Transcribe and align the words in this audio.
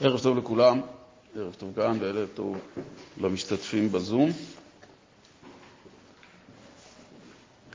ערב 0.00 0.20
טוב 0.20 0.38
לכולם, 0.38 0.80
ערב 1.36 1.54
טוב 1.58 1.72
כאן 1.76 1.98
וערב 2.00 2.28
טוב 2.34 2.58
למשתתפים 3.20 3.92
בזום. 3.92 4.30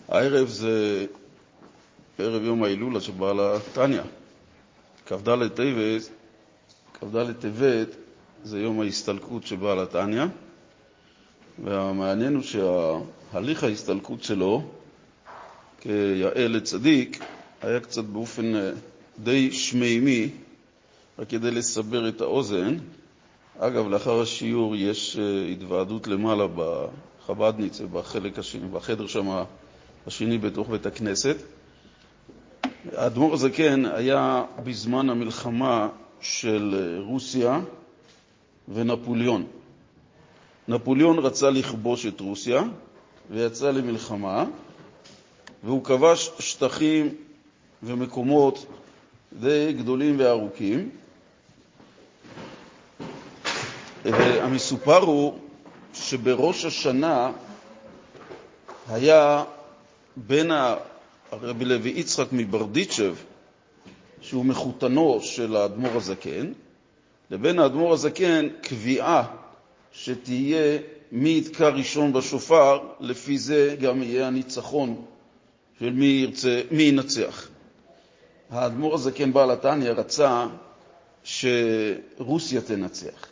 הערב 0.07 0.47
זה 0.47 1.05
ערב 2.19 2.43
יום 2.43 2.63
ההילולה 2.63 3.01
של 3.01 3.11
בעל 3.11 3.39
התניא. 3.39 4.01
כ"ד 5.05 5.47
טבת, 5.47 6.09
כ"ד 6.93 7.31
טבת 7.39 7.87
זה 8.43 8.59
יום 8.59 8.81
ההסתלקות 8.81 9.47
של 9.47 9.55
בעל 9.55 9.79
התניא, 9.79 10.23
והמעניין 11.63 12.35
הוא 12.35 12.43
שהליך 12.43 13.63
ההסתלקות 13.63 14.23
שלו 14.23 14.69
כיאה 15.81 16.47
לצדיק 16.47 17.23
היה 17.61 17.79
קצת 17.79 18.03
באופן 18.03 18.53
די 19.23 19.51
שמימי, 19.51 20.29
רק 21.19 21.29
כדי 21.29 21.51
לסבר 21.51 22.09
את 22.09 22.21
האוזן. 22.21 22.77
אגב, 23.59 23.87
לאחר 23.87 24.21
השיעור 24.21 24.75
יש 24.75 25.17
התוועדות 25.51 26.07
למעלה 26.07 26.45
בחב"דניץ, 26.55 27.81
בחלק 27.81 28.39
השני, 28.39 28.67
בחדר 28.67 29.07
שם 29.07 29.43
השני 30.07 30.37
בתוך 30.37 30.69
בית 30.69 30.85
הכנסת. 30.85 31.37
האדמו"ר 32.93 33.33
הזקן 33.33 33.85
היה 33.85 34.43
בזמן 34.63 35.09
המלחמה 35.09 35.89
של 36.21 36.95
רוסיה 37.05 37.61
ונפוליאון. 38.73 39.47
נפוליאון 40.67 41.19
רצה 41.19 41.49
לכבוש 41.49 42.05
את 42.05 42.19
רוסיה 42.19 42.63
ויצא 43.29 43.71
למלחמה, 43.71 44.45
והוא 45.63 45.83
כבש 45.83 46.31
שטחים 46.39 47.15
ומקומות 47.83 48.65
די 49.39 49.73
גדולים 49.73 50.15
וארוכים. 50.19 50.89
המסופר 54.15 54.97
הוא 54.97 55.33
שבראש 55.93 56.65
השנה 56.65 57.31
היה 58.89 59.43
בין 60.15 60.51
הרבי 61.31 61.65
לוי 61.65 61.89
יצחק 61.95 62.27
מברדיצ'ב, 62.31 63.15
שהוא 64.21 64.45
מחותנו 64.45 65.19
של 65.21 65.55
האדמו"ר 65.55 65.97
הזקן, 65.97 66.51
לבין 67.31 67.59
האדמו"ר 67.59 67.93
הזקן 67.93 68.47
קביעה 68.61 69.23
שתהיה 69.91 70.77
מי 71.11 71.37
יתקע 71.37 71.69
ראשון 71.69 72.13
בשופר, 72.13 72.79
לפי 72.99 73.37
זה 73.37 73.75
גם 73.81 74.03
יהיה 74.03 74.27
הניצחון 74.27 75.05
של 75.79 75.93
מי, 75.93 76.05
ירצה, 76.05 76.61
מי 76.71 76.83
ינצח. 76.83 77.47
האדמו"ר 78.49 78.95
הזקן 78.95 79.33
בעל 79.33 79.51
התניא 79.51 79.91
רצה 79.91 80.45
שרוסיה 81.23 82.61
תנצח, 82.61 83.27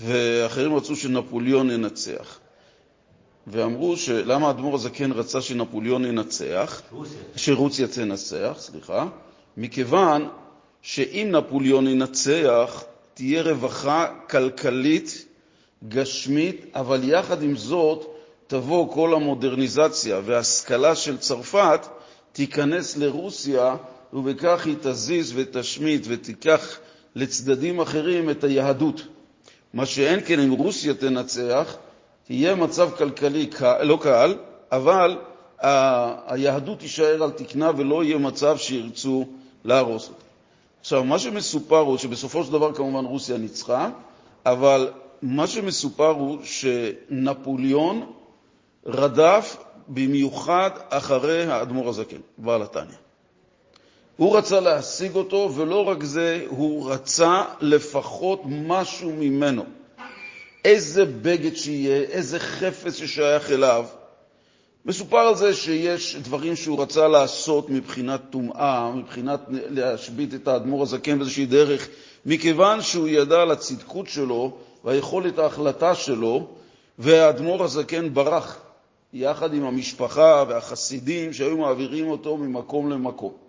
ואחרים 0.00 0.74
רצו 0.76 0.96
שנפוליאון 0.96 1.70
ינצח. 1.70 2.38
ואמרו 3.46 3.96
שלמה 3.96 4.46
האדמו"ר 4.46 4.74
הזקן 4.74 5.12
רצה 5.12 5.40
שנפוליאון 5.40 6.04
ינצח, 6.04 6.82
רוסיה. 6.92 7.18
שרוסיה 7.36 7.88
תנצח, 7.88 8.56
סליחה, 8.58 9.06
מכיוון 9.56 10.28
שאם 10.82 11.28
נפוליאון 11.30 11.86
ינצח, 11.86 12.84
תהיה 13.14 13.42
רווחה 13.42 14.06
כלכלית, 14.30 15.26
גשמית, 15.88 16.66
אבל 16.74 17.00
יחד 17.04 17.42
עם 17.42 17.56
זאת 17.56 18.06
תבוא 18.46 18.94
כל 18.94 19.14
המודרניזציה 19.14 20.20
וההשכלה 20.24 20.94
של 20.94 21.18
צרפת 21.18 21.86
תיכנס 22.32 22.96
לרוסיה, 22.96 23.76
ובכך 24.12 24.66
היא 24.66 24.76
תזיז 24.80 25.32
ותשמיט 25.36 26.02
ותיקח 26.08 26.78
לצדדים 27.14 27.80
אחרים 27.80 28.30
את 28.30 28.44
היהדות. 28.44 29.02
מה 29.76 29.86
שאין 29.86 30.20
כן 30.26 30.40
אם 30.40 30.50
רוסיה 30.50 30.94
תנצח, 30.94 31.76
תהיה 32.24 32.54
מצב 32.54 32.90
כלכלי 32.96 33.50
לא 33.82 33.98
קל, 34.02 34.36
אבל 34.72 35.18
היהדות 36.26 36.78
תישאר 36.78 37.22
על 37.22 37.30
תקנה 37.30 37.70
ולא 37.76 38.04
יהיה 38.04 38.18
מצב 38.18 38.56
שירצו 38.56 39.26
להרוס 39.64 40.08
אותה. 40.08 40.22
עכשיו, 40.80 41.04
מה 41.04 41.18
שמסופר 41.18 41.78
הוא 41.78 41.98
שבסופו 41.98 42.44
של 42.44 42.52
דבר 42.52 42.74
כמובן 42.74 43.04
רוסיה 43.04 43.38
ניצחה, 43.38 43.90
אבל 44.46 44.90
מה 45.22 45.46
שמסופר 45.46 46.10
הוא 46.10 46.38
שנפוליאון 46.42 48.12
רדף 48.86 49.56
במיוחד 49.88 50.70
אחרי 50.88 51.46
האדמו"ר 51.46 51.88
הזקן, 51.88 52.20
בעל 52.38 52.62
התניא. 52.62 53.05
הוא 54.16 54.36
רצה 54.36 54.60
להשיג 54.60 55.14
אותו, 55.14 55.50
ולא 55.54 55.88
רק 55.88 56.02
זה, 56.04 56.44
הוא 56.48 56.90
רצה 56.90 57.44
לפחות 57.60 58.42
משהו 58.46 59.12
ממנו. 59.12 59.64
איזה 60.64 61.04
בגד 61.04 61.56
שיהיה, 61.56 62.02
איזה 62.02 62.38
חפץ 62.38 62.94
ששייך 62.94 63.50
אליו. 63.50 63.84
מסופר 64.84 65.18
על 65.18 65.34
זה 65.34 65.54
שיש 65.54 66.16
דברים 66.16 66.56
שהוא 66.56 66.82
רצה 66.82 67.08
לעשות 67.08 67.70
מבחינת 67.70 68.20
טומאה, 68.30 68.92
מבחינת 68.92 69.40
להשבית 69.48 70.34
את 70.34 70.48
האדמו"ר 70.48 70.82
הזקן 70.82 71.18
באיזושהי 71.18 71.46
דרך, 71.46 71.88
מכיוון 72.26 72.82
שהוא 72.82 73.08
ידע 73.08 73.42
על 73.42 73.50
הצדקות 73.50 74.08
שלו 74.08 74.56
והיכולת 74.84 75.38
ההחלטה 75.38 75.94
שלו, 75.94 76.48
והאדמו"ר 76.98 77.64
הזקן 77.64 78.14
ברח 78.14 78.58
יחד 79.12 79.54
עם 79.54 79.64
המשפחה 79.64 80.44
והחסידים 80.48 81.32
שהיו 81.32 81.56
מעבירים 81.56 82.10
אותו 82.10 82.36
ממקום 82.36 82.90
למקום. 82.90 83.45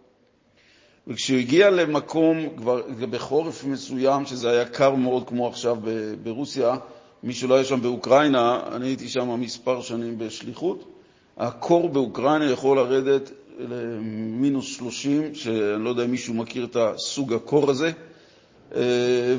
וכשהוא 1.08 1.40
הגיע 1.40 1.70
למקום, 1.70 2.50
כבר 2.58 2.82
בחורף 3.10 3.64
מסוים, 3.64 4.26
שזה 4.26 4.50
היה 4.50 4.66
קר 4.66 4.96
מאוד 4.96 5.28
כמו 5.28 5.48
עכשיו 5.48 5.78
ברוסיה, 6.24 6.76
מי 7.24 7.34
שלא 7.34 7.56
היה 7.56 7.64
שם 7.64 7.82
באוקראינה, 7.82 8.60
אני 8.72 8.88
הייתי 8.88 9.10
שם 9.10 9.40
מספר 9.40 9.82
שנים 9.82 10.18
בשליחות, 10.18 10.92
הקור 11.38 11.90
באוקראינה 11.90 12.52
יכול 12.52 12.78
לרדת 12.78 13.32
למינוס 13.60 14.78
30, 14.78 15.36
שאני 15.36 15.84
לא 15.84 15.90
יודע 15.90 16.06
אם 16.06 16.12
מישהו 16.12 16.34
מכיר 16.34 16.66
את 16.66 16.76
הסוג 16.80 17.34
הקור 17.34 17.70
הזה, 17.70 17.92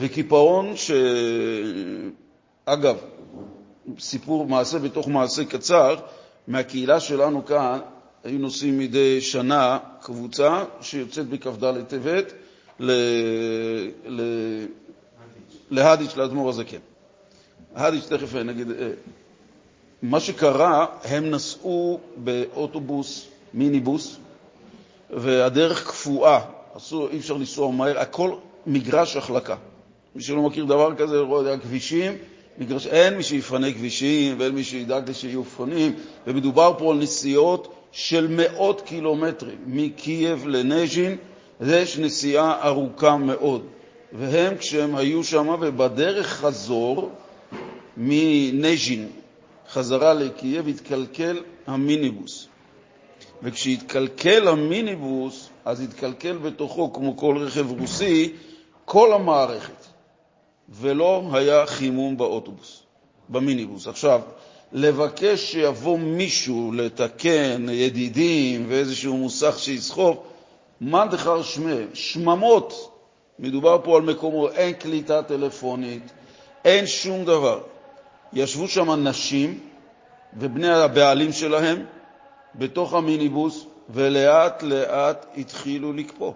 וקיפאון 0.01 0.73
שאגב, 2.67 2.97
סיפור 3.99 4.47
מעשה 4.47 4.79
בתוך 4.79 5.09
מעשה 5.09 5.45
קצר, 5.45 5.97
מהקהילה 6.49 7.01
שלנו 7.01 7.45
כאן 7.45 7.79
היו 8.25 8.39
נוסעים 8.39 8.79
מדי 8.79 9.21
שנה 9.21 9.79
קבוצה 10.03 10.65
שיוצאת 10.81 11.27
בכ"ד 11.29 11.83
טבת 11.89 12.33
להדיץ' 15.71 16.17
לאדמו"ר 16.17 16.49
הזקן. 16.49 16.79
הדיץ', 17.75 18.05
תכף 18.09 18.35
נגיד, 18.35 18.69
מה 20.03 20.21
שקרה, 20.21 20.87
הם 21.05 21.31
נסעו 21.31 22.01
באוטובוס, 22.17 23.27
מיניבוס, 23.55 24.17
והדרך 25.11 25.87
קפואה, 25.87 26.41
אי 27.11 27.19
אפשר 27.19 27.35
לנסוע 27.35 27.73
מהר, 27.73 27.99
הכל 27.99 28.33
מגרש 28.67 29.17
החלקה. 29.17 29.57
מי 30.15 30.23
שלא 30.23 30.43
מכיר 30.43 30.65
דבר 30.65 30.95
כזה, 30.95 31.17
לא 31.17 31.37
יודע, 31.37 31.59
כבישים, 31.59 32.13
מגרש, 32.59 32.87
אין 32.87 33.17
מי 33.17 33.23
שיפנה 33.23 33.73
כבישים 33.73 34.35
ואין 34.39 34.55
מי 34.55 34.65
שידאג 34.65 35.13
שיהיו 35.13 35.45
פונים, 35.45 35.95
ומדובר 36.27 36.75
פה 36.79 36.93
על 36.93 36.99
נסיעות 36.99 37.78
של 37.93 38.27
מאות 38.31 38.81
קילומטרים 38.81 39.59
מקייב 39.67 40.47
לנז'ין, 40.47 41.17
יש 41.67 41.99
נסיעה 41.99 42.67
ארוכה 42.69 43.17
מאוד. 43.17 43.67
והם, 44.13 44.57
כשהם 44.57 44.97
היו 44.97 45.25
שם, 45.25 45.49
ובדרך 45.61 46.27
חזור 46.27 47.11
מנז'ין 47.97 49.09
חזרה 49.71 50.15
לקייב, 50.15 50.69
התקלקל 50.69 51.43
המיניבוס. 51.67 52.49
וכשהתקלקל 53.43 54.49
המיניבוס, 54.49 55.49
אז 55.65 55.81
התקלקל 55.81 56.37
בתוכו, 56.37 56.93
כמו 56.93 57.17
כל 57.17 57.37
רכב 57.39 57.81
רוסי, 57.81 58.33
כל 58.85 59.13
המערכת. 59.13 59.87
ולא 60.69 61.23
היה 61.33 61.67
חימום 61.67 62.17
באוטובוס, 62.17 62.83
במיניבוס. 63.29 63.87
עכשיו, 63.87 64.21
לבקש 64.73 65.53
שיבוא 65.53 65.99
מישהו 65.99 66.73
לתקן 66.75 67.67
ידידים 67.71 68.65
ואיזשהו 68.69 69.17
מוסך 69.17 69.59
שיסחוב, 69.59 70.23
מאן 70.81 71.09
דכר 71.09 71.43
שמיה, 71.43 71.87
שממות. 71.95 72.95
מדובר 73.39 73.79
פה 73.85 73.97
על 73.97 74.03
מקומות, 74.03 74.53
אין 74.53 74.73
קליטה 74.73 75.23
טלפונית, 75.23 76.13
אין 76.65 76.87
שום 76.87 77.25
דבר. 77.25 77.61
ישבו 78.33 78.69
שם 78.69 79.09
נשים 79.09 79.59
ובני 80.37 80.69
הבעלים 80.69 81.33
שלהם 81.33 81.85
בתוך 82.55 82.95
המיניבוס, 82.95 83.67
ולאט 83.91 84.63
לאט 84.63 85.27
התחילו 85.37 85.93
לקפוא. 85.93 86.33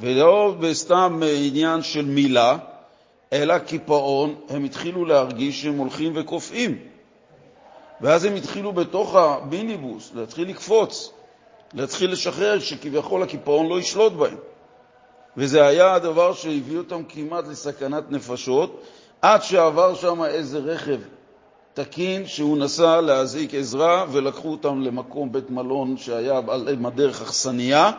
ולא 0.00 0.54
בסתם 0.60 1.20
עניין 1.36 1.82
של 1.82 2.04
מילה, 2.04 2.56
אלא 3.32 3.58
קיפאון, 3.58 4.34
הם 4.48 4.64
התחילו 4.64 5.04
להרגיש 5.04 5.62
שהם 5.62 5.78
הולכים 5.78 6.12
וקופאים. 6.16 6.78
ואז 8.00 8.24
הם 8.24 8.34
התחילו 8.34 8.72
בתוך 8.72 9.14
המיניבוס 9.14 10.10
להתחיל 10.14 10.48
לקפוץ, 10.48 11.12
להתחיל 11.74 12.12
לשחרר, 12.12 12.58
שכביכול 12.58 13.22
הקיפאון 13.22 13.68
לא 13.68 13.80
ישלוט 13.80 14.12
בהם. 14.12 14.36
וזה 15.36 15.66
היה 15.66 15.94
הדבר 15.94 16.32
שהביא 16.32 16.78
אותם 16.78 17.02
כמעט 17.08 17.44
לסכנת 17.46 18.10
נפשות, 18.10 18.82
עד 19.22 19.42
שעבר 19.42 19.94
שם 19.94 20.24
איזה 20.24 20.58
רכב 20.58 21.00
תקין 21.74 22.26
שהוא 22.26 22.58
נסע 22.58 23.00
להזעיק 23.00 23.54
עזרה, 23.54 24.04
ולקחו 24.12 24.50
אותם 24.50 24.80
למקום 24.80 25.32
בית 25.32 25.50
מלון 25.50 25.96
שהיה 25.96 26.40
על 26.48 26.76
הדרך 26.84 27.22
אכסניה, 27.22 27.90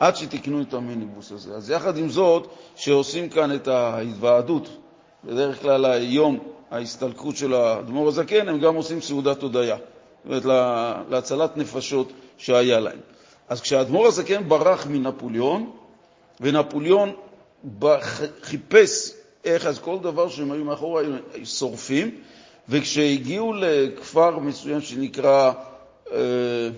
עד 0.00 0.16
שתיקנו 0.16 0.62
את 0.62 0.74
המיניבוס 0.74 1.32
הזה. 1.32 1.54
אז 1.54 1.70
יחד 1.70 1.96
עם 1.96 2.08
זאת, 2.08 2.46
שעושים 2.76 3.28
כאן 3.28 3.54
את 3.54 3.68
ההתוועדות, 3.68 4.68
בדרך 5.24 5.62
כלל 5.62 5.84
היום 5.84 6.38
ההסתלקות 6.70 7.36
של 7.36 7.54
האדמו"ר 7.54 8.08
הזקן, 8.08 8.48
הם 8.48 8.58
גם 8.58 8.74
עושים 8.74 9.00
סעודת 9.00 9.42
הודיה, 9.42 9.76
זאת 10.24 10.44
אומרת, 10.44 11.04
להצלת 11.10 11.56
נפשות 11.56 12.12
שהיה 12.38 12.80
להם. 12.80 12.98
אז 13.48 13.60
כשהאדמו"ר 13.60 14.06
הזקן 14.06 14.48
ברח 14.48 14.86
מנפוליאון, 14.86 15.70
ונפוליאון 16.40 17.12
חיפש 18.42 19.12
איך, 19.44 19.66
אז 19.66 19.78
כל 19.78 19.98
דבר 19.98 20.28
שהם 20.28 20.52
היו 20.52 20.64
מאחורה 20.64 21.02
היו 21.34 21.46
שורפים, 21.46 22.10
וכשהגיעו 22.68 23.52
לכפר 23.52 24.38
מסוים 24.38 24.80
שנקרא 24.80 25.52
אה, 26.12 26.68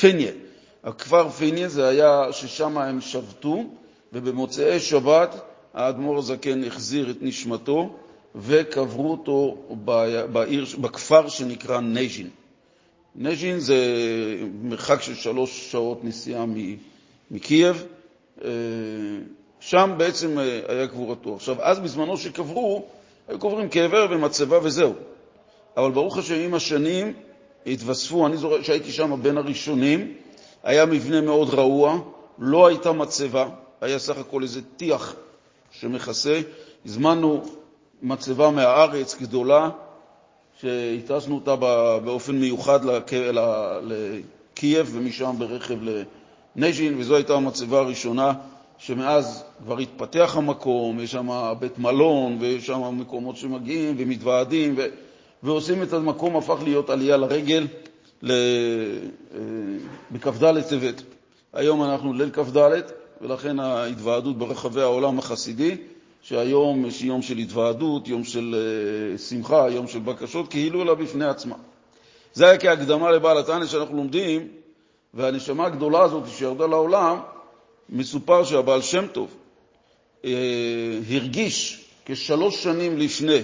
פניה, 0.00 0.32
הכפר 0.84 1.28
פניה 1.28 1.68
זה 1.68 1.88
היה 1.88 2.32
ששם 2.32 2.78
הם 2.78 3.00
שבתו, 3.00 3.64
ובמוצאי 4.12 4.80
שבת 4.80 5.34
האדמו"ר 5.74 6.18
הזקן 6.18 6.64
החזיר 6.64 7.10
את 7.10 7.16
נשמתו 7.20 7.96
וקברו 8.34 9.10
אותו 9.10 9.56
בעיר, 10.32 10.66
בכפר 10.80 11.28
שנקרא 11.28 11.80
נז'ין. 11.80 12.28
נז'ין 13.16 13.58
זה 13.58 13.76
מרחק 14.62 15.02
של 15.02 15.14
שלוש 15.14 15.72
שעות 15.72 16.04
נסיעה 16.04 16.44
מקייב, 17.30 17.84
אה, 18.44 18.50
שם 19.60 19.94
בעצם 19.96 20.38
אה, 20.38 20.60
היה 20.68 20.88
קבורתו. 20.88 21.34
עכשיו, 21.34 21.56
אז 21.62 21.78
בזמנו 21.78 22.16
שקברו, 22.16 22.84
היו 23.28 23.38
קוברים 23.38 23.68
קבר 23.68 24.06
ומצבה 24.10 24.58
וזהו. 24.62 24.94
אבל 25.76 25.90
ברוך 25.90 26.18
השם, 26.18 26.34
עם 26.34 26.54
השנים 26.54 27.12
התווספו, 27.66 28.26
אני 28.26 28.36
זוכר 28.36 28.62
שהייתי 28.62 28.92
שם 28.92 29.22
בין 29.22 29.38
הראשונים, 29.38 30.14
היה 30.62 30.86
מבנה 30.86 31.20
מאוד 31.20 31.54
רעוע, 31.54 31.98
לא 32.38 32.66
הייתה 32.66 32.92
מצבה, 32.92 33.48
היה 33.80 33.98
סך 33.98 34.18
הכל 34.18 34.42
איזה 34.42 34.60
טיח 34.76 35.14
שמכסה. 35.70 36.40
הזמנו 36.86 37.42
מצבה 38.02 38.50
מהארץ 38.50 39.16
גדולה, 39.20 39.70
שהטסנו 40.60 41.34
אותה 41.34 41.56
באופן 42.04 42.36
מיוחד 42.36 42.80
לקייב 43.82 44.90
ומשם 44.92 45.34
ברכב 45.38 45.78
לנז'ין, 46.56 46.98
וזו 46.98 47.16
הייתה 47.16 47.34
המצבה 47.34 47.78
הראשונה 47.78 48.32
שמאז 48.78 49.44
כבר 49.64 49.78
התפתח 49.78 50.36
המקום, 50.36 51.00
יש 51.00 51.12
שם 51.12 51.52
בית 51.58 51.78
מלון 51.78 52.36
ויש 52.40 52.66
שם 52.66 53.00
מקומות 53.00 53.36
שמגיעים 53.36 53.94
ומתוועדים. 53.98 54.76
ועושים 55.42 55.82
את 55.82 55.92
המקום, 55.92 56.36
הפך 56.36 56.56
להיות 56.64 56.90
עלייה 56.90 57.16
לרגל. 57.16 57.66
אה, 58.30 58.36
בכ"ד 60.10 60.60
טבת. 60.60 61.02
היום 61.52 61.82
אנחנו 61.82 62.12
ליל 62.12 62.30
כ"ד, 62.30 62.80
ולכן 63.20 63.60
ההתוועדות 63.60 64.38
ברחבי 64.38 64.80
העולם 64.80 65.18
החסידי, 65.18 65.76
שהיום 66.22 66.86
יש 66.86 67.02
יום 67.02 67.22
של 67.22 67.36
התוועדות, 67.38 68.08
יום 68.08 68.24
של 68.24 68.54
אה, 68.54 69.18
שמחה, 69.18 69.66
יום 69.70 69.88
של 69.88 69.98
בקשות, 69.98 70.50
כאילו 70.50 70.84
לה 70.84 70.94
בפני 70.94 71.24
עצמה. 71.24 71.54
זה 72.32 72.48
היה 72.48 72.58
כהקדמה 72.58 73.10
לבעל 73.10 73.38
התניא 73.38 73.66
שאנחנו 73.66 73.96
לומדים, 73.96 74.48
והנשמה 75.14 75.66
הגדולה 75.66 76.02
הזאת 76.02 76.22
שירדה 76.28 76.66
לעולם, 76.66 77.18
מסופר 77.88 78.44
שהבעל 78.44 78.82
שם 78.82 79.06
טוב 79.06 79.36
אה, 80.24 80.30
הרגיש 81.10 81.84
כשלוש 82.04 82.62
שנים 82.62 82.98
לפני 82.98 83.40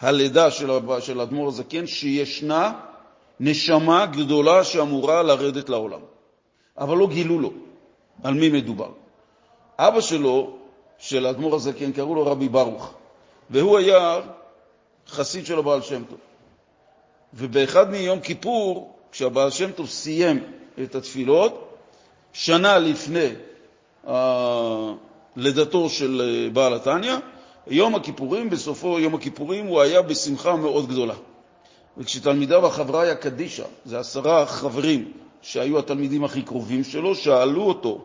הלידה 0.00 0.50
של 1.00 1.20
אדמו"ר 1.20 1.48
הזקן 1.48 1.86
שישנה 1.86 2.72
נשמה 3.40 4.06
גדולה 4.06 4.64
שאמורה 4.64 5.22
לרדת 5.22 5.68
לעולם, 5.68 6.00
אבל 6.78 6.96
לא 6.96 7.08
גילו 7.08 7.40
לו 7.40 7.52
על 8.22 8.34
מי 8.34 8.48
מדובר. 8.48 8.90
אבא 9.78 10.00
שלו, 10.00 10.56
של 10.98 11.26
אדמו"ר 11.26 11.54
הזקן, 11.54 11.92
קראו 11.92 12.14
לו 12.14 12.26
רבי 12.26 12.48
ברוך, 12.48 12.94
והוא 13.50 13.78
היה 13.78 14.20
חסיד 15.08 15.46
של 15.46 15.58
הבעל 15.58 15.82
שם 15.82 16.04
טוב. 16.04 16.18
ובאחד 17.34 17.90
מיום 17.90 18.20
כיפור, 18.20 18.94
כשהבעל 19.12 19.50
שם 19.50 19.70
טוב 19.72 19.88
סיים 19.88 20.44
את 20.82 20.94
התפילות, 20.94 21.74
שנה 22.32 22.78
לפני 22.78 23.28
לידתו 25.36 25.88
של 25.88 26.20
אה, 26.24 26.50
בעל 26.50 26.74
התניא, 26.74 27.16
יום 27.66 27.94
הכיפורים, 27.94 28.50
בסופו 28.50 29.00
יום 29.00 29.14
הכיפורים, 29.14 29.66
הוא 29.66 29.80
היה 29.80 30.02
בשמחה 30.02 30.56
מאוד 30.56 30.88
גדולה. 30.88 31.14
וכשתלמידיו 31.98 32.66
החבריה 32.66 33.14
קדישא, 33.14 33.64
זה 33.84 33.98
עשרה 33.98 34.46
חברים 34.46 35.12
שהיו 35.42 35.78
התלמידים 35.78 36.24
הכי 36.24 36.42
קרובים 36.42 36.84
שלו, 36.84 37.14
שאלו 37.14 37.62
אותו 37.62 38.04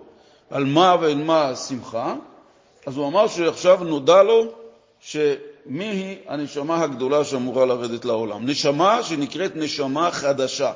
על 0.49 0.65
מה 0.65 0.95
ואין 1.01 1.25
מה 1.25 1.41
השמחה, 1.49 2.15
אז 2.85 2.97
הוא 2.97 3.07
אמר 3.07 3.27
שעכשיו 3.27 3.83
נודע 3.83 4.23
לו 4.23 4.45
שמי 4.99 5.85
היא 5.85 6.17
הנשמה 6.27 6.83
הגדולה 6.83 7.23
שאמורה 7.23 7.65
לרדת 7.65 8.05
לעולם. 8.05 8.45
נשמה 8.45 9.03
שנקראת 9.03 9.55
נשמה 9.55 10.11
חדשה. 10.11 10.71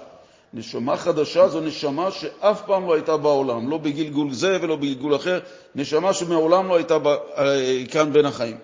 נשמה 0.54 0.98
חדשה 0.98 1.48
זו 1.48 1.62
נשמה 1.62 2.12
שאף 2.12 2.62
פעם 2.65 2.88
לא 2.88 2.94
הייתה 2.94 3.18
בעולם, 3.18 3.69
לא 3.69 3.77
בגלגול 3.77 4.33
זה 4.33 4.57
ולא 4.62 4.75
בגלגול 4.75 5.15
אחר, 5.15 5.39
נשמה 5.75 6.13
שמעולם 6.13 6.68
לא 6.68 6.75
הייתה 6.75 6.98
אה, 7.38 7.83
כאן 7.92 8.13
בין 8.13 8.25
החיים. 8.25 8.57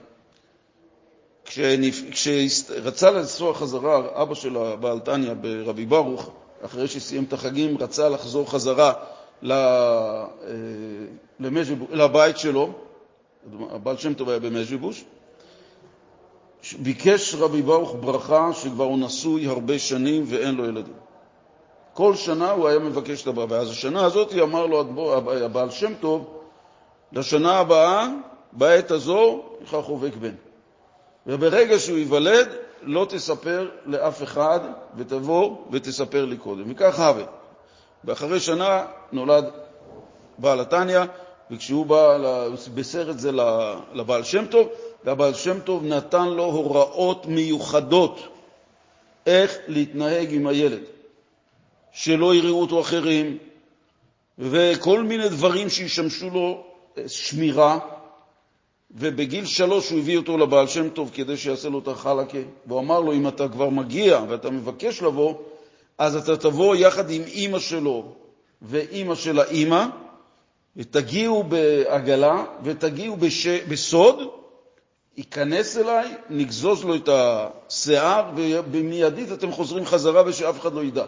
כשרצה 2.11 3.11
לנסוע 3.11 3.53
חזרה, 3.53 4.21
אבא 4.21 4.33
של 4.33 4.57
הבעל 4.57 4.99
תניא 4.99 5.33
ברבי 5.33 5.85
ברוך, 5.85 6.29
אחרי 6.65 6.87
שסיים 6.87 7.23
את 7.23 7.33
החגים, 7.33 7.77
רצה 7.77 8.09
לחזור 8.09 8.51
חזרה 8.51 8.93
אה, 9.51 10.25
לבית 11.91 12.37
שלו, 12.37 12.69
הבעל 13.69 13.97
שם 13.97 14.13
טוב 14.13 14.29
היה 14.29 14.39
במז'יבוש, 14.39 15.03
ביקש 16.79 17.35
רבי 17.35 17.61
ברוך 17.61 17.95
ברכה 18.01 18.53
שכבר 18.53 18.83
הוא 18.83 18.99
נשוי 18.99 19.47
הרבה 19.47 19.79
שנים 19.79 20.23
ואין 20.27 20.55
לו 20.55 20.65
ילדים. 20.65 20.93
כל 21.93 22.15
שנה 22.15 22.51
הוא 22.51 22.67
היה 22.67 22.79
מבקש 22.79 23.21
את 23.21 23.27
הבא, 23.27 23.45
ואז 23.49 23.69
השנה 23.69 24.05
הזאת 24.05 24.33
אמר 24.33 24.65
לו 24.65 25.13
הבעל 25.45 25.69
שם 25.69 25.93
טוב, 25.99 26.39
לשנה 27.11 27.59
הבאה, 27.59 28.07
בעת 28.51 28.91
הזו, 28.91 29.43
לך 29.61 29.77
חובק 29.83 30.15
בן. 30.15 30.35
וברגע 31.27 31.79
שהוא 31.79 31.97
ייוולד, 31.97 32.47
לא 32.85 33.05
תספר 33.09 33.69
לאף 33.85 34.23
אחד, 34.23 34.59
ותבוא 34.97 35.57
ותספר 35.71 36.25
לי 36.25 36.37
קודם. 36.37 36.63
וכך 36.71 36.99
הווה. 36.99 37.25
ואחרי 38.03 38.39
שנה 38.39 38.85
נולד 39.11 39.45
בעל 40.37 40.59
התניא, 40.59 40.99
וכשהוא 41.51 41.85
בא, 41.85 42.17
בישר 42.73 43.09
את 43.09 43.19
זה 43.19 43.31
לבעל 43.93 44.23
שם 44.23 44.45
טוב, 44.45 44.69
והבעל 45.03 45.33
שם 45.33 45.59
טוב 45.59 45.83
נתן 45.83 46.27
לו 46.27 46.43
הוראות 46.43 47.25
מיוחדות 47.25 48.19
איך 49.25 49.57
להתנהג 49.67 50.33
עם 50.33 50.47
הילד. 50.47 50.81
שלא 51.91 52.35
יראו 52.35 52.61
אותו 52.61 52.81
אחרים, 52.81 53.37
וכל 54.39 55.03
מיני 55.03 55.29
דברים 55.29 55.69
שישמשו 55.69 56.29
לו 56.29 56.63
אה, 56.97 57.09
שמירה. 57.09 57.79
ובגיל 58.95 59.45
שלוש 59.45 59.89
הוא 59.89 59.99
הביא 59.99 60.17
אותו 60.17 60.37
לבעל 60.37 60.67
שם 60.67 60.89
טוב 60.89 61.11
כדי 61.13 61.37
שיעשה 61.37 61.69
לו 61.69 61.79
את 61.79 61.87
החלקה, 61.87 62.37
והוא 62.67 62.79
אמר 62.79 62.99
לו, 62.99 63.13
אם 63.13 63.27
אתה 63.27 63.47
כבר 63.47 63.69
מגיע 63.69 64.21
ואתה 64.29 64.49
מבקש 64.49 65.01
לבוא, 65.01 65.35
אז 65.97 66.15
אתה 66.15 66.37
תבוא 66.37 66.75
יחד 66.75 67.09
עם 67.09 67.21
אימא 67.21 67.59
שלו 67.59 68.15
ואימא 68.61 69.15
של 69.15 69.39
האימא, 69.39 69.85
ותגיעו 70.77 71.43
בעגלה 71.43 72.43
ותגיעו 72.63 73.15
בש... 73.15 73.47
בסוד, 73.47 74.29
ייכנס 75.17 75.77
אליי, 75.77 76.13
נגזוז 76.29 76.83
לו 76.83 76.95
את 76.95 77.09
השיער, 77.11 78.31
ובמיידית 78.35 79.31
אתם 79.31 79.51
חוזרים 79.51 79.85
חזרה 79.85 80.23
ושאף 80.25 80.59
אחד 80.59 80.73
לא 80.73 80.83
ידע. 80.83 81.05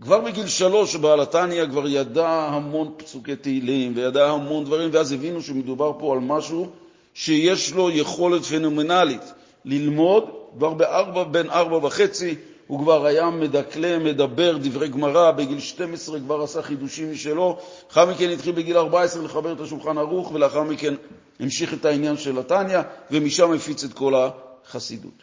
כבר 0.00 0.20
בגיל 0.20 0.46
שלוש 0.46 0.96
בעל 0.96 1.20
התניא 1.20 1.66
כבר 1.66 1.88
ידע 1.88 2.28
המון 2.28 2.92
פסוקי 2.96 3.36
תהילים 3.36 3.92
וידע 3.96 4.30
המון 4.30 4.64
דברים, 4.64 4.90
ואז 4.92 5.12
הבינו 5.12 5.42
שמדובר 5.42 5.92
פה 5.98 6.12
על 6.12 6.18
משהו 6.20 6.70
שיש 7.14 7.72
לו 7.72 7.90
יכולת 7.90 8.44
פנומנלית 8.44 9.32
ללמוד. 9.64 10.24
כבר 10.58 10.74
בארבע, 10.74 11.24
בין 11.24 11.50
ארבע 11.50 11.86
וחצי 11.86 12.34
הוא 12.66 12.78
כבר 12.78 13.06
היה 13.06 13.30
מדקלם, 13.30 14.04
מדבר 14.04 14.56
דברי 14.56 14.88
גמרא, 14.88 15.30
בגיל 15.30 15.60
12 15.60 16.20
כבר 16.20 16.42
עשה 16.42 16.62
חידושים 16.62 17.12
משלו, 17.12 17.58
לאחר 17.88 18.06
מכן 18.06 18.30
התחיל 18.30 18.52
בגיל 18.52 18.76
14 18.76 19.22
לחבר 19.22 19.52
את 19.52 19.60
השולחן 19.60 19.98
ערוך, 19.98 20.32
ולאחר 20.32 20.62
מכן 20.62 20.94
המשיך 21.40 21.74
את 21.74 21.84
העניין 21.84 22.16
של 22.16 22.38
התניא, 22.38 22.78
ומשם 23.10 23.52
הפיץ 23.52 23.84
את 23.84 23.92
כל 23.92 24.14
החסידות. 24.14 25.22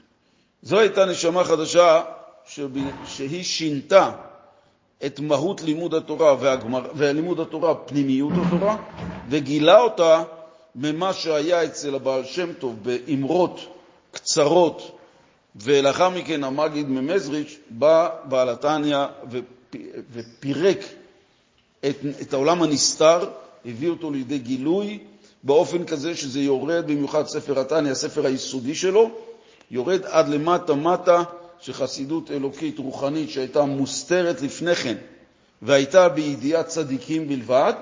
זו 0.62 0.80
הייתה 0.80 1.06
נשמה 1.06 1.44
חדשה 1.44 2.01
שהיא 3.06 3.44
שינתה 3.44 4.12
את 5.05 5.19
מהות 5.19 5.62
לימוד 5.62 5.93
התורה 5.93 6.36
והגמר, 6.39 6.81
ולימוד 6.95 7.39
התורה, 7.39 7.75
פנימיות 7.75 8.33
התורה, 8.48 8.77
וגילה 9.29 9.79
אותה 9.79 10.24
ממה 10.75 11.13
שהיה 11.13 11.63
אצל 11.63 11.95
הבעל 11.95 12.25
שם 12.25 12.53
טוב 12.53 12.75
באמרות 12.83 13.60
קצרות, 14.12 14.98
ולאחר 15.55 16.10
מכן 16.10 16.43
המגיד 16.43 16.89
ממזריץ' 16.89 17.57
בא 17.69 18.10
בעל 18.24 18.50
התניא 18.50 19.05
ופירק 20.13 20.79
את, 21.86 21.95
את 22.22 22.33
העולם 22.33 22.63
הנסתר, 22.63 23.29
הביא 23.65 23.89
אותו 23.89 24.12
לידי 24.12 24.38
גילוי 24.38 25.00
באופן 25.43 25.86
כזה 25.86 26.15
שזה 26.15 26.39
יורד, 26.39 26.88
במיוחד 26.88 27.27
ספר 27.27 27.60
התניא, 27.60 27.91
הספר 27.91 28.25
היסודי 28.25 28.75
שלו, 28.75 29.10
יורד 29.72 30.05
עד 30.05 30.27
למטה-מטה, 30.27 31.24
שחסידות 31.63 32.32
אלוקית 32.32 32.79
רוחנית 32.79 33.29
שהייתה 33.29 33.63
מוסתרת 33.63 34.41
לפני 34.41 34.75
כן 34.75 34.96
והייתה 35.62 36.10
בידיעת 36.10 36.67
צדיקים 36.67 37.27
בלבד, 37.27 37.74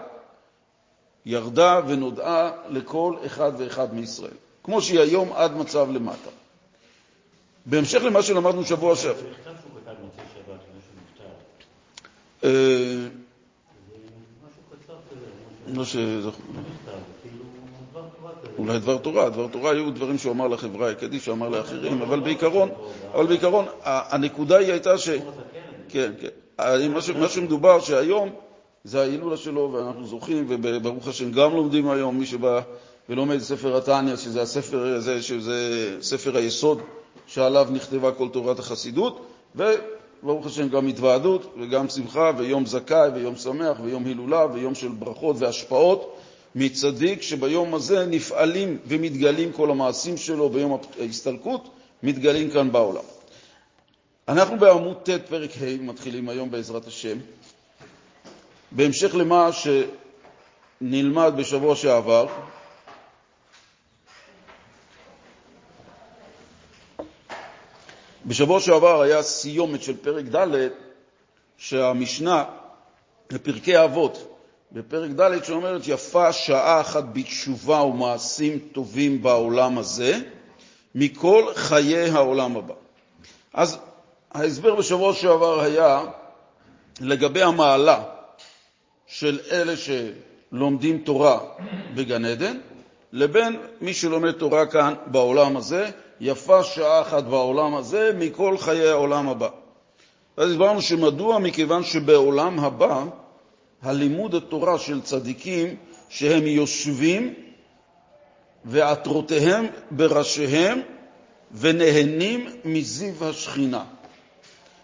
ירדה 1.26 1.82
ונודעה 1.88 2.52
לכל 2.70 3.16
אחד 3.26 3.52
ואחד 3.58 3.94
מישראל, 3.94 4.34
כמו 4.64 4.82
שהיא 4.82 5.00
היום 5.00 5.34
עד 5.34 5.56
מצב 5.56 5.92
למטה. 5.92 6.30
בהמשך 7.66 8.02
למה 8.04 8.22
שלמדנו 8.22 8.66
שבוע 8.66 8.96
שעבר. 8.96 9.30
נפטר. 12.44 12.52
לא 15.68 15.86
ש... 15.86 15.96
אולי 18.58 18.80
דבר 18.80 18.98
תורה, 18.98 19.30
דבר 19.30 19.48
תורה 19.48 19.72
היו 19.72 19.92
דברים 19.92 20.18
שהוא 20.18 20.32
אמר 20.32 20.48
לחברה 20.48 20.90
הקדיש, 20.90 21.24
שהוא 21.24 21.34
אמר 21.34 21.50
לאחרים, 21.50 22.02
אבל 22.02 22.20
בעיקרון, 22.20 22.70
אבל 23.14 23.26
בעיקרון, 23.28 23.66
הנקודה 23.84 24.58
היא 24.58 24.72
הייתה 24.72 24.98
ש... 24.98 25.10
כן, 25.90 26.12
כן. 26.22 26.92
מה 27.20 27.30
שמדובר 27.30 27.80
שהיום 27.80 28.30
זה 28.84 29.02
ההילולה 29.02 29.38
שלו, 29.38 29.72
ואנחנו 29.74 30.08
זוכים, 30.08 30.46
וברוך 30.50 31.08
השם 31.08 31.32
גם 31.32 31.56
לומדים 31.56 31.90
היום, 31.90 32.20
מי 32.20 32.26
שבא 32.26 32.62
ולומד 33.10 33.40
ספר 33.40 33.78
התניא, 33.78 34.16
שזה 34.16 34.42
הספר 34.42 34.86
הזה, 34.86 35.22
שזה 35.22 35.90
ספר 36.02 36.38
היסוד 36.38 36.82
שעליו 37.28 37.68
נכתבה 37.72 38.12
כל 38.12 38.30
תורת 38.30 38.60
החסידות, 38.60 39.26
ברוך 40.24 40.46
השם, 40.46 40.70
גם 40.70 40.88
התוועדות 40.88 41.54
וגם 41.60 41.90
שמחה 41.90 42.32
ויום 42.38 42.66
זכאי 42.66 43.10
ויום 43.16 43.36
שמח 43.36 43.78
ויום 43.84 44.06
הילולה 44.06 44.46
ויום 44.54 44.76
של 44.76 44.88
ברכות 44.88 45.36
והשפעות 45.40 46.18
מצדיק 46.56 47.22
שביום 47.22 47.74
הזה 47.76 48.06
נפעלים 48.06 48.78
ומתגלים 48.86 49.52
כל 49.52 49.72
המעשים 49.72 50.18
שלו 50.18 50.50
ביום 50.50 50.78
ההסתלקות, 51.00 51.70
מתגלים 52.04 52.52
כאן 52.52 52.72
בעולם. 52.72 53.04
אנחנו 54.28 54.60
בעמוד 54.60 54.98
ט' 55.04 55.10
פרק 55.30 55.50
ה' 55.62 55.82
מתחילים 55.82 56.30
היום 56.30 56.52
בעזרת 56.52 56.88
השם. 56.88 57.18
בהמשך 58.72 59.16
למה 59.16 59.50
שנלמד 60.82 61.34
בשבוע 61.38 61.76
שעבר, 61.76 62.28
בשבוע 68.26 68.60
שעבר 68.60 69.02
היה 69.02 69.24
סיומת 69.24 69.84
של 69.84 69.98
פרק 69.98 70.26
ד' 70.26 70.68
שהמשנה 71.58 72.46
בפרקי 73.32 73.84
אבות, 73.84 74.31
בפרק 74.74 75.12
ד' 75.12 75.44
שאומרת 75.44 75.82
יפה 75.88 76.34
שעה 76.34 76.82
אחת 76.82 77.04
בתשובה 77.14 77.82
ומעשים 77.82 78.60
טובים 78.72 79.22
בעולם 79.22 79.78
הזה 79.78 80.20
מכל 80.96 81.46
חיי 81.56 82.10
העולם 82.10 82.58
הבא. 82.58 82.74
אז 83.54 83.78
ההסבר 84.32 84.76
בשבוע 84.76 85.14
שעבר 85.14 85.62
היה 85.62 86.02
לגבי 87.02 87.44
המעלה 87.44 88.04
של 89.08 89.40
אלה 89.52 89.74
שלומדים 89.78 90.98
תורה 90.98 91.40
בגן 91.96 92.26
עדן 92.26 92.58
לבין 93.12 93.60
מי 93.82 93.94
שלומד 93.94 94.32
תורה 94.32 94.66
כאן 94.66 94.94
בעולם 95.06 95.58
הזה, 95.58 95.90
יפה 96.20 96.64
שעה 96.64 97.02
אחת 97.02 97.24
בעולם 97.24 97.76
הזה 97.76 98.12
מכל 98.18 98.58
חיי 98.58 98.90
העולם 98.90 99.30
הבא. 99.30 99.50
אז 100.38 100.52
הסברנו 100.52 100.82
שמדוע? 100.82 101.40
מכיוון 101.40 101.84
שבעולם 101.84 102.60
הבא 102.60 103.04
הלימוד 103.84 104.36
התורה 104.36 104.80
של 104.80 105.02
צדיקים 105.02 105.76
שהם 106.10 106.48
יושבים 106.48 107.34
ועטרותיהם 108.66 109.68
בראשיהם 109.92 110.82
ונהנים 111.52 112.50
מזיו 112.66 113.30
השכינה. 113.30 113.84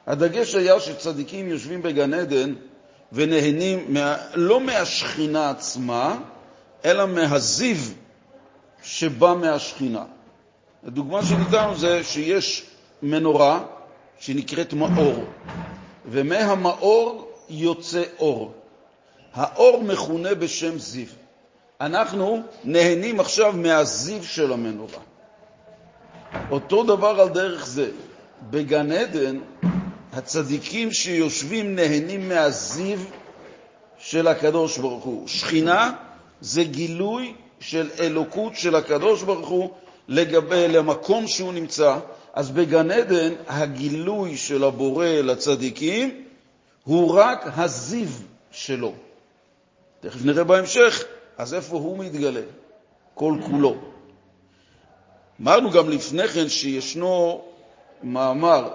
הדגש 0.07 0.55
היה 0.55 0.79
שצדיקים 0.79 1.47
יושבים 1.47 1.81
בגן 1.81 2.13
עדן 2.13 2.53
ונהנים 3.11 3.93
מה, 3.93 4.17
לא 4.33 4.59
מהשכינה 4.59 5.49
עצמה, 5.49 6.17
אלא 6.85 7.07
מהזיו 7.07 7.77
שבא 8.83 9.33
מהשכינה. 9.33 10.03
הדוגמה 10.83 11.25
שניתנו 11.25 11.75
זה 11.77 12.03
שיש 12.03 12.65
מנורה 13.01 13.63
שנקראת 14.19 14.73
מאור, 14.73 15.25
ומהמאור 16.05 17.31
יוצא 17.49 18.03
אור. 18.19 18.53
האור 19.37 19.83
מכונה 19.83 20.35
בשם 20.35 20.79
זיו. 20.79 21.07
אנחנו 21.81 22.41
נהנים 22.63 23.19
עכשיו 23.19 23.53
מהזיו 23.53 24.23
של 24.23 24.53
המנורה. 24.53 24.99
אותו 26.51 26.83
דבר 26.83 27.21
על 27.21 27.29
דרך 27.29 27.67
זה. 27.67 27.89
בגן 28.49 28.91
עדן, 28.91 29.39
הצדיקים 30.13 30.91
שיושבים 30.91 31.75
נהנים 31.75 32.29
מהזיו 32.29 32.99
של 33.99 34.27
הקדוש 34.27 34.77
ברוך 34.77 35.03
הוא. 35.03 35.27
שכינה 35.27 35.93
זה 36.41 36.63
גילוי 36.63 37.33
של 37.59 37.89
אלוקות 37.99 38.55
של 38.55 38.75
הקדוש 38.75 39.23
ברוך 39.23 39.49
הוא 39.49 39.69
לגבי 40.07 40.67
למקום 40.67 41.27
שהוא 41.27 41.53
נמצא. 41.53 41.97
אז 42.33 42.51
בגן 42.51 42.91
עדן 42.91 43.33
הגילוי 43.47 44.37
של 44.37 44.63
הבורא 44.63 45.07
לצדיקים 45.07 46.23
הוא 46.83 47.13
רק 47.13 47.45
הזיו 47.57 48.07
שלו. 48.51 48.93
תכף 49.99 50.25
נראה 50.25 50.43
בהמשך, 50.43 51.03
אז 51.37 51.53
איפה 51.53 51.75
הוא 51.75 51.97
מתגלה? 51.97 52.41
כל 53.13 53.35
כולו. 53.45 53.75
אמרנו 55.41 55.71
גם 55.71 55.89
לפני 55.89 56.27
כן 56.27 56.49
שישנו 56.49 57.41
מאמר 58.03 58.69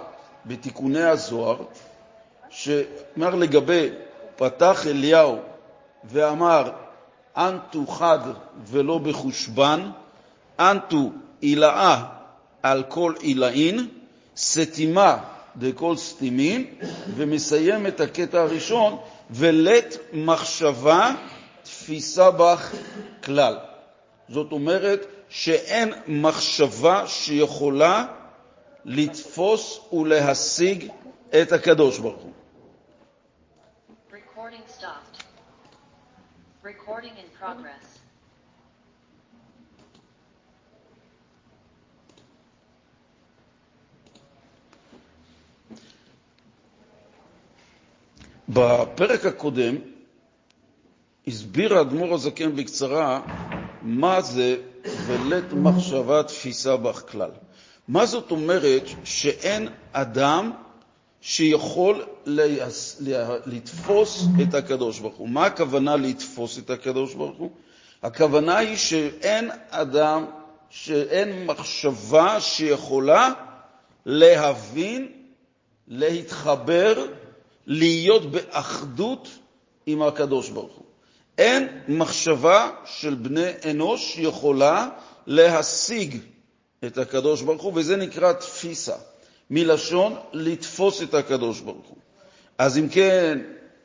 בתיקוני 0.45 1.03
הזוהר, 1.03 1.57
שאומר 2.49 3.35
לגבי 3.35 3.89
פתח 4.35 4.87
אליהו 4.87 5.39
ואמר 6.03 6.71
אנטו 7.37 7.87
חד 7.87 8.19
ולא 8.65 8.97
בחושבן, 8.97 9.89
אנטו 10.59 11.11
עילאה 11.41 12.03
על 12.63 12.83
כל 12.83 13.13
עילאין, 13.19 13.87
סתימה 14.37 15.17
דכל 15.57 15.95
סתימין, 15.97 16.75
ומסיים 17.15 17.87
את 17.87 17.99
הקטע 17.99 18.41
הראשון 18.41 18.97
ולית 19.31 19.97
מחשבה 20.13 21.11
תפיסה 21.63 22.31
בך 22.31 22.75
כלל. 23.23 23.57
זאת 24.29 24.51
אומרת 24.51 25.05
שאין 25.29 25.93
מחשבה 26.07 27.07
שיכולה 27.07 28.05
לתפוס 28.85 29.79
ולהשיג 29.93 30.91
את 31.41 31.51
הקדוש 31.51 31.99
ברוך 31.99 32.21
הוא. 32.21 32.31
Recording 34.11 34.63
stopped. 34.79 35.23
Recording 36.63 37.15
in 37.17 37.27
progress. 37.39 37.92
בפרק 48.49 49.25
הקודם 49.25 49.75
הסביר 51.27 51.77
האדמו"ר 51.77 52.13
הזקן 52.13 52.55
בקצרה 52.55 53.21
מה 53.81 54.21
זה 54.21 54.57
ולית 55.05 55.53
מחשבה 55.53 56.23
תפיסה 56.23 56.77
בך 56.77 57.03
כלל. 57.11 57.29
מה 57.87 58.05
זאת 58.05 58.31
אומרת 58.31 58.83
שאין 59.03 59.67
אדם 59.91 60.51
שיכול 61.21 62.05
ליס... 62.25 63.01
לתפוס 63.45 64.23
את 64.41 64.53
הקדוש 64.53 64.99
ברוך 64.99 65.15
הוא. 65.15 65.29
מה 65.29 65.45
הכוונה 65.45 65.95
לתפוס 65.95 66.57
את 66.59 66.69
הקדוש 66.69 67.13
ברוך 67.13 67.37
הוא? 67.37 67.51
הכוונה 68.03 68.57
היא 68.57 68.77
שאין 68.77 69.51
אדם, 69.69 70.25
שאין 70.69 71.45
מחשבה 71.45 72.41
שיכולה 72.41 73.29
להבין, 74.05 75.07
להתחבר, 75.87 77.05
להיות 77.67 78.31
באחדות 78.31 79.27
עם 79.85 80.01
הקדוש 80.01 80.49
ברוך 80.49 80.73
הוא. 80.75 80.85
אין 81.37 81.67
מחשבה 81.87 82.69
של 82.85 83.13
בני 83.13 83.49
אנוש 83.71 84.17
יכולה 84.17 84.89
להשיג 85.27 86.17
את 86.85 86.97
הקדוש 86.97 87.41
ברוך 87.41 87.61
הוא, 87.61 87.73
וזה 87.75 87.95
נקרא 87.95 88.33
תפיסה, 88.33 88.95
מלשון 89.49 90.15
לתפוס 90.33 91.01
את 91.01 91.13
הקדוש 91.13 91.59
ברוך 91.59 91.87
הוא. 91.87 91.97
אז 92.57 92.77
אם 92.77 92.89
כן, 92.89 93.39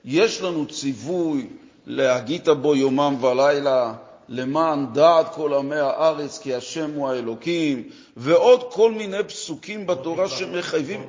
יש 0.05 0.43
לנו 0.43 0.67
ציווי 0.67 1.47
להגית 1.87 2.49
בו 2.49 2.77
יומם 2.77 3.25
ולילה, 3.25 3.95
למען 4.29 4.87
דעת 4.93 5.35
כל 5.35 5.55
עמי 5.55 5.77
הארץ, 5.77 6.39
כי 6.39 6.55
השם 6.55 6.95
הוא 6.95 7.09
האלוקים, 7.09 7.89
ועוד 8.17 8.73
כל 8.73 8.93
מיני 8.93 9.25
פסוקים 9.25 9.87
בתורה 9.87 10.29
שמחייבים, 10.29 11.03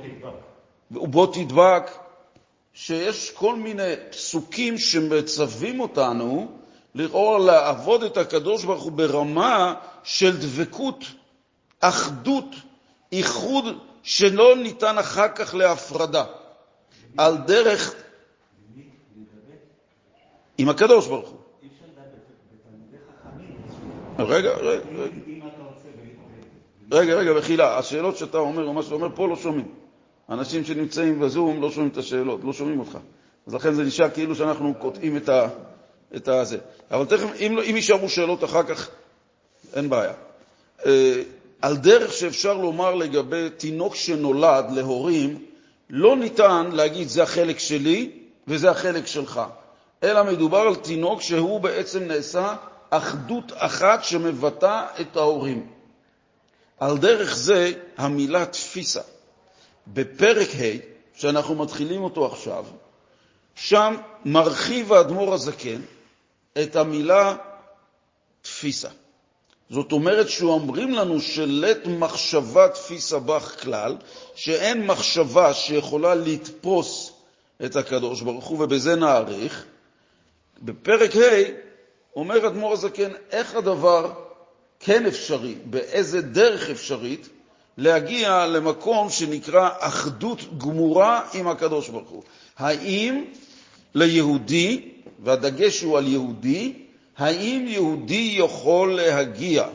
ובו 0.91 1.25
תדבק, 1.25 1.91
שיש 2.73 3.31
כל 3.31 3.55
מיני 3.55 3.93
פסוקים 4.11 4.77
שמצווים 4.77 5.79
אותנו 5.79 6.59
לכאורה 6.95 7.39
לעבוד 7.39 8.03
את 8.03 8.17
הקדוש 8.17 8.63
ברוך 8.63 8.83
הוא 8.83 8.91
ברמה 8.91 9.73
של 10.03 10.37
דבקות, 10.37 11.03
אחדות, 11.79 12.55
איחוד, 13.11 13.65
שלא 14.03 14.55
ניתן 14.55 14.97
אחר 14.97 15.27
כך 15.35 15.55
להפרדה. 15.55 16.25
על 17.17 17.37
דרך... 17.37 17.95
עם 20.57 20.69
הקדוש 20.69 21.07
ברוך 21.07 21.29
הוא. 21.29 21.39
רגע, 24.19 24.49
רגע, 24.49 24.83
רגע, 26.91 27.13
רגע, 27.15 27.33
מחילה, 27.33 27.77
השאלות 27.77 28.17
שאתה 28.17 28.37
אומר, 28.37 28.65
או 28.65 28.73
מה 28.73 28.83
שאתה 28.83 28.95
אומר, 28.95 29.15
פה 29.15 29.27
לא 29.27 29.35
שומעים. 29.35 29.78
אנשים 30.29 30.65
שנמצאים 30.65 31.19
בזום 31.19 31.61
לא 31.61 31.71
שומעים 31.71 31.91
את 31.91 31.97
השאלות, 31.97 32.39
לא 32.43 32.53
שומעים 32.53 32.79
אותך. 32.79 32.97
אז 33.47 33.53
לכן 33.53 33.73
זה 33.73 33.83
נשאר 33.83 34.09
כאילו 34.09 34.35
שאנחנו 34.35 34.73
קוטעים 34.73 35.17
את 35.17 35.29
ה... 35.29 35.47
את 36.15 36.27
הזה. 36.27 36.57
אבל 36.91 37.05
תכף, 37.05 37.29
אם, 37.39 37.59
אם 37.59 37.75
יישארו 37.75 38.09
שאלות 38.09 38.43
אחר 38.43 38.63
כך, 38.63 38.89
אין 39.73 39.89
בעיה. 39.89 40.13
אה, 40.85 41.21
על 41.61 41.77
דרך 41.77 42.13
שאפשר 42.13 42.53
לומר 42.53 42.95
לגבי 42.95 43.49
תינוק 43.57 43.95
שנולד 43.95 44.65
להורים, 44.71 45.45
לא 45.89 46.15
ניתן 46.15 46.69
להגיד 46.73 47.07
זה 47.07 47.23
החלק 47.23 47.59
שלי 47.59 48.11
וזה 48.47 48.71
החלק 48.71 49.07
שלך, 49.07 49.41
אלא 50.03 50.23
מדובר 50.23 50.59
על 50.59 50.75
תינוק 50.75 51.21
שהוא 51.21 51.59
בעצם 51.59 52.03
נעשה 52.03 52.55
אחדות 52.89 53.51
אחת 53.55 54.03
שמבטאה 54.03 54.85
את 55.01 55.17
ההורים. 55.17 55.67
על 56.79 56.97
דרך 56.97 57.35
זה 57.35 57.71
המלה 57.97 58.45
תפיסה. 58.45 59.01
בפרק 59.93 60.47
ה', 60.49 60.77
שאנחנו 61.13 61.55
מתחילים 61.55 62.03
אותו 62.03 62.25
עכשיו, 62.25 62.65
שם 63.55 63.95
מרחיב 64.25 64.93
האדמו"ר 64.93 65.33
הזקן 65.33 65.81
את 66.61 66.75
המלה 66.75 67.35
תפיסה. 68.41 68.89
זאת 69.69 69.91
אומרת 69.91 70.29
שאומרים 70.29 70.93
לנו 70.93 71.21
שלית 71.21 71.85
מחשבה 71.85 72.69
תפיסה 72.69 73.19
בך 73.19 73.63
כלל, 73.63 73.97
שאין 74.35 74.85
מחשבה 74.85 75.53
שיכולה 75.53 76.15
לתפוס 76.15 77.11
את 77.65 77.75
הקדוש 77.75 78.21
ברוך 78.21 78.45
הוא, 78.45 78.63
ובזה 78.63 78.95
נאריך. 78.95 79.65
בפרק 80.61 81.15
ה' 81.15 81.19
אומר 82.15 82.47
אדמו"ר 82.47 82.73
הזקן, 82.73 83.11
איך 83.31 83.55
הדבר 83.55 84.13
כן 84.79 85.05
אפשרי, 85.05 85.55
באיזה 85.65 86.21
דרך 86.21 86.69
אפשרית, 86.69 87.29
להגיע 87.79 88.45
למקום 88.45 89.09
שנקרא 89.09 89.69
אחדות 89.79 90.57
גמורה 90.57 91.21
עם 91.33 91.47
הקדוש 91.47 91.89
ברוך 91.89 92.09
הוא. 92.09 92.23
האם 92.57 93.23
ליהודי, 93.95 94.91
והדגש 95.23 95.81
הוא 95.81 95.97
על 95.97 96.07
יהודי, 96.07 96.73
האם 97.17 97.65
יהודי 97.67 98.35
יכול 98.37 98.95
להגיע 98.95 99.67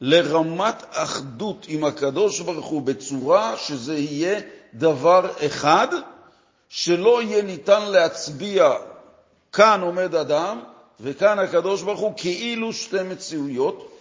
לרמת 0.00 0.82
אחדות 0.90 1.66
עם 1.68 1.84
הקדוש 1.84 2.40
ברוך 2.40 2.66
הוא 2.66 2.82
בצורה 2.82 3.56
שזה 3.56 3.98
יהיה 3.98 4.40
דבר 4.74 5.30
אחד, 5.46 5.88
שלא 6.68 7.22
יהיה 7.22 7.42
ניתן 7.42 7.82
להצביע 7.82 8.72
כאן 9.52 9.80
עומד 9.80 10.14
אדם 10.14 10.60
וכאן 11.00 11.38
הקדוש 11.38 11.82
ברוך 11.82 12.00
הוא 12.00 12.12
כאילו 12.16 12.72
שתי 12.72 13.02
מציאויות, 13.02 14.00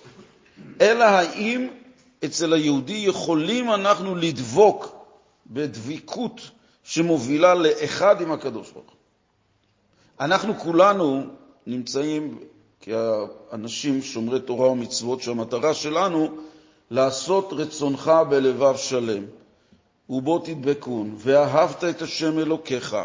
אלא 0.81 1.03
האם 1.03 1.67
אצל 2.25 2.53
היהודי 2.53 2.93
יכולים 2.93 3.71
אנחנו 3.71 4.15
לדבוק 4.15 4.95
בדביקות 5.47 6.41
שמובילה 6.83 7.53
לאחד 7.53 8.21
עם 8.21 8.31
הקדוש 8.31 8.71
ברוך 8.71 8.85
הוא. 8.85 8.97
אנחנו 10.19 10.59
כולנו 10.59 11.23
נמצאים 11.67 12.39
כאנשים 12.81 14.01
שומרי 14.01 14.39
תורה 14.39 14.69
ומצוות, 14.69 15.21
שהמטרה 15.21 15.73
שלנו 15.73 16.37
לעשות 16.91 17.53
רצונך 17.53 18.11
בלבב 18.29 18.75
שלם. 18.77 19.23
ובו 20.09 20.39
תדבקון, 20.39 21.15
ואהבת 21.17 21.83
את 21.83 22.01
השם 22.01 22.39
אלוקיך. 22.39 22.97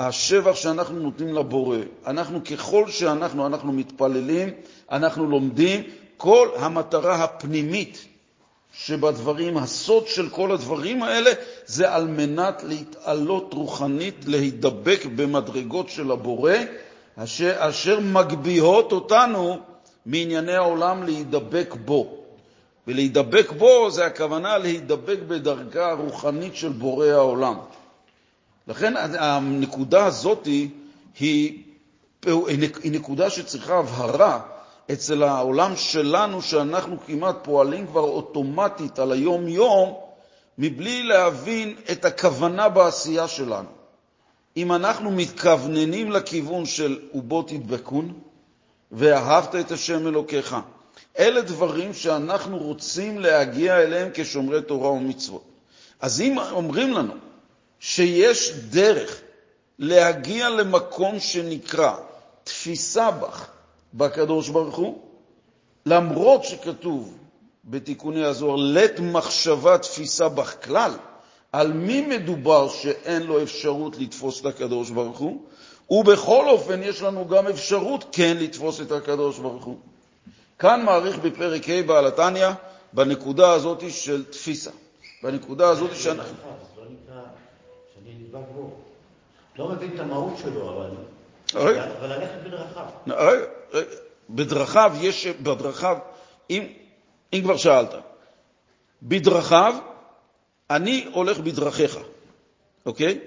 השבח 0.00 0.54
שאנחנו 0.54 0.98
נותנים 0.98 1.34
לבורא, 1.34 1.76
אנחנו 2.06 2.44
ככל 2.44 2.90
שאנחנו 2.90 3.46
אנחנו 3.46 3.72
מתפללים, 3.72 4.48
אנחנו 4.90 5.26
לומדים, 5.26 5.82
כל 6.16 6.48
המטרה 6.56 7.24
הפנימית 7.24 8.06
שבדברים, 8.72 9.56
הסוד 9.56 10.06
של 10.06 10.28
כל 10.28 10.52
הדברים 10.52 11.02
האלה, 11.02 11.30
זה 11.66 11.94
על 11.94 12.06
מנת 12.06 12.62
להתעלות 12.66 13.54
רוחנית, 13.54 14.14
להידבק 14.26 15.00
במדרגות 15.16 15.88
של 15.88 16.10
הבורא, 16.10 16.52
אשר, 17.16 17.54
אשר 17.58 18.00
מגביהות 18.00 18.92
אותנו 18.92 19.58
מענייני 20.06 20.54
העולם 20.54 21.02
להידבק 21.02 21.74
בו. 21.84 22.16
ולהידבק 22.86 23.52
בו 23.52 23.90
זה 23.90 24.06
הכוונה 24.06 24.58
להידבק 24.58 25.18
בדרגה 25.28 25.90
הרוחנית 25.90 26.56
של 26.56 26.68
בורא 26.68 27.06
העולם. 27.06 27.54
לכן 28.68 28.94
הנקודה 29.18 30.06
הזאת 30.06 30.44
היא, 30.44 30.68
היא, 31.18 31.62
נקודה 32.84 33.30
שצריכה 33.30 33.78
הבהרה 33.78 34.40
אצל 34.92 35.22
העולם 35.22 35.76
שלנו, 35.76 36.42
שאנחנו 36.42 36.96
כמעט 37.06 37.36
פועלים 37.42 37.86
כבר 37.86 38.00
אוטומטית 38.00 38.98
על 38.98 39.12
היום-יום, 39.12 39.94
מבלי 40.58 41.02
להבין 41.02 41.76
את 41.92 42.04
הכוונה 42.04 42.68
בעשייה 42.68 43.28
שלנו. 43.28 43.68
אם 44.56 44.72
אנחנו 44.72 45.10
מתכווננים 45.10 46.12
לכיוון 46.12 46.66
של 46.66 46.98
ובו 47.14 47.42
תדבקון, 47.42 48.12
ואהבת 48.92 49.54
את 49.54 49.72
השם 49.72 50.06
אלוקיך, 50.06 50.56
אלה 51.18 51.40
דברים 51.40 51.94
שאנחנו 51.94 52.58
רוצים 52.58 53.18
להגיע 53.18 53.78
אליהם 53.82 54.08
כשומרי 54.14 54.62
תורה 54.62 54.90
ומצוות. 54.90 55.44
אז 56.00 56.20
אם 56.20 56.38
אומרים 56.38 56.92
לנו 56.92 57.14
שיש 57.80 58.52
דרך 58.70 59.20
להגיע 59.78 60.48
למקום 60.48 61.20
שנקרא 61.20 61.94
תפיסה 62.44 63.10
בך, 63.10 63.48
בקדוש 63.94 64.48
ברוך 64.48 64.76
הוא, 64.76 64.98
למרות 65.86 66.44
שכתוב 66.44 67.18
בתיקוני 67.64 68.24
הזוהר, 68.24 68.56
לית 68.56 69.00
מחשבה 69.00 69.78
תפיסה 69.78 70.28
בך 70.28 70.64
כלל, 70.64 70.92
על 71.52 71.72
מי 71.72 72.00
מדובר 72.00 72.68
שאין 72.68 73.22
לו 73.22 73.42
אפשרות 73.42 73.98
לתפוס 73.98 74.40
את 74.40 74.46
הקדוש 74.46 74.90
ברוך 74.90 75.18
הוא, 75.18 75.42
ובכל 75.90 76.48
אופן 76.48 76.82
יש 76.82 77.02
לנו 77.02 77.28
גם 77.28 77.46
אפשרות 77.46 78.04
כן 78.12 78.36
לתפוס 78.40 78.80
את 78.80 78.92
הקדוש 78.92 79.38
ברוך 79.38 79.64
הוא. 79.64 79.76
כאן 80.58 80.82
מעריך 80.84 81.18
בפרק 81.18 81.68
ה' 81.68 81.82
בעל 81.82 82.06
התניא, 82.06 82.48
בנקודה 82.92 83.52
הזאת 83.52 83.82
של 83.90 84.24
תפיסה. 84.24 84.70
בנקודה 85.22 85.68
הזאת 85.68 85.90
שאנחנו... 85.94 86.34
לא 86.76 86.84
נקרא 86.84 87.22
שאני 87.94 88.14
נדבק 88.14 88.48
בו. 88.54 88.70
לא 89.58 89.68
מבין 89.68 89.90
את 89.94 90.00
המהות 90.00 90.38
שלו, 90.42 90.70
אבל... 90.70 90.90
רגע. 91.54 91.84
אבל 91.98 92.08
ללכת 92.08 92.38
בדרכיו. 92.44 92.84
רגע. 93.06 93.59
בדרכיו 94.30 94.92
יש, 95.00 95.26
בדרכיו, 95.26 95.96
אם, 96.50 96.62
אם 97.32 97.40
כבר 97.42 97.56
שאלת, 97.56 97.94
בדרכיו, 99.02 99.74
אני 100.70 101.06
הולך 101.12 101.38
בדרכיך, 101.38 101.98
אוקיי? 102.86 103.18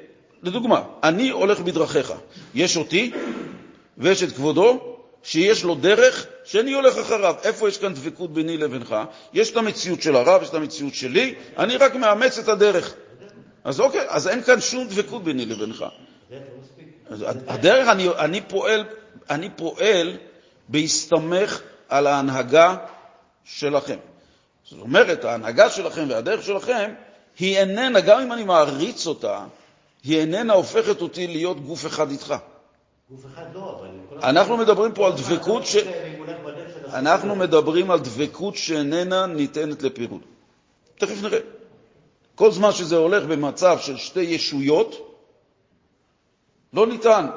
לדוגמה, 0.44 0.84
אני 1.04 1.30
הולך 1.30 1.60
בדרכיך. 1.60 2.14
יש 2.56 2.78
אותי 2.78 3.12
ויש 3.98 4.24
את 4.24 4.32
כבודו, 4.32 4.94
שיש 5.24 5.64
לו 5.64 5.76
דרך 5.76 6.26
שאני 6.44 6.74
הולך 6.74 6.98
אחריו. 6.98 7.36
איפה 7.44 7.68
יש 7.68 7.78
כאן 7.78 7.94
דבקות 7.94 8.34
ביני 8.34 8.58
לבינך? 8.58 8.96
יש 9.34 9.52
את 9.52 9.58
המציאות 9.58 10.02
של 10.02 10.16
הרב, 10.16 10.42
יש 10.44 10.50
את 10.50 10.54
המציאות 10.54 10.94
שלי, 10.94 11.36
אני 11.58 11.78
רק 11.78 11.96
מאמץ 11.96 12.38
את 12.38 12.48
הדרך. 12.48 12.94
אז 13.64 13.80
אוקיי, 13.80 14.02
אז 14.08 14.28
אין 14.28 14.44
כאן 14.44 14.62
שום 14.62 14.88
דבקות 14.88 15.24
ביני 15.24 15.46
לבינך. 15.46 15.86
הדרך, 17.48 17.88
אני, 17.88 18.10
אני, 18.10 18.42
פועל, 18.42 18.84
אני 19.30 19.50
פועל 19.56 20.18
בהסתמך 20.69 21.62
על 21.89 22.08
ההנהגה 22.08 22.76
שלכם. 23.43 23.97
זאת 24.65 24.80
אומרת, 24.80 25.26
ההנהגה 25.26 25.69
שלכם 25.69 26.06
והדרך 26.10 26.43
שלכם 26.43 26.93
היא 27.39 27.58
איננה, 27.58 28.02
גם 28.02 28.19
אם 28.19 28.34
אני 28.34 28.43
מעריץ 28.43 29.08
אותה, 29.08 29.45
היא 30.04 30.19
איננה 30.19 30.54
הופכת 30.54 31.02
אותי 31.02 31.28
להיות 31.28 31.60
גוף 31.60 31.86
אחד 31.86 32.12
איתך. 32.12 32.36
גוף 33.10 33.26
אחד 33.34 33.43
לא, 33.54 33.80
אבל... 33.80 34.19
אנחנו 34.30 34.58
מדברים 34.58 34.91
פה 34.91 35.08
על 35.08 35.13
דבקות 35.13 35.65
ש... 35.65 35.76
אנחנו 36.93 37.36
מדברים 37.36 37.91
על 37.91 37.99
דבקות 37.99 38.56
שאיננה 38.56 39.26
ניתנת 39.26 39.84
לפירוד. 39.84 40.21
תכף 40.97 41.23
נראה. 41.23 41.39
כל 42.36 42.52
זמן 42.52 42.71
שזה 42.71 42.97
הולך 42.97 43.23
במצב 43.23 43.80
של 43.80 43.97
שתי 43.97 44.21
ישויות, 44.21 45.19
לא 46.73 46.88
ניתן. 46.88 47.28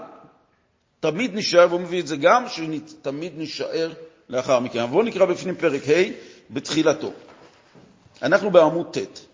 תמיד 1.10 1.34
נשאר, 1.34 1.66
והוא 1.68 1.80
מביא 1.80 2.00
את 2.00 2.06
זה 2.06 2.16
גם, 2.16 2.44
שתמיד 2.48 3.32
נשאר 3.36 3.92
לאחר 4.28 4.60
מכן. 4.60 4.78
אבל 4.78 4.90
בואו 4.90 5.02
נקרא 5.02 5.24
בפנים 5.24 5.56
פרק 5.56 5.82
ה' 5.88 6.10
בתחילתו. 6.50 7.12
אנחנו 8.22 8.50
בעמוד 8.50 8.98
ט'. 8.98 9.26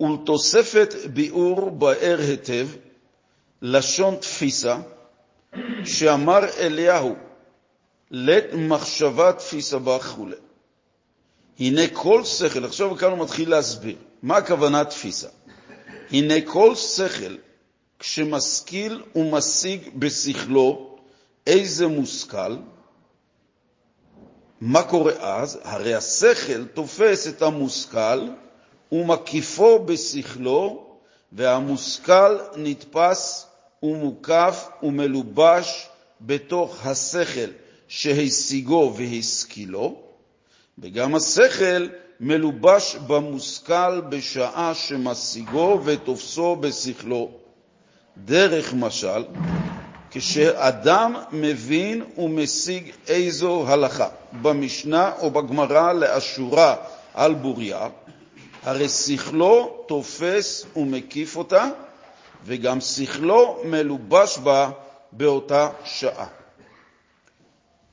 ולתוספת 0.00 0.94
ביאור 1.12 1.70
באר 1.70 2.18
היטב, 2.20 2.68
לשון 3.62 4.16
תפיסה, 4.16 4.76
שאמר 5.84 6.40
אליהו, 6.58 7.16
לית 8.10 8.44
מחשבה 8.54 9.32
תפיסה 9.32 9.76
וכו'. 9.76 10.28
הנה 11.58 11.82
כל 11.92 12.24
שכל, 12.24 12.64
עכשיו 12.64 12.96
כאן 12.96 13.10
הוא 13.10 13.18
מתחיל 13.18 13.50
להסביר, 13.50 13.96
מה 14.22 14.36
הכוונה 14.36 14.84
תפיסה? 14.84 15.28
הנה 16.10 16.34
כל 16.44 16.74
שכל, 16.74 17.36
כשמשכיל 18.02 19.02
ומשיג 19.16 19.80
בשכלו 19.94 20.96
איזה 21.46 21.86
מושכל, 21.86 22.56
מה 24.60 24.82
קורה 24.82 25.12
אז? 25.20 25.58
הרי 25.62 25.94
השכל 25.94 26.64
תופס 26.64 27.28
את 27.28 27.42
המושכל 27.42 28.28
ומקיפו 28.92 29.78
בשכלו, 29.78 30.86
והמושכל 31.32 32.38
נתפס 32.56 33.46
ומוקף 33.82 34.68
ומלובש 34.82 35.88
בתוך 36.20 36.86
השכל 36.86 37.50
שהשיגו 37.88 38.94
והשכילו, 38.96 40.02
וגם 40.78 41.14
השכל 41.14 41.88
מלובש 42.20 42.96
במושכל 43.06 44.00
בשעה 44.00 44.74
שמשיגו 44.74 45.80
ותופסו 45.84 46.56
בשכלו. 46.56 47.41
דרך 48.16 48.74
משל, 48.74 49.24
כשאדם 50.10 51.14
מבין 51.32 52.04
ומשיג 52.18 52.92
איזו 53.08 53.64
הלכה, 53.68 54.08
במשנה 54.42 55.12
או 55.18 55.30
בגמרא 55.30 55.92
לאשורה 55.92 56.76
על 57.14 57.34
בוריה, 57.34 57.88
הרי 58.62 58.88
שכלו 58.88 59.84
תופס 59.88 60.66
ומקיף 60.76 61.36
אותה, 61.36 61.68
וגם 62.44 62.80
שכלו 62.80 63.62
מלובש 63.64 64.38
בה 64.38 64.70
באותה 65.12 65.68
שעה. 65.84 66.26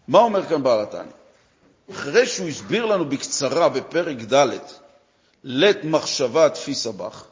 מה 0.08 0.20
אומר 0.20 0.46
כאן 0.46 0.64
בעל 0.64 0.82
התניא? 0.82 1.12
אחרי 1.92 2.26
שהוא 2.26 2.48
הסביר 2.48 2.86
לנו 2.86 3.06
בקצרה 3.06 3.70
בפרק 3.70 4.18
ד' 4.34 4.48
לית 5.44 5.84
מחשבה 5.84 6.50
תפיסה 6.50 6.92
בך, 6.92 7.24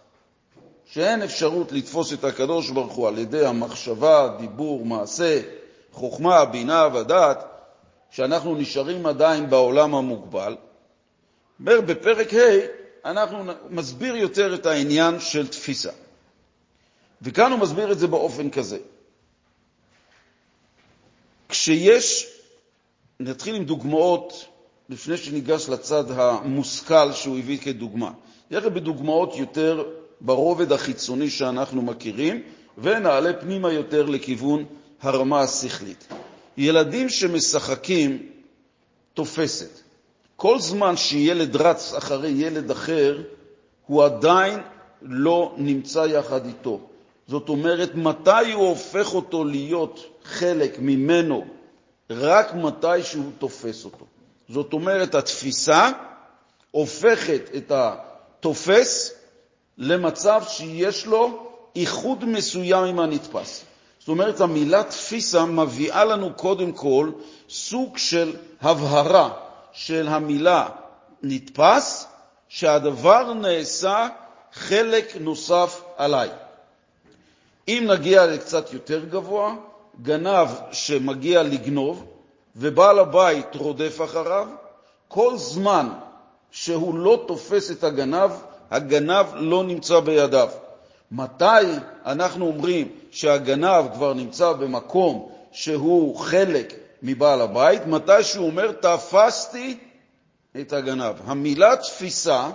שאין 0.91 1.21
אפשרות 1.21 1.71
לתפוס 1.71 2.13
את 2.13 2.23
הקדוש 2.23 2.69
ברוך 2.69 2.93
הוא 2.93 3.07
על 3.07 3.17
ידי 3.17 3.45
המחשבה, 3.45 4.35
דיבור, 4.39 4.85
מעשה, 4.85 5.41
חוכמה, 5.91 6.45
בינה 6.45 6.87
ודעת, 6.93 7.45
שאנחנו 8.11 8.55
נשארים 8.55 9.05
עדיין 9.05 9.49
בעולם 9.49 9.95
המוגבל. 9.95 10.55
אומר 11.59 11.81
בפרק 11.81 12.33
ה' 12.33 12.37
אנחנו 13.05 13.43
מסביר 13.69 14.15
יותר 14.15 14.55
את 14.55 14.65
העניין 14.65 15.19
של 15.19 15.47
תפיסה. 15.47 15.91
וכאן 17.21 17.51
הוא 17.51 17.59
מסביר 17.59 17.91
את 17.91 17.99
זה 17.99 18.07
באופן 18.07 18.49
כזה. 18.49 18.77
כשיש, 21.49 22.27
נתחיל 23.19 23.55
עם 23.55 23.63
דוגמאות 23.63 24.45
לפני 24.89 25.17
שניגש 25.17 25.69
לצד 25.69 26.11
המושכל 26.11 27.11
שהוא 27.11 27.37
הביא 27.37 27.57
כדוגמה. 27.57 28.11
נלך 28.51 28.65
בדוגמאות 28.65 29.35
יותר 29.35 29.83
ברובד 30.21 30.71
החיצוני 30.71 31.29
שאנחנו 31.29 31.81
מכירים, 31.81 32.41
ונעלה 32.77 33.33
פנימה 33.33 33.73
יותר 33.73 34.05
לכיוון 34.05 34.65
הרמה 35.01 35.41
השכלית. 35.41 36.07
ילדים 36.57 37.09
שמשחקים 37.09 38.29
תופסת. 39.13 39.79
כל 40.35 40.59
זמן 40.59 40.97
שילד 40.97 41.55
רץ 41.55 41.93
אחרי 41.93 42.29
ילד 42.29 42.71
אחר, 42.71 43.21
הוא 43.87 44.03
עדיין 44.03 44.59
לא 45.01 45.53
נמצא 45.57 45.99
יחד 45.99 46.45
איתו. 46.45 46.79
זאת 47.27 47.49
אומרת, 47.49 47.95
מתי 47.95 48.51
הוא 48.53 48.67
הופך 48.67 49.13
אותו 49.13 49.43
להיות 49.43 50.05
חלק 50.23 50.77
ממנו? 50.79 51.45
רק 52.09 52.53
מתי 52.53 53.03
שהוא 53.03 53.31
תופס 53.39 53.85
אותו. 53.85 54.05
זאת 54.49 54.73
אומרת, 54.73 55.15
התפיסה 55.15 55.91
הופכת 56.71 57.41
את 57.57 57.71
התופס 57.75 59.16
למצב 59.77 60.41
שיש 60.47 61.05
לו 61.05 61.47
איחוד 61.75 62.25
מסוים 62.25 62.83
עם 62.83 62.99
הנתפס. 62.99 63.63
זאת 63.99 64.07
אומרת, 64.07 64.41
המלה 64.41 64.83
תפיסה 64.83 65.45
מביאה 65.45 66.05
לנו 66.05 66.33
קודם 66.33 66.71
כל 66.71 67.11
סוג 67.49 67.97
של 67.97 68.35
הבהרה 68.61 69.29
של 69.71 70.07
המלה 70.07 70.69
נתפס, 71.23 72.07
שהדבר 72.49 73.33
נעשה 73.33 74.07
חלק 74.53 75.15
נוסף 75.19 75.81
עליי. 75.97 76.29
אם 77.67 77.85
נגיע 77.87 78.25
לקצת 78.25 78.73
יותר 78.73 79.05
גבוה, 79.05 79.55
גנב 80.01 80.47
שמגיע 80.71 81.43
לגנוב 81.43 82.05
ובעל 82.55 82.99
הבית 82.99 83.55
רודף 83.55 83.99
אחריו, 84.03 84.47
כל 85.07 85.37
זמן 85.37 85.89
שהוא 86.51 86.99
לא 86.99 87.23
תופס 87.27 87.71
את 87.71 87.83
הגנב, 87.83 88.31
הגנב 88.71 89.25
לא 89.35 89.63
נמצא 89.63 89.99
בידיו. 89.99 90.49
מתי 91.11 91.65
אנחנו 92.05 92.47
אומרים 92.47 92.87
שהגנב 93.11 93.85
כבר 93.93 94.13
נמצא 94.13 94.53
במקום 94.53 95.29
שהוא 95.51 96.17
חלק 96.17 96.73
מבעל 97.03 97.41
הבית? 97.41 97.85
מתי 97.85 98.23
שהוא 98.23 98.47
אומר, 98.47 98.71
תפסתי 98.71 99.77
את 100.61 100.73
הגנב. 100.73 101.15
המלה 101.25 101.75
תפיסה 101.75 102.49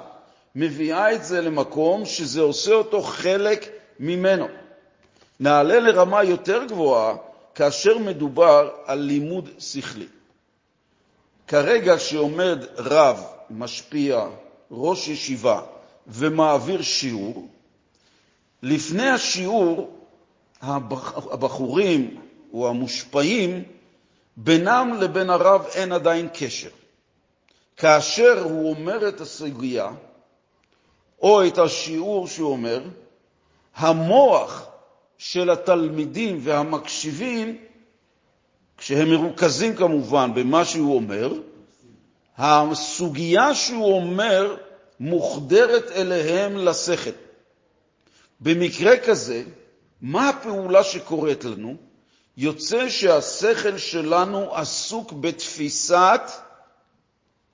מביאה 0.56 1.14
את 1.14 1.24
זה 1.24 1.40
למקום 1.40 2.04
שזה 2.04 2.40
עושה 2.40 2.72
אותו 2.72 3.02
חלק 3.02 3.68
ממנו. 4.00 4.48
נעלה 5.40 5.80
לרמה 5.80 6.24
יותר 6.24 6.64
גבוהה 6.64 7.14
כאשר 7.54 7.98
מדובר 7.98 8.70
על 8.84 8.98
לימוד 8.98 9.48
שכלי. 9.58 10.06
כרגע 11.48 11.98
שעומד 11.98 12.58
רב, 12.76 13.24
משפיע, 13.50 14.26
ראש 14.70 15.08
ישיבה 15.08 15.60
ומעביר 16.06 16.82
שיעור, 16.82 17.48
לפני 18.62 19.08
השיעור 19.08 19.98
הבחורים 20.62 22.20
או 22.52 22.68
המושפעים, 22.68 23.62
בינם 24.36 24.96
לבין 25.00 25.30
הרב 25.30 25.66
אין 25.74 25.92
עדיין 25.92 26.28
קשר. 26.34 26.68
כאשר 27.76 28.42
הוא 28.42 28.70
אומר 28.70 29.08
את 29.08 29.20
הסוגיה 29.20 29.90
או 31.22 31.46
את 31.46 31.58
השיעור 31.58 32.26
שהוא 32.26 32.52
אומר, 32.52 32.82
המוח 33.76 34.66
של 35.18 35.50
התלמידים 35.50 36.38
והמקשיבים, 36.42 37.58
כשהם 38.78 39.10
מרוכזים 39.10 39.76
כמובן 39.76 40.34
במה 40.34 40.64
שהוא 40.64 40.94
אומר, 40.94 41.32
הסוגיה 42.38 43.54
שהוא 43.54 43.94
אומר 43.94 44.56
מוחדרת 45.02 45.90
אליהם 45.90 46.56
לשכל. 46.56 47.10
במקרה 48.40 48.98
כזה, 48.98 49.42
מה 50.02 50.28
הפעולה 50.28 50.84
שקורית 50.84 51.44
לנו? 51.44 51.76
יוצא 52.36 52.88
שהשכל 52.88 53.78
שלנו 53.78 54.54
עסוק 54.54 55.12
בתפיסת 55.12 56.20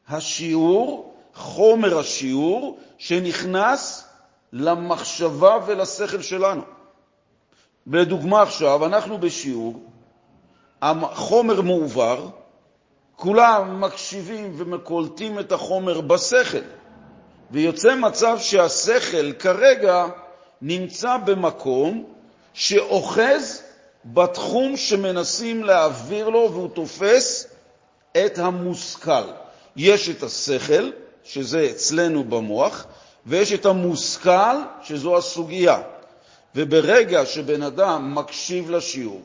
השיעור, 0.09 1.15
חומר 1.35 1.99
השיעור, 1.99 2.79
שנכנס 2.99 4.09
למחשבה 4.53 5.59
ולשכל 5.67 6.23
שלנו. 6.23 6.63
בדוגמה 7.87 8.43
עכשיו, 8.43 8.87
אנחנו 8.87 9.19
בשיעור, 9.19 9.83
החומר 10.83 11.61
מועבר, 11.61 12.29
כולם 13.17 13.81
מקשיבים 13.81 14.53
ומקולטים 14.57 15.39
את 15.39 15.53
החומר 15.53 16.01
בשכל, 16.01 16.78
ויוצא 17.51 17.95
מצב 17.95 18.39
שהשכל 18.41 19.33
כרגע 19.33 20.07
נמצא 20.63 21.17
במקום 21.17 22.05
שאוחז 22.55 23.63
בתחום 24.05 24.77
שמנסים 24.77 25.65
להעביר 25.65 26.29
לו 26.29 26.51
והוא 26.53 26.69
תופס 26.69 27.47
את 28.13 28.39
המושכל. 28.39 29.23
יש 29.77 30.09
את 30.09 30.23
השכל, 30.23 30.91
שזה 31.25 31.69
אצלנו 31.71 32.25
במוח, 32.25 32.87
ויש 33.27 33.53
את 33.53 33.67
המושכל, 33.67 34.57
שזו 34.83 35.17
הסוגיה. 35.17 35.81
וברגע 36.55 37.27
שבן 37.27 37.63
אדם 37.63 38.15
מקשיב 38.15 38.71
לשיעור, 38.71 39.21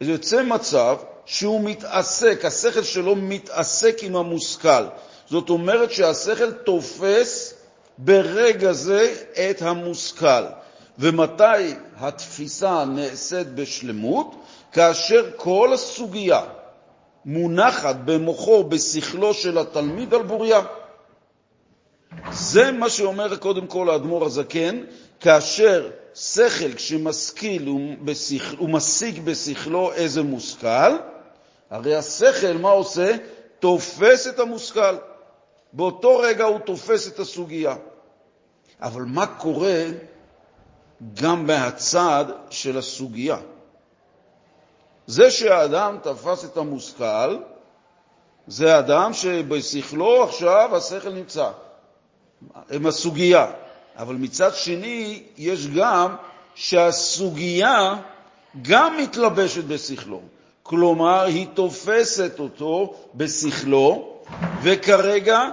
יוצא 0.00 0.42
מצב 0.42 0.96
שהוא 1.26 1.60
מתעסק, 1.64 2.44
השכל 2.44 2.82
שלו 2.82 3.16
מתעסק 3.16 4.02
עם 4.02 4.16
המושכל. 4.16 4.84
זאת 5.30 5.50
אומרת 5.50 5.92
שהשכל 5.92 6.52
תופס 6.52 7.54
ברגע 7.98 8.72
זה 8.72 9.14
את 9.50 9.62
המושכל. 9.62 10.44
ומתי 10.98 11.74
התפיסה 11.96 12.84
נעשית 12.84 13.54
בשלמות? 13.54 14.34
כאשר 14.72 15.30
כל 15.36 15.72
הסוגיה 15.72 16.42
מונחת 17.24 17.96
במוחו, 18.04 18.64
בשכלו 18.64 19.34
של 19.34 19.58
התלמיד 19.58 20.14
על 20.14 20.22
בוריה. 20.22 20.60
זה 22.32 22.72
מה 22.72 22.90
שאומר 22.90 23.36
קודם 23.36 23.66
כל 23.66 23.90
האדמו"ר 23.90 24.24
הזקן, 24.24 24.80
כאשר 25.20 25.90
שכל, 26.14 26.74
כשמשכיל, 26.76 27.66
הוא, 27.66 27.94
הוא 28.58 28.70
משיג 28.70 29.20
בשכלו 29.24 29.92
איזה 29.92 30.22
מושכל, 30.22 30.96
הרי 31.70 31.94
השכל, 31.94 32.52
מה 32.52 32.70
עושה? 32.70 33.16
תופס 33.60 34.26
את 34.26 34.38
המושכל. 34.38 34.94
באותו 35.72 36.18
רגע 36.18 36.44
הוא 36.44 36.58
תופס 36.58 37.08
את 37.08 37.18
הסוגיה. 37.18 37.76
אבל 38.80 39.02
מה 39.02 39.26
קורה 39.26 39.84
גם 41.14 41.46
מהצד 41.46 42.24
של 42.50 42.78
הסוגיה? 42.78 43.36
זה 45.06 45.30
שהאדם 45.30 45.98
תפס 46.02 46.44
את 46.44 46.56
המושכל, 46.56 47.36
זה 48.46 48.78
אדם 48.78 49.12
שבשכלו 49.12 50.22
עכשיו 50.22 50.76
השכל 50.76 51.12
נמצא, 51.12 51.50
עם 52.70 52.86
הסוגיה. 52.86 53.46
אבל 53.96 54.14
מצד 54.14 54.54
שני, 54.54 55.22
יש 55.36 55.66
גם 55.66 56.16
שהסוגיה 56.54 57.94
גם 58.62 58.96
מתלבשת 58.96 59.64
בשכלו. 59.64 60.20
כלומר, 60.62 61.22
היא 61.22 61.46
תופסת 61.54 62.38
אותו 62.38 62.94
בשכלו, 63.14 64.18
וכרגע 64.62 65.48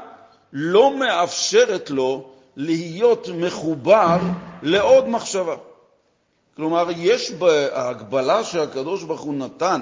לא 0.54 0.98
מאפשרת 0.98 1.90
לו 1.90 2.30
להיות 2.56 3.28
מחובר 3.36 4.18
לעוד 4.62 5.08
מחשבה. 5.08 5.56
כלומר, 6.56 6.88
יש 6.98 7.32
בהגבלה 7.32 8.44
שהקדוש 8.44 9.04
ברוך 9.04 9.22
הוא 9.22 9.34
נתן 9.34 9.82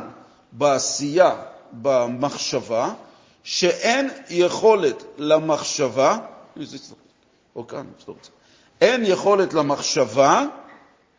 בעשייה, 0.51 1.35
במחשבה, 1.71 2.93
שאין 3.43 4.09
יכולת 4.29 5.03
למחשבה, 5.17 6.17
או 7.55 7.67
כאן, 7.67 7.85
אין 8.81 9.05
יכולת 9.05 9.53
למחשבה 9.53 10.45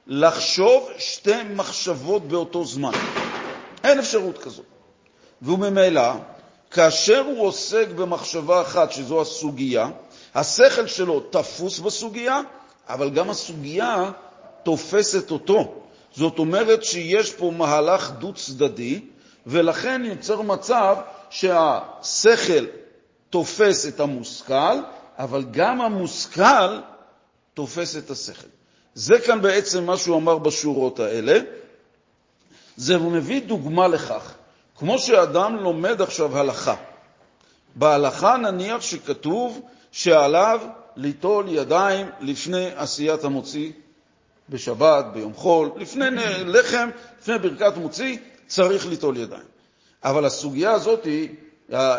לחשוב 0.07 0.89
שתי 0.99 1.43
מחשבות 1.55 2.29
באותו 2.29 2.65
זמן. 2.65 2.93
אין 3.85 3.99
אפשרות 3.99 4.39
כזאת. 4.39 4.65
וממילא, 5.43 6.13
כאשר 6.71 7.25
הוא 7.27 7.47
עוסק 7.47 7.89
במחשבה 7.89 8.61
אחת, 8.61 8.93
שזו 8.93 9.21
הסוגיה, 9.21 9.91
השכל 10.35 10.87
שלו 10.87 11.21
תפוס 11.21 11.79
בסוגיה, 11.79 12.41
אבל 12.89 13.11
גם 13.11 13.31
הסוגיה 13.31 14.11
תופסת 14.63 15.31
אותו. 15.31 15.75
זאת 16.17 16.39
אומרת 16.39 16.85
שיש 16.85 17.33
פה 17.33 17.51
מהלך 17.57 18.11
דו-צדדי, 18.11 19.01
ולכן 19.47 20.03
יוצר 20.05 20.43
מצב 20.43 20.97
שהשכל 21.31 22.67
תופס 23.31 23.87
את 23.87 24.01
המושכל, 24.01 24.77
אבל 25.19 25.45
גם 25.51 25.81
המושכל 25.81 26.79
תופס 27.55 27.97
את 27.97 28.11
השכל. 28.11 28.49
זה 28.95 29.19
כאן 29.27 29.43
בעצם 29.43 29.85
מה 29.85 29.97
שהוא 29.97 30.17
אמר 30.17 30.39
בשורות 30.39 31.01
האלה. 31.01 31.39
זה 32.77 32.99
מביא 32.99 33.43
דוגמה 33.43 33.89
לכך. 33.89 34.35
כמו 34.79 34.99
שאדם 34.99 35.57
לומד 35.57 36.03
עכשיו 36.03 36.39
הלכה, 36.39 36.75
בהלכה 37.75 38.37
נניח 38.37 38.81
שכתוב 38.81 39.61
שעליו 39.93 40.61
ליטול 40.97 41.45
ידיים 41.49 42.07
לפני 42.21 42.71
עשיית 42.77 43.25
המוציא 43.25 43.73
בשבת, 44.49 45.05
ביום 45.13 45.35
חול, 45.35 45.71
לפני 45.77 46.05
לחם, 46.55 46.89
לפני 47.21 47.39
ברכת 47.39 47.77
מוציא, 47.77 48.19
צריך 48.47 48.87
ליטול 48.87 49.17
ידיים. 49.17 49.49
אבל 50.05 50.25
הסוגיה 50.25 50.73
הזאת, 50.73 51.07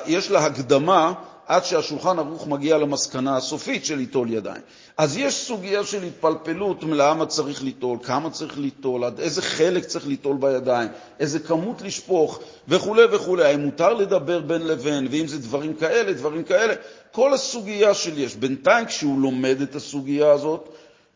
יש 0.05 0.31
לה 0.31 0.45
הקדמה 0.45 1.13
עד 1.49 1.65
שהשולחן 1.65 2.19
ערוך 2.19 2.47
מגיע 2.47 2.77
למסקנה 2.77 3.37
הסופית 3.37 3.85
של 3.85 3.95
ליטול 3.95 4.33
ידיים. 4.33 4.61
אז 4.97 5.17
יש 5.17 5.47
סוגיה 5.47 5.83
של 5.83 6.03
התפלפלות 6.03 6.83
למה 6.83 7.25
צריך 7.25 7.63
ליטול, 7.63 7.97
כמה 8.03 8.29
צריך 8.29 8.57
ליטול, 8.57 9.03
עד 9.03 9.19
איזה 9.19 9.41
חלק 9.41 9.85
צריך 9.85 10.07
ליטול 10.07 10.37
בידיים, 10.39 10.89
איזה 11.19 11.39
כמות 11.39 11.81
לשפוך 11.81 12.39
וכו' 12.67 12.95
וכו'. 13.11 13.41
האם 13.41 13.59
מותר 13.59 13.93
לדבר 13.93 14.39
בין 14.39 14.67
לבין, 14.67 15.07
ואם 15.11 15.27
זה 15.27 15.39
דברים 15.39 15.73
כאלה, 15.73 16.13
דברים 16.13 16.43
כאלה. 16.43 16.73
כל 17.11 17.33
הסוגיה 17.33 17.93
של 17.93 18.17
יש. 18.17 18.35
בינתיים 18.35 18.85
כשהוא 18.85 19.21
לומד 19.21 19.61
את 19.61 19.75
הסוגיה 19.75 20.31
הזאת, 20.31 20.69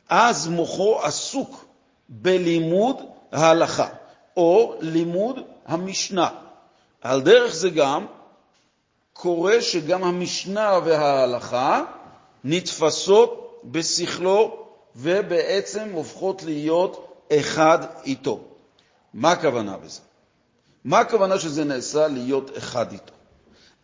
אז 0.10 0.48
מוחו 0.48 1.00
עסוק 1.04 1.66
בלימוד 2.10 2.96
ההלכה 3.32 3.88
או 4.38 4.76
לימוד 4.82 5.40
המשנה. 5.66 6.30
על 7.02 7.22
דרך 7.22 7.54
זה 7.54 7.70
גם 7.70 8.06
קורה 9.14 9.62
שגם 9.62 10.04
המשנה 10.04 10.80
וההלכה 10.86 11.84
נתפסות 12.44 13.62
בשכלו 13.64 14.66
ובעצם 14.96 15.90
הופכות 15.94 16.44
להיות 16.44 17.26
אחד 17.40 17.80
איתו. 18.06 18.40
מה 19.14 19.32
הכוונה 19.32 19.78
בזה? 19.78 20.02
מה 20.86 21.00
הכוונה 21.00 21.40
שזה 21.40 21.64
נעשה 21.64 22.08
להיות 22.08 22.58
אחד 22.58 22.92
איתו? 22.92 23.14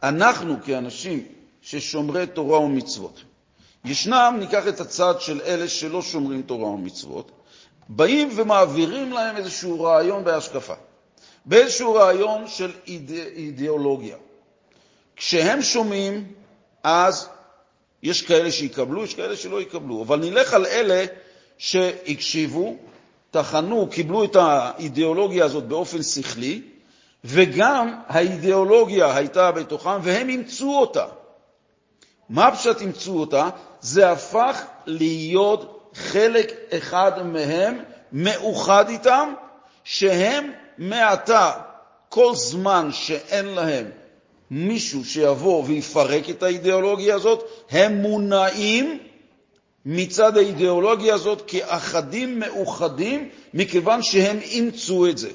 אנחנו 0.03 0.55
כאנשים 0.65 1.25
ששומרי 1.61 2.27
תורה 2.27 2.59
ומצוות, 2.59 3.23
ישנם, 3.85 4.35
ניקח 4.39 4.67
את 4.67 4.79
הצד 4.79 5.21
של 5.21 5.41
אלה 5.41 5.67
שלא 5.67 6.01
שומרים 6.01 6.41
תורה 6.41 6.69
ומצוות, 6.69 7.31
באים 7.89 8.29
ומעבירים 8.35 9.11
להם 9.11 9.37
איזשהו 9.37 9.81
רעיון 9.81 10.23
בהשקפה, 10.23 10.73
באיזשהו 11.45 11.93
רעיון 11.93 12.47
של 12.47 12.71
אידא, 12.87 13.13
אידיאולוגיה. 13.13 14.15
כשהם 15.19 15.61
שומעים, 15.61 16.27
אז 16.83 17.29
יש 18.03 18.21
כאלה 18.21 18.51
שיקבלו, 18.51 19.03
יש 19.03 19.13
כאלה 19.13 19.35
שלא 19.35 19.61
יקבלו. 19.61 20.03
אבל 20.03 20.19
נלך 20.19 20.53
על 20.53 20.65
אלה 20.65 21.05
שהקשיבו, 21.57 22.75
טחנו, 23.31 23.87
קיבלו 23.91 24.23
את 24.23 24.35
האידיאולוגיה 24.35 25.45
הזאת 25.45 25.63
באופן 25.63 26.03
שכלי, 26.03 26.61
וגם 27.23 27.99
האידיאולוגיה 28.07 29.15
הייתה 29.15 29.51
בתוכם, 29.51 29.99
והם 30.01 30.29
אימצו 30.29 30.79
אותה. 30.79 31.05
מה 32.29 32.55
פשוט 32.55 32.81
אימצו 32.81 33.19
אותה? 33.19 33.49
זה 33.81 34.11
הפך 34.11 34.61
להיות 34.85 35.91
חלק 35.95 36.51
אחד 36.77 37.23
מהם, 37.25 37.79
מאוחד 38.11 38.89
איתם, 38.89 39.33
שהם 39.83 40.51
מעתה, 40.77 41.51
כל 42.09 42.35
זמן 42.35 42.89
שאין 42.91 43.45
להם 43.45 43.85
מישהו 44.51 45.05
שיבוא 45.05 45.63
ויפרק 45.67 46.29
את 46.29 46.43
האידיאולוגיה 46.43 47.15
הזאת, 47.15 47.43
הם 47.69 48.01
מונעים 48.01 48.99
מצד 49.85 50.37
האידיאולוגיה 50.37 51.13
הזאת 51.13 51.41
כאחדים 51.47 52.39
מאוחדים, 52.39 53.29
מכיוון 53.53 54.03
שהם 54.03 54.37
אימצו 54.37 55.07
את 55.07 55.17
זה. 55.17 55.31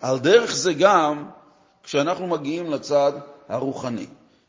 על 0.00 0.18
דרך 0.18 0.54
זה 0.54 0.72
גם 0.72 1.24
כשאנחנו 1.82 2.26
מגיעים 2.26 2.70
לצד 2.70 3.12
הרוחני, 3.48 4.06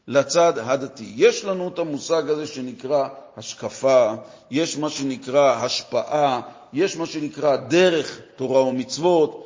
לצד 0.08 0.54
הדתי. 0.58 1.14
יש 1.16 1.46
לנו 1.46 1.68
את 1.68 1.80
המושג 1.80 2.30
הזה 2.30 2.48
שנקרא 2.48 3.08
השקפה, 3.38 4.14
יש 4.52 4.78
מה 4.78 4.90
שנקרא 4.90 5.56
השפעה, 5.56 6.42
יש 6.74 6.98
מה 6.98 7.06
שנקרא 7.06 7.56
דרך 7.56 8.20
תורה 8.36 8.64
ומצוות. 8.64 9.46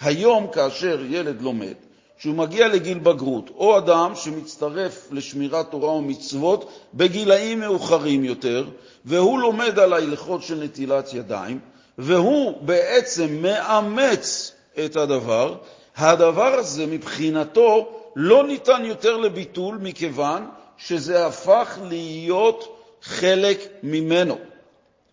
היום 0.00 0.46
כאשר 0.52 1.04
ילד 1.08 1.42
לומד, 1.42 1.74
שהוא 2.18 2.34
מגיע 2.34 2.68
לגיל 2.68 2.98
בגרות, 2.98 3.50
או 3.56 3.78
אדם 3.78 4.12
שמצטרף 4.14 5.08
לשמירת 5.10 5.70
תורה 5.70 5.90
ומצוות 5.90 6.70
בגילאים 6.94 7.60
מאוחרים 7.60 8.24
יותר, 8.24 8.66
והוא 9.04 9.40
לומד 9.40 9.78
על 9.78 9.92
ההלכות 9.92 10.42
של 10.42 10.62
נטילת 10.64 11.14
ידיים, 11.14 11.58
והוא 11.98 12.62
בעצם 12.62 13.38
מאמץ 13.42 14.52
את 14.84 14.96
הדבר, 14.96 15.54
הדבר 15.96 16.54
הזה 16.54 16.86
מבחינתו 16.86 17.88
לא 18.16 18.46
ניתן 18.46 18.84
יותר 18.84 19.16
לביטול, 19.16 19.78
מכיוון 19.82 20.46
שזה 20.76 21.26
הפך 21.26 21.78
להיות 21.88 22.76
חלק 23.02 23.58
ממנו. 23.82 24.38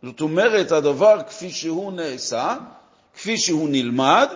זאת 0.04 0.22
אומרת, 0.22 0.72
הדבר 0.72 1.18
כפי 1.28 1.50
שהוא 1.50 1.94
נעשה, 1.94 2.56
כפי 3.16 3.38
שהוא 3.38 3.70
נלמד, 3.70 4.28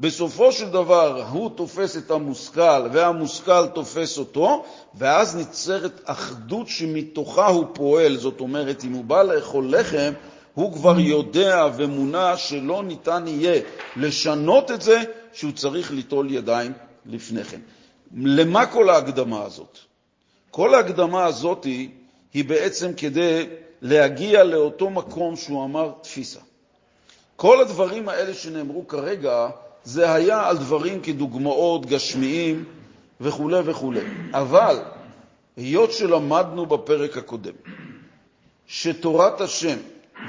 בסופו 0.00 0.52
של 0.52 0.70
דבר 0.70 1.24
הוא 1.30 1.50
תופס 1.54 1.96
את 1.96 2.10
המושכל 2.10 2.88
והמושכל 2.92 3.66
תופס 3.66 4.18
אותו, 4.18 4.64
ואז 4.94 5.36
ניצרת 5.36 6.00
אחדות 6.04 6.68
שמתוכה 6.68 7.46
הוא 7.46 7.66
פועל. 7.72 8.16
זאת 8.16 8.40
אומרת, 8.40 8.84
אם 8.84 8.92
הוא 8.92 9.04
בא 9.04 9.22
לאכול 9.22 9.74
לחם, 9.76 10.12
הוא 10.54 10.72
כבר 10.72 10.98
יודע 10.98 11.66
ומונע 11.76 12.36
שלא 12.36 12.82
ניתן 12.82 13.24
יהיה 13.26 13.60
לשנות 13.96 14.70
את 14.70 14.82
זה, 14.82 15.02
שהוא 15.32 15.52
צריך 15.52 15.90
ליטול 15.90 16.30
ידיים 16.30 16.72
לפני 17.06 17.44
כן. 17.44 17.60
למה 18.14 18.66
כל 18.66 18.90
ההקדמה 18.90 19.44
הזאת? 19.44 19.78
כל 20.50 20.74
ההקדמה 20.74 21.24
הזאת 21.24 21.64
היא 22.34 22.44
בעצם 22.44 22.92
כדי 22.94 23.46
להגיע 23.82 24.44
לאותו 24.44 24.90
מקום 24.90 25.36
שהוא 25.36 25.64
אמר 25.64 25.92
תפיסה. 26.02 26.40
כל 27.36 27.60
הדברים 27.60 28.08
האלה 28.08 28.34
שנאמרו 28.34 28.88
כרגע, 28.88 29.48
זה 29.84 30.12
היה 30.12 30.48
על 30.48 30.58
דברים 30.58 31.00
כדוגמאות 31.00 31.86
גשמיים 31.86 32.64
וכו' 33.20 33.50
וכו'. 33.64 33.92
אבל 34.32 34.82
היות 35.56 35.92
שלמדנו 35.92 36.66
בפרק 36.66 37.16
הקודם 37.16 37.52
שתורת 38.66 39.40
השם 39.40 39.76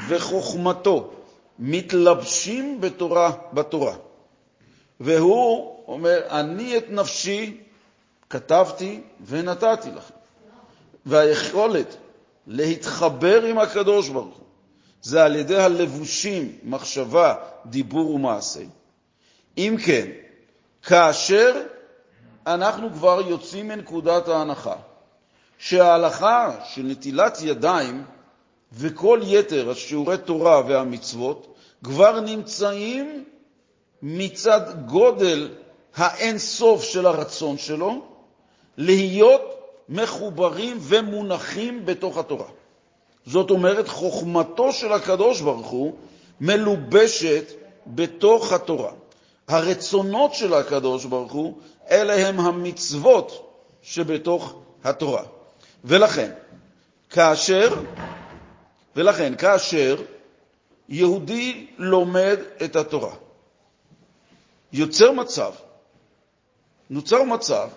וחוכמתו 0.08 1.12
מתלבשים 1.60 2.82
בתורה, 2.82 3.32
בתורה, 3.54 3.96
והוא 5.00 5.78
אומר, 5.88 6.20
אני 6.30 6.78
את 6.78 6.86
נפשי 6.90 7.58
כתבתי 8.30 9.02
ונתתי 9.26 9.90
לכם. 9.96 10.14
והיכולת 11.06 11.96
להתחבר 12.48 13.44
עם 13.44 13.58
הקדוש 13.58 14.10
ברוך 14.10 14.36
הוא 14.38 14.46
זה 15.02 15.24
על 15.24 15.36
ידי 15.36 15.58
הלבושים, 15.58 16.52
מחשבה, 16.64 17.36
דיבור 17.66 18.12
ומעשה. 18.12 18.62
אם 19.58 19.76
כן, 19.86 20.08
כאשר 20.84 21.62
אנחנו 22.48 22.90
כבר 22.94 23.22
יוצאים 23.28 23.68
מנקודת 23.68 24.28
ההנחה 24.28 24.76
שההלכה 25.58 26.52
של 26.66 26.82
נטילת 26.84 27.38
ידיים 27.42 28.04
וכל 28.74 29.20
יתר 29.24 29.70
השיעורי 29.70 30.18
תורה 30.18 30.62
והמצוות 30.68 31.56
כבר 31.84 32.20
נמצאים 32.20 33.26
מצד 34.02 34.62
גודל 34.86 35.50
האין-סוף 35.96 36.84
של 36.84 37.06
הרצון 37.06 37.58
שלו 37.58 38.02
להיות 38.78 39.42
מחוברים 39.90 40.78
ומונחים 40.80 41.86
בתוך 41.86 42.18
התורה. 42.18 42.48
זאת 43.26 43.52
אומרת, 43.52 43.88
חוכמתו 43.88 44.72
של 44.72 44.94
הקדוש 44.94 45.42
ברוך 45.42 45.68
הוא 45.68 45.94
מלובשת 46.42 47.52
בתוך 47.88 48.54
התורה. 48.54 48.92
הרצונות 49.48 50.34
של 50.34 50.54
הקדוש 50.54 51.06
ברוך 51.06 51.32
הוא 51.32 51.58
אלה 51.90 52.28
הם 52.28 52.40
המצוות 52.40 53.60
שבתוך 53.82 54.56
התורה. 54.84 55.24
ולכן, 55.84 56.32
כאשר, 57.10 57.82
ולכן, 58.96 59.36
כאשר 59.36 59.96
יהודי 60.90 61.68
לומד 61.78 62.38
את 62.64 62.76
התורה, 62.76 63.16
יוצר 64.74 65.12
מצב, 65.12 65.52
נוצר 66.90 67.24
מצב 67.24 67.70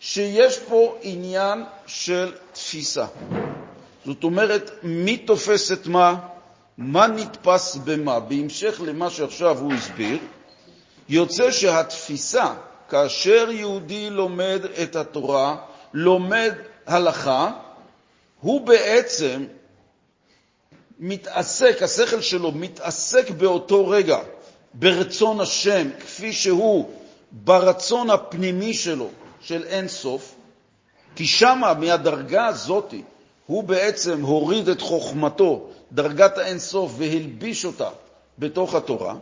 שיש 0.00 0.58
פה 0.58 0.96
עניין 1.02 1.64
של 1.86 2.32
תפיסה. 2.52 3.06
זאת 4.04 4.24
אומרת, 4.24 4.70
מי 4.82 5.16
תופס 5.16 5.72
את 5.72 5.86
מה, 5.86 6.16
מה 6.78 7.06
נתפס 7.06 7.76
במה. 7.76 8.20
בהמשך 8.20 8.80
למה 8.84 9.10
שעכשיו 9.10 9.58
הוא 9.58 9.72
הסביר, 9.72 10.18
יוצא 11.08 11.50
שהתפיסה, 11.50 12.54
כאשר 12.88 13.48
יהודי 13.50 14.10
לומד 14.10 14.60
את 14.82 14.96
התורה, 14.96 15.56
לומד 15.94 16.52
הלכה, 16.86 17.50
הוא 18.40 18.60
בעצם 18.60 19.44
מתעסק, 20.98 21.82
השכל 21.82 22.20
שלו 22.20 22.52
מתעסק 22.52 23.30
באותו 23.30 23.88
רגע 23.88 24.18
ברצון 24.74 25.40
השם, 25.40 25.88
כפי 26.00 26.32
שהוא 26.32 26.90
ברצון 27.32 28.10
הפנימי 28.10 28.74
שלו, 28.74 29.08
של 29.40 29.64
אין 29.64 29.88
סוף, 29.88 30.34
כי 31.16 31.26
שמה, 31.26 31.74
מהדרגה 31.74 32.46
הזאת, 32.46 32.94
הוא 33.46 33.64
בעצם 33.64 34.22
הוריד 34.22 34.68
את 34.68 34.80
חוכמתו, 34.80 35.68
דרגת 35.92 36.38
האין 36.38 36.58
סוף, 36.58 36.92
והלביש 36.96 37.64
אותה 37.64 37.88
בתוך 38.38 38.74
התורה, 38.74 39.14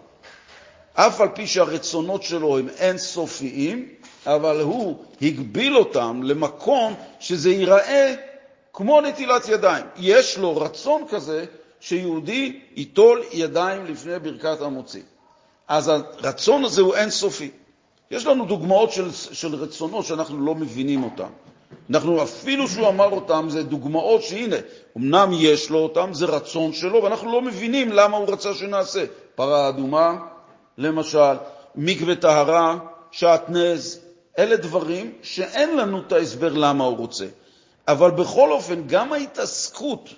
אף 0.95 1.21
על 1.21 1.29
פי 1.29 1.47
שהרצונות 1.47 2.23
שלו 2.23 2.59
הם 2.59 2.69
אין 2.69 2.99
סופיים, 2.99 3.89
אבל 4.27 4.61
הוא 4.61 4.97
הגביל 5.23 5.77
אותם 5.77 6.21
למקום 6.23 6.95
שזה 7.21 7.51
ייראה 7.51 8.15
כמו 8.73 9.01
נטילת 9.01 9.49
ידיים. 9.49 9.85
יש 9.97 10.39
לו 10.39 10.57
רצון 10.57 11.05
כזה 11.09 11.45
שיהודי 11.81 12.61
ייטול 12.77 13.23
ידיים 13.33 13.85
לפני 13.87 14.19
ברכת 14.19 14.61
המוציא. 14.61 15.03
אז 15.69 15.89
הרצון 15.89 16.65
הזה 16.65 16.81
הוא 16.81 16.95
אין 16.95 17.11
סופי. 17.11 17.51
יש 18.11 18.27
לנו 18.27 18.45
דוגמאות 18.45 18.93
של, 18.93 19.13
של 19.13 19.55
רצונות 19.55 20.07
שאנחנו 20.07 20.47
לא 20.47 20.55
מבינים 20.55 21.05
אותן. 21.05 21.29
אנחנו, 21.91 22.23
אפילו 22.23 22.69
שהוא 22.69 22.89
אמר 22.89 23.11
אותם, 23.11 23.47
זה 23.51 23.63
דוגמאות 23.63 24.23
שהנה, 24.23 24.57
אמנם 24.97 25.31
יש 25.33 25.71
לו 25.71 25.79
אותם, 25.79 26.11
זה 26.13 26.27
רצון 26.27 26.73
שלו, 26.73 27.03
ואנחנו 27.03 27.33
לא 27.33 27.43
מבינים 27.43 27.93
למה 27.93 28.17
הוא 28.17 28.29
רצה 28.29 28.55
שנעשה. 28.55 29.05
פרה 29.35 29.69
אדומה, 29.69 30.17
למשל, 30.81 31.35
מקווה 31.75 32.15
טהרה, 32.15 32.79
שעטנז, 33.11 34.01
אלה 34.39 34.57
דברים 34.57 35.13
שאין 35.23 35.77
לנו 35.77 36.01
את 36.01 36.13
ההסבר 36.13 36.53
למה 36.53 36.85
הוא 36.85 36.97
רוצה. 36.97 37.27
אבל 37.89 38.11
בכל 38.11 38.53
אופן, 38.53 38.83
גם 38.87 39.13
ההתעסקות 39.13 40.09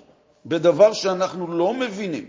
בדבר 0.45 0.93
שאנחנו 0.93 1.47
לא 1.57 1.73
מבינים, 1.73 2.25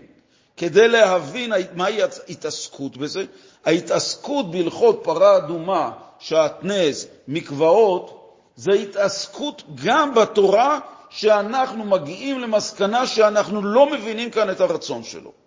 כדי 0.57 0.87
להבין 0.87 1.53
מהי 1.73 2.01
ההתעסקות 2.01 2.97
בזה, 2.97 3.25
ההתעסקות 3.65 4.51
בהלכות 4.51 4.99
פרה 5.03 5.37
אדומה, 5.37 5.91
שעטנז, 6.19 7.07
מקוואות, 7.27 8.35
זה 8.55 8.71
התעסקות 8.71 9.63
גם 9.83 10.13
בתורה 10.13 10.79
שאנחנו 11.09 11.83
מגיעים 11.83 12.39
למסקנה 12.39 13.07
שאנחנו 13.07 13.61
לא 13.61 13.91
מבינים 13.91 14.31
כאן 14.31 14.49
את 14.49 14.61
הרצון 14.61 15.03
שלו. 15.03 15.44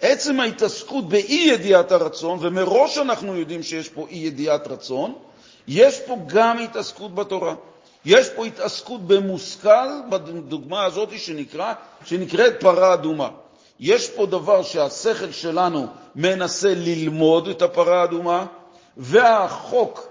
עצם 0.00 0.40
ההתעסקות 0.40 1.08
באי-ידיעת 1.08 1.92
הרצון, 1.92 2.38
ומראש 2.42 2.98
אנחנו 2.98 3.36
יודעים 3.36 3.62
שיש 3.62 3.88
פה 3.88 4.06
אי-ידיעת 4.10 4.66
רצון, 4.66 5.14
יש 5.68 6.00
פה 6.00 6.16
גם 6.26 6.58
התעסקות 6.58 7.14
בתורה. 7.14 7.54
יש 8.04 8.28
פה 8.28 8.46
התעסקות 8.46 9.00
במושכל, 9.06 9.88
בדוגמה 10.10 10.84
הזאת 10.84 11.18
שנקרא, 11.18 11.72
שנקראת 12.04 12.60
פרה 12.60 12.94
אדומה. 12.94 13.28
יש 13.80 14.10
פה 14.10 14.26
דבר 14.26 14.62
שהשכל 14.62 15.32
שלנו 15.32 15.86
מנסה 16.16 16.74
ללמוד 16.74 17.48
את 17.48 17.62
הפרה 17.62 18.00
האדומה, 18.00 18.46
והחוק 18.96 20.08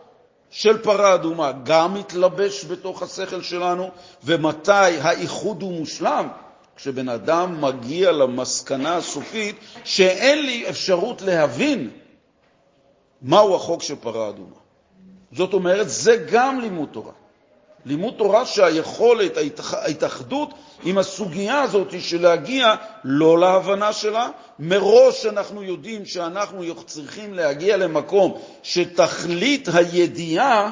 של 0.50 0.78
פרה 0.78 1.13
אדומה 1.13 1.52
גם 1.63 1.93
מתלבש 1.93 2.65
בתוך 2.65 3.02
השכל 3.02 3.41
שלנו, 3.41 3.89
ומתי 4.23 4.71
האיחוד 4.71 5.62
הוא 5.62 5.73
מושלם? 5.73 6.28
כשבן 6.78 7.10
אדם 7.10 7.62
מגיע 7.62 8.12
למסקנה 8.12 8.96
הסופית 8.96 9.56
שאין 9.84 10.46
לי 10.46 10.70
אפשרות 10.70 11.22
להבין 11.22 11.90
מהו 13.22 13.56
החוק 13.56 13.84
של 13.84 13.96
פרה 13.96 14.30
אדומה. 14.30 14.56
זאת 15.32 15.54
אומרת, 15.54 15.90
זה 15.90 16.26
גם 16.32 16.60
לימוד 16.60 16.90
תורה. 16.92 17.12
לימוד 17.86 18.13
תורה 18.18 18.46
שהיכולת, 18.46 19.38
ההתאחדות 19.72 20.54
עם 20.84 20.98
הסוגיה 20.98 21.62
הזאת 21.62 22.02
של 22.02 22.22
להגיע 22.22 22.76
לא 23.04 23.40
להבנה 23.40 23.94
שלה, 23.94 24.30
מראש 24.60 25.26
אנחנו 25.26 25.63
יודעים 25.63 26.06
שאנחנו 26.06 26.63
צריכים 26.86 27.34
להגיע 27.34 27.78
למקום 27.78 28.42
שתכלית 28.63 29.68
הידיעה 29.74 30.72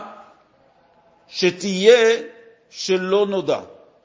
שתהיה 1.27 2.21
שלא 2.69 3.27
נודע. 3.27 3.59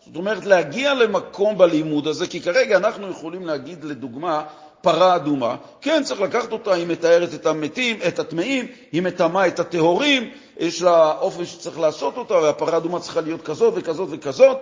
זאת 0.07 0.17
אומרת, 0.17 0.47
להגיע 0.47 0.95
למקום 0.95 1.59
בלימוד 1.59 2.07
הזה, 2.07 2.27
כי 2.27 2.41
כרגע 2.41 2.77
אנחנו 2.77 3.11
יכולים 3.11 3.47
להגיד, 3.47 3.85
לדוגמה, 3.85 4.45
פרה 4.81 5.17
אדומה, 5.17 5.57
כן, 5.81 6.03
צריך 6.05 6.21
לקחת 6.21 6.53
אותה, 6.53 6.75
היא 6.75 6.87
מתארת 6.87 7.35
את 7.35 7.47
המתים, 7.47 7.99
את 8.09 8.19
הטמאים, 8.19 8.67
היא 8.93 9.03
מטמאה 9.03 9.47
את 9.47 9.61
הטהורים, 9.61 10.31
יש 10.59 10.83
לה 10.83 11.13
אופן 11.21 11.45
שצריך 11.45 11.79
לעשות 11.81 12.17
אותה, 12.17 12.35
והפרה 12.35 12.77
אדומה 12.77 13.01
צריכה 13.01 13.21
להיות 13.21 13.43
כזאת 13.43 13.73
וכזאת 13.77 14.09
וכזאת. 14.11 14.59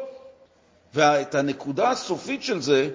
ואת 0.95 1.35
הנקודה 1.35 1.91
הסופית 1.91 2.43
של 2.43 2.61
זה, 2.61 2.89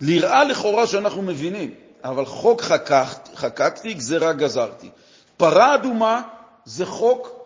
נראה 0.00 0.44
לכאורה 0.44 0.86
שאנחנו 0.86 1.22
מבינים, 1.22 1.74
אבל 2.04 2.24
חוק 2.24 2.62
חקקתי, 2.62 3.36
חקקתי 3.36 3.94
גזירה 3.94 4.32
גזרתי. 4.32 4.90
פרה 5.36 5.74
אדומה 5.74 6.22
זה 6.64 6.86
חוק 6.86 7.39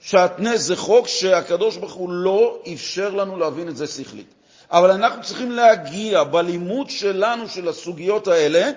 שעטנז 0.00 0.66
זה 0.66 0.76
חוק 0.76 1.08
שהקדוש 1.08 1.76
ברוך 1.76 1.92
הוא 1.92 2.10
לא 2.12 2.62
אפשר 2.74 3.10
לנו 3.10 3.36
להבין 3.36 3.68
את 3.68 3.76
זה 3.76 3.86
שכלית. 3.86 4.34
אבל 4.70 4.90
אנחנו 4.90 5.22
צריכים 5.22 5.50
להגיע 5.50 6.24
בלימוד 6.24 6.90
שלנו 6.90 7.48
של 7.48 7.68
הסוגיות 7.68 8.28
האלה, 8.28 8.70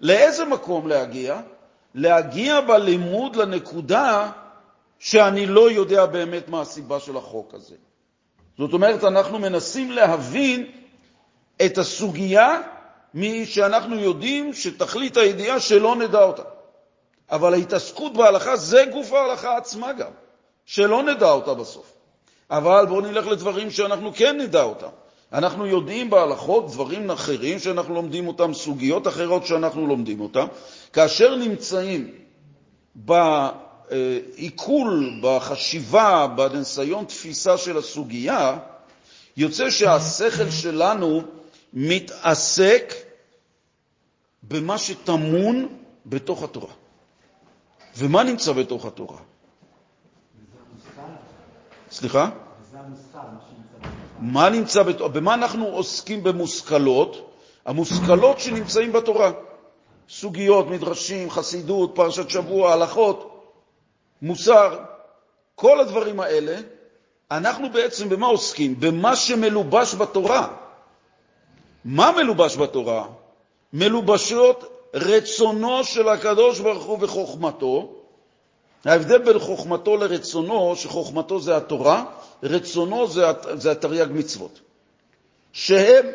לאיזה 0.00 0.44
מקום 0.44 0.88
להגיע? 0.88 1.40
להגיע 1.94 2.60
בלימוד 2.60 3.36
לנקודה 3.36 4.30
שאני 4.98 5.46
לא 5.46 5.70
יודע 5.70 6.06
באמת 6.06 6.48
מה 6.48 6.60
הסיבה 6.60 7.00
של 7.00 7.16
החוק 7.16 7.54
הזה. 7.54 7.74
זאת 8.58 8.72
אומרת, 8.72 9.04
אנחנו 9.04 9.38
מנסים 9.38 9.90
להבין 9.90 10.70
את 11.66 11.78
הסוגיה 11.78 12.60
שאנחנו 13.44 13.98
יודעים 13.98 14.52
שתכלית 14.52 15.16
הידיעה 15.16 15.60
שלא 15.60 15.96
נדע 15.96 16.22
אותה. 16.22 16.42
אבל 17.30 17.54
ההתעסקות 17.54 18.12
בהלכה 18.12 18.56
זה 18.56 18.84
גוף 18.92 19.12
ההלכה 19.12 19.56
עצמה 19.56 19.92
גם, 19.92 20.10
שלא 20.70 21.02
נדע 21.02 21.30
אותה 21.30 21.54
בסוף. 21.54 21.92
אבל 22.50 22.86
בואו 22.86 23.00
נלך 23.00 23.26
לדברים 23.26 23.70
שאנחנו 23.70 24.12
כן 24.14 24.40
נדע 24.40 24.62
אותם. 24.62 24.88
אנחנו 25.32 25.66
יודעים 25.66 26.10
בהלכות 26.10 26.70
דברים 26.70 27.10
אחרים 27.10 27.58
שאנחנו 27.58 27.94
לומדים 27.94 28.28
אותם, 28.28 28.54
סוגיות 28.54 29.08
אחרות 29.08 29.46
שאנחנו 29.46 29.86
לומדים 29.86 30.20
אותם. 30.20 30.46
כאשר 30.92 31.36
נמצאים 31.36 32.10
בעיכול, 33.90 35.10
בחשיבה, 35.22 36.26
בניסיון 36.36 37.04
תפיסה 37.04 37.58
של 37.58 37.78
הסוגיה, 37.78 38.58
יוצא 39.36 39.70
שהשכל 39.70 40.50
שלנו 40.50 41.22
מתעסק 41.72 42.94
במה 44.42 44.78
שטמון 44.78 45.68
בתוך 46.06 46.42
התורה. 46.42 46.72
ומה 47.96 48.22
נמצא 48.22 48.52
בתוך 48.52 48.84
התורה? 48.86 49.29
סליחה? 51.90 52.28
מה 54.18 54.48
נמצא 54.50 54.82
בתורה? 54.82 55.08
במה 55.08 55.34
אנחנו 55.34 55.66
עוסקים 55.66 56.22
במושכלות? 56.22 57.30
המושכלות 57.66 58.40
שנמצאים 58.40 58.92
בתורה. 58.92 59.32
סוגיות, 60.08 60.66
מדרשים, 60.66 61.30
חסידות, 61.30 61.92
פרשת 61.94 62.30
שבוע, 62.30 62.72
הלכות, 62.72 63.44
מוסר, 64.22 64.78
כל 65.54 65.80
הדברים 65.80 66.20
האלה, 66.20 66.56
אנחנו 67.30 67.70
בעצם 67.72 68.08
במה 68.08 68.26
עוסקים? 68.26 68.80
במה 68.80 69.16
שמלובש 69.16 69.94
בתורה. 69.94 70.48
מה 71.84 72.12
מלובש 72.16 72.56
בתורה? 72.56 73.06
מלובשות 73.72 74.64
רצונו 74.94 75.84
של 75.84 76.08
הקדוש 76.08 76.60
ברוך 76.60 76.84
הוא 76.84 76.98
וחוכמתו. 77.00 77.99
ההבדל 78.84 79.18
בין 79.18 79.38
חוכמתו 79.38 79.96
לרצונו, 79.96 80.76
שחוכמתו 80.76 81.40
זה 81.40 81.56
התורה, 81.56 82.04
רצונו 82.42 83.06
זה, 83.06 83.24
זה 83.54 83.70
התרי"ג 83.70 84.08
מצוות. 84.10 84.60
שהם, 85.52 86.06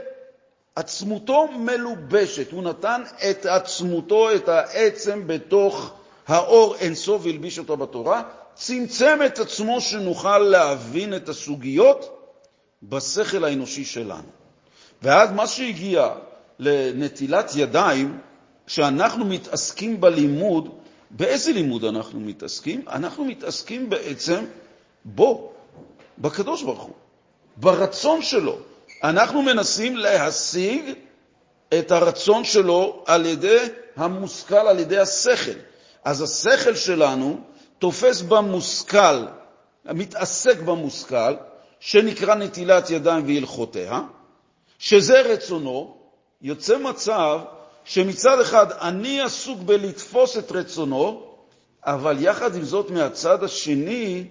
עצמותו 0.75 1.47
מלובשת, 1.47 2.51
הוא 2.51 2.63
נתן 2.63 3.01
את 3.29 3.45
עצמותו, 3.45 4.35
את 4.35 4.49
העצם 4.49 5.27
בתוך 5.27 5.93
האור 6.27 6.75
אינסוף 6.75 7.21
והלביש 7.25 7.59
אותו 7.59 7.77
בתורה, 7.77 8.23
צמצם 8.53 9.19
את 9.25 9.39
עצמו 9.39 9.81
שנוכל 9.81 10.37
להבין 10.37 11.15
את 11.15 11.29
הסוגיות 11.29 12.17
בשכל 12.83 13.43
האנושי 13.43 13.85
שלנו. 13.85 14.27
ואז 15.01 15.31
מה 15.31 15.47
שהגיע 15.47 16.09
לנטילת 16.59 17.51
ידיים, 17.55 18.19
כשאנחנו 18.67 19.25
מתעסקים 19.25 20.01
בלימוד, 20.01 20.69
באיזה 21.17 21.51
לימוד 21.51 21.85
אנחנו 21.85 22.19
מתעסקים? 22.19 22.81
אנחנו 22.87 23.25
מתעסקים 23.25 23.89
בעצם 23.89 24.45
בו, 25.05 25.53
בקדוש 26.17 26.63
ברוך 26.63 26.83
הוא, 26.83 26.93
ברצון 27.57 28.21
שלו. 28.21 28.57
אנחנו 29.03 29.41
מנסים 29.41 29.97
להשיג 29.97 30.93
את 31.79 31.91
הרצון 31.91 32.43
שלו 32.43 33.03
על 33.05 33.25
ידי 33.25 33.57
המושכל, 33.95 34.55
על 34.55 34.79
ידי 34.79 34.97
השכל. 34.97 35.59
אז 36.03 36.21
השכל 36.21 36.75
שלנו 36.75 37.39
תופס 37.79 38.21
במושכל, 38.21 39.25
מתעסק 39.85 40.59
במושכל, 40.59 41.35
שנקרא 41.79 42.35
נטילת 42.35 42.89
ידיים 42.89 43.27
והלכותיה, 43.27 44.01
שזה 44.79 45.21
רצונו, 45.21 45.97
יוצא 46.41 46.77
מצב 46.77 47.39
שמצד 47.85 48.41
אחד 48.41 48.71
אני 48.71 49.21
עסוק 49.21 49.59
בלתפוס 49.59 50.37
את 50.37 50.51
רצונו, 50.51 51.23
אבל 51.83 52.17
יחד 52.19 52.55
עם 52.55 52.63
זאת 52.63 52.91
מהצד 52.91 53.43
השני, 53.43 54.27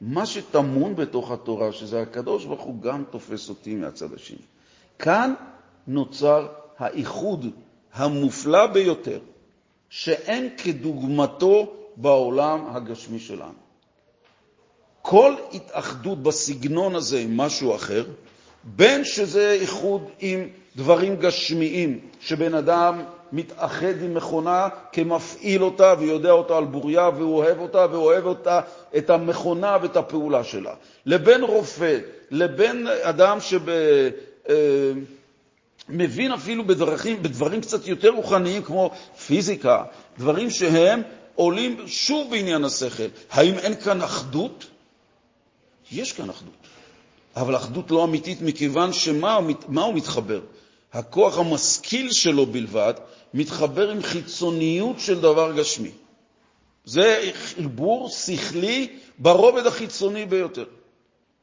מה 0.00 0.26
שטמון 0.26 0.96
בתוך 0.96 1.30
התורה, 1.30 1.72
שזה 1.72 2.02
הקדוש 2.02 2.44
ברוך 2.44 2.62
הוא, 2.62 2.82
גם 2.82 3.04
תופס 3.10 3.48
אותי 3.48 3.74
מהצד 3.74 4.14
השני. 4.14 4.38
כאן 4.98 5.34
נוצר 5.86 6.46
האיחוד 6.78 7.46
המופלא 7.92 8.66
ביותר, 8.66 9.20
שאין 9.88 10.48
כדוגמתו 10.58 11.72
בעולם 11.96 12.76
הגשמי 12.76 13.18
שלנו. 13.18 13.62
כל 15.02 15.34
התאחדות 15.52 16.22
בסגנון 16.22 16.94
הזה 16.94 17.18
עם 17.18 17.36
משהו 17.36 17.74
אחר, 17.74 18.04
בין 18.64 19.04
שזה 19.04 19.52
איחוד 19.52 20.02
עם 20.18 20.48
דברים 20.76 21.16
גשמיים, 21.16 21.98
שבן 22.20 22.54
אדם 22.54 23.02
מתאחד 23.32 24.02
עם 24.02 24.14
מכונה 24.14 24.68
כמפעיל 24.92 25.64
אותה 25.64 25.94
ויודע 25.98 26.30
אותה 26.30 26.56
על 26.56 26.64
בוריה 26.64 27.08
והוא 27.08 27.36
אוהב 27.36 27.58
אותה 27.58 27.86
ואוהב 27.90 28.26
אותה, 28.26 28.60
את 28.96 29.10
המכונה 29.10 29.76
ואת 29.82 29.96
הפעולה 29.96 30.44
שלה, 30.44 30.74
לבין 31.06 31.42
רופא, 31.42 31.98
לבין 32.30 32.86
אדם 33.02 33.38
שמבין 33.40 34.14
אה, 36.30 36.34
אפילו 36.34 36.64
בדרכים, 36.64 37.22
בדברים 37.22 37.60
קצת 37.60 37.86
יותר 37.86 38.08
רוחניים 38.08 38.62
כמו 38.62 38.90
פיזיקה, 39.26 39.84
דברים 40.18 40.50
שהם 40.50 41.02
עולים 41.34 41.76
שוב 41.86 42.30
בעניין 42.30 42.64
השכל. 42.64 43.06
האם 43.30 43.54
אין 43.54 43.74
כאן 43.74 44.02
אחדות? 44.02 44.66
יש 45.92 46.12
כאן 46.12 46.30
אחדות, 46.30 46.54
אבל 47.36 47.56
אחדות 47.56 47.90
לא 47.90 48.04
אמיתית 48.04 48.42
מכיוון 48.42 48.92
שמה 48.92 49.34
הוא 49.74 49.94
מתחבר? 49.94 50.40
הכוח 50.92 51.38
המשכיל 51.38 52.12
שלו 52.12 52.46
בלבד 52.46 52.94
מתחבר 53.34 53.90
עם 53.90 54.02
חיצוניות 54.02 55.00
של 55.00 55.20
דבר 55.20 55.52
גשמי. 55.52 55.90
זה 56.84 57.30
חיבור 57.34 58.08
שכלי 58.08 58.98
ברובד 59.18 59.66
החיצוני 59.66 60.26
ביותר. 60.26 60.64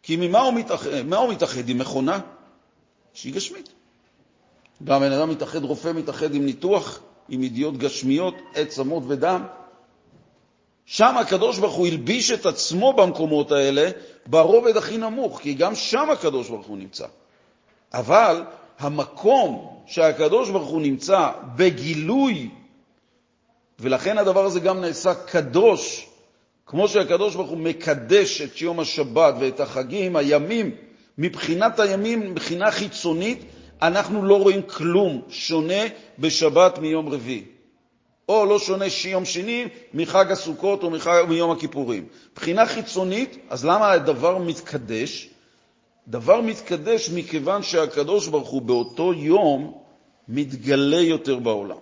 כי 0.04 0.16
ממה 0.16 0.40
הוא 0.40 0.54
מתאחד? 0.54 0.90
מה 1.06 1.18
הוא 1.18 1.34
מתאחד? 1.34 1.70
עם 1.70 1.78
מכונה 1.78 2.20
שהיא 3.14 3.34
גשמית. 3.34 3.70
גם 4.84 5.02
בן 5.02 5.12
אדם 5.12 5.30
מתאחד, 5.30 5.64
רופא 5.64 5.92
מתאחד 5.92 6.36
עם 6.36 6.46
ניתוח, 6.46 7.00
עם 7.30 7.44
ידיעות 7.44 7.78
גשמיות, 7.78 8.36
עצמות 8.54 9.04
ודם. 9.08 9.46
שם 10.86 11.18
הקדוש 11.18 11.60
ברוך 11.60 11.76
הוא 11.76 11.88
הלביש 11.88 12.32
את 12.32 12.46
עצמו 12.46 12.94
במקומות 12.94 13.52
האלה 13.52 13.90
ברובד 14.26 14.78
הכי 14.78 14.98
נמוך, 14.98 15.40
כי 15.42 15.54
גם 15.54 15.76
שם 15.76 16.10
הקדוש 16.10 16.50
ברוך 16.50 16.68
הוא 16.68 16.78
נמצא. 16.78 17.06
אבל 17.94 18.44
המקום 18.80 19.82
שהקדוש 19.86 20.50
ברוך 20.50 20.70
הוא 20.70 20.82
נמצא 20.82 21.30
בגילוי, 21.56 22.50
ולכן 23.80 24.18
הדבר 24.18 24.46
הזה 24.46 24.60
גם 24.60 24.82
נעשה 24.82 25.14
קדוש, 25.14 26.08
כמו 26.66 26.88
שהקדוש 26.88 27.36
ברוך 27.36 27.50
הוא 27.50 27.58
מקדש 27.58 28.42
את 28.42 28.62
יום 28.62 28.80
השבת 28.80 29.34
ואת 29.40 29.60
החגים, 29.60 30.16
הימים, 30.16 30.76
מבחינת 31.18 31.80
הימים, 31.80 32.32
מבחינה 32.32 32.72
חיצונית, 32.72 33.44
אנחנו 33.82 34.24
לא 34.26 34.42
רואים 34.42 34.62
כלום 34.62 35.22
שונה 35.30 35.84
בשבת 36.20 36.80
מיום 36.80 37.10
רביעי. 37.10 37.44
או 38.30 38.46
לא 38.46 38.60
שונה 38.60 38.86
יום 39.06 39.26
שני 39.26 39.68
מחג 39.94 40.32
הסוכות 40.32 40.84
או 40.84 40.90
מחג, 40.90 41.24
מיום 41.30 41.52
הכיפורים. 41.52 42.06
מבחינה 42.32 42.66
חיצונית, 42.66 43.38
אז 43.50 43.66
למה 43.66 43.92
הדבר 43.92 44.38
מתקדש? 44.38 45.30
דבר 46.10 46.42
מתקדש 46.42 47.10
מכיוון 47.10 47.64
שהקדוש 47.64 48.28
ברוך 48.28 48.50
הוא 48.50 48.62
באותו 48.62 49.14
יום 49.14 49.78
מתגלה 50.28 51.02
יותר 51.02 51.40
בעולם. 51.40 51.78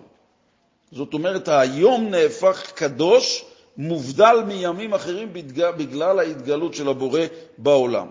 זאת 0.92 1.14
אומרת, 1.14 1.48
היום 1.48 2.08
נהפך 2.08 2.72
קדוש, 2.74 3.44
מובדל 3.76 4.36
מימים 4.46 4.94
אחרים 4.94 5.32
בגלל 5.76 6.18
ההתגלות 6.18 6.74
של 6.74 6.88
הבורא 6.88 7.20
בעולם. 7.58 8.08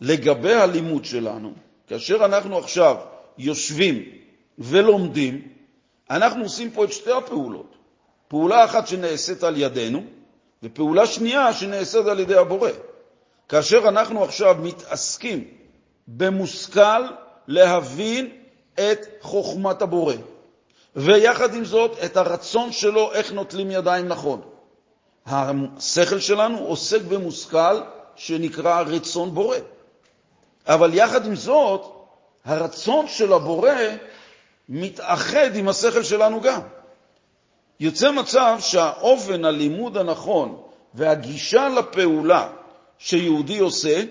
לגבי 0.00 0.54
הלימוד 0.54 1.04
שלנו, 1.04 1.52
כאשר 1.86 2.24
אנחנו 2.24 2.58
עכשיו 2.58 2.96
יושבים 3.38 4.02
ולומדים, 4.58 5.48
אנחנו 6.10 6.42
עושים 6.42 6.70
פה 6.70 6.84
את 6.84 6.92
שתי 6.92 7.12
הפעולות. 7.12 7.76
פעולה 8.28 8.64
אחת 8.64 8.86
שנעשית 8.86 9.42
על 9.42 9.56
ידינו, 9.56 10.02
ופעולה 10.62 11.06
שנייה 11.06 11.52
שנעשית 11.52 12.06
על 12.06 12.20
ידי 12.20 12.36
הבורא. 12.36 12.70
כאשר 13.50 13.88
אנחנו 13.88 14.24
עכשיו 14.24 14.56
מתעסקים 14.62 15.44
במושכל 16.08 17.02
להבין 17.48 18.28
את 18.74 18.98
חוכמת 19.20 19.82
הבורא, 19.82 20.14
ויחד 20.96 21.54
עם 21.54 21.64
זאת 21.64 21.98
את 22.04 22.16
הרצון 22.16 22.72
שלו 22.72 23.12
איך 23.12 23.32
נוטלים 23.32 23.70
ידיים 23.70 24.08
נכון. 24.08 24.40
השכל 25.26 26.18
שלנו 26.18 26.58
עוסק 26.58 27.02
במושכל 27.02 27.80
שנקרא 28.16 28.80
רצון 28.80 29.34
בורא. 29.34 29.56
אבל 30.66 30.94
יחד 30.94 31.26
עם 31.26 31.34
זאת, 31.34 31.82
הרצון 32.44 33.08
של 33.08 33.32
הבורא 33.32 33.70
מתאחד 34.68 35.56
עם 35.56 35.68
השכל 35.68 36.02
שלנו 36.02 36.40
גם. 36.40 36.60
יוצא 37.80 38.10
מצב 38.10 38.56
שהאופן 38.60 39.44
הלימוד 39.44 39.96
הנכון 39.96 40.62
והגישה 40.94 41.68
לפעולה 41.68 42.48
שיהודי 43.00 43.58
עושה, 43.58 44.02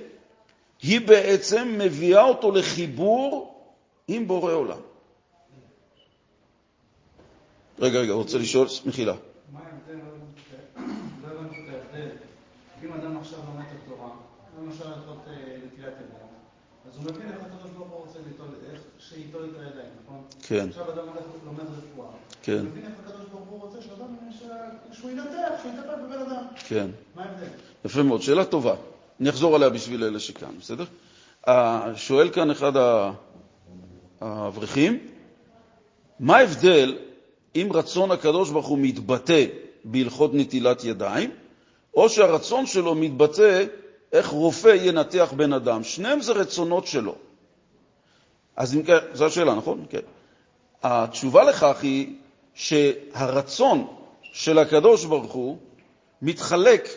היא 0.81 1.07
בעצם 1.07 1.75
מביאה 1.77 2.23
אותו 2.23 2.51
לחיבור 2.51 3.55
עם 4.07 4.27
בורא 4.27 4.53
עולם. 4.53 4.79
רגע, 7.79 7.99
רגע, 7.99 8.13
רוצה 8.13 8.37
לשאול, 8.37 8.67
מחילה. 8.85 9.13
מה 9.53 9.59
ההבדל, 9.59 10.03
לא 11.23 11.27
הבנתי 11.27 11.55
את 11.55 11.73
ההבדל, 11.73 12.09
אם 12.83 12.93
אדם 12.93 13.17
עכשיו 13.17 13.39
לומד 13.39 13.65
את 13.65 13.77
התורה, 13.85 14.09
למשל 14.59 14.87
הלכות 14.87 15.17
נטילת 15.65 15.93
ידיים, 15.93 16.28
אז 16.87 16.97
הוא 16.97 17.03
מבין 17.03 17.27
איך 17.27 17.41
הקדוש 17.41 17.71
ברוך 17.77 17.89
הוא 17.89 18.05
רוצה 18.05 18.19
שאיתו 18.99 19.39
את 19.45 19.49
הידיים, 19.59 19.89
נכון? 20.05 20.21
כן. 20.47 20.67
עכשיו 20.69 20.93
אדם 20.93 21.07
הולך 21.07 21.25
לומד 21.45 21.59
רפואה. 21.59 22.07
כן. 22.43 22.53
הוא 22.53 22.61
מבין 22.61 22.85
איך 22.85 22.93
הקדוש 23.05 23.25
ברוך 23.31 23.47
הוא 23.49 23.61
רוצה 23.61 23.81
שאדם, 23.81 24.15
שהוא 24.91 25.11
ינתח, 25.11 25.49
שהוא 25.61 25.71
יטפל 25.73 25.95
בבן 25.95 26.21
אדם. 26.21 26.43
כן. 26.67 26.87
מה 27.15 27.23
ההבדל? 27.23 27.47
יפה 27.85 28.03
מאוד, 28.03 28.21
שאלה 28.21 28.45
טובה. 28.45 28.75
אני 29.19 29.29
אחזור 29.29 29.55
עליה 29.55 29.69
בשביל 29.69 30.03
אלה 30.03 30.19
שכאן, 30.19 30.49
בסדר? 30.59 30.83
שואל 31.95 32.29
כאן 32.29 32.51
אחד 32.51 32.71
האברכים, 34.21 34.99
מה 36.19 36.37
ההבדל 36.37 36.97
אם 37.55 37.69
רצון 37.73 38.11
הקדוש 38.11 38.49
ברוך 38.49 38.67
הוא 38.67 38.77
מתבטא 38.81 39.45
בהלכות 39.83 40.31
נטילת 40.33 40.83
ידיים, 40.83 41.31
או 41.93 42.09
שהרצון 42.09 42.65
שלו 42.65 42.95
מתבטא 42.95 43.65
איך 44.13 44.27
רופא 44.27 44.75
ינתח 44.81 45.33
בן 45.35 45.53
אדם? 45.53 45.83
שניהם 45.83 46.21
זה 46.21 46.33
רצונות 46.33 46.87
שלו. 46.87 47.15
אז 48.55 48.75
אם 48.75 48.83
כן, 48.83 48.97
זו 49.13 49.25
השאלה, 49.25 49.55
נכון? 49.55 49.85
כן. 49.89 49.99
התשובה 50.83 51.43
לכך 51.43 51.77
היא 51.81 52.15
שהרצון 52.53 53.87
של 54.21 54.59
הקדוש 54.59 55.05
ברוך 55.05 55.31
הוא 55.31 55.57
מתחלק 56.21 56.89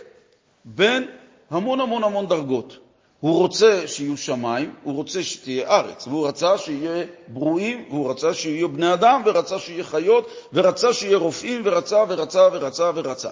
בין 0.64 1.06
המון 1.50 1.80
המון 1.80 2.04
המון 2.04 2.26
דרגות. 2.26 2.78
הוא 3.20 3.38
רוצה 3.38 3.88
שיהיו 3.88 4.16
שמיים, 4.16 4.74
הוא 4.82 4.94
רוצה 4.94 5.22
שתהיה 5.22 5.68
ארץ, 5.68 6.06
והוא 6.06 6.28
רצה 6.28 6.58
שיהיה 6.58 7.06
ברואים, 7.28 7.84
והוא 7.90 8.10
רצה 8.10 8.34
שיהיו 8.34 8.68
בני 8.68 8.92
אדם, 8.94 9.22
ורצה 9.24 9.58
שיהיה 9.58 9.84
חיות, 9.84 10.28
ורצה 10.52 10.92
שיהיה 10.92 11.16
רופאים, 11.16 11.62
ורצה 11.64 12.04
ורצה 12.08 12.48
ורצה 12.52 12.90
ורצה. 12.94 13.30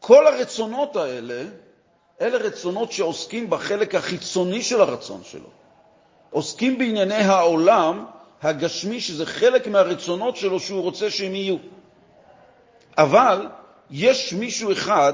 כל 0.00 0.26
הרצונות 0.26 0.96
האלה, 0.96 1.44
אלה 2.20 2.38
רצונות 2.38 2.92
שעוסקים 2.92 3.50
בחלק 3.50 3.94
החיצוני 3.94 4.62
של 4.62 4.80
הרצון 4.80 5.20
שלו. 5.24 5.48
עוסקים 6.30 6.78
בענייני 6.78 7.14
העולם 7.14 8.04
הגשמי, 8.42 9.00
שזה 9.00 9.26
חלק 9.26 9.66
מהרצונות 9.66 10.36
שלו 10.36 10.60
שהוא 10.60 10.82
רוצה 10.82 11.10
שהם 11.10 11.34
יהיו. 11.34 11.56
אבל 12.98 13.46
יש 13.90 14.32
מישהו 14.32 14.72
אחד 14.72 15.12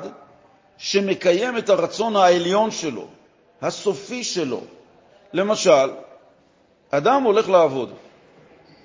שמקיים 0.79 1.59
את 1.59 1.69
הרצון 1.69 2.17
העליון 2.17 2.71
שלו, 2.71 3.07
הסופי 3.63 4.25
שלו. 4.25 4.61
למשל, 5.33 5.91
אדם 6.91 7.23
הולך 7.23 7.49
לעבוד. 7.49 7.93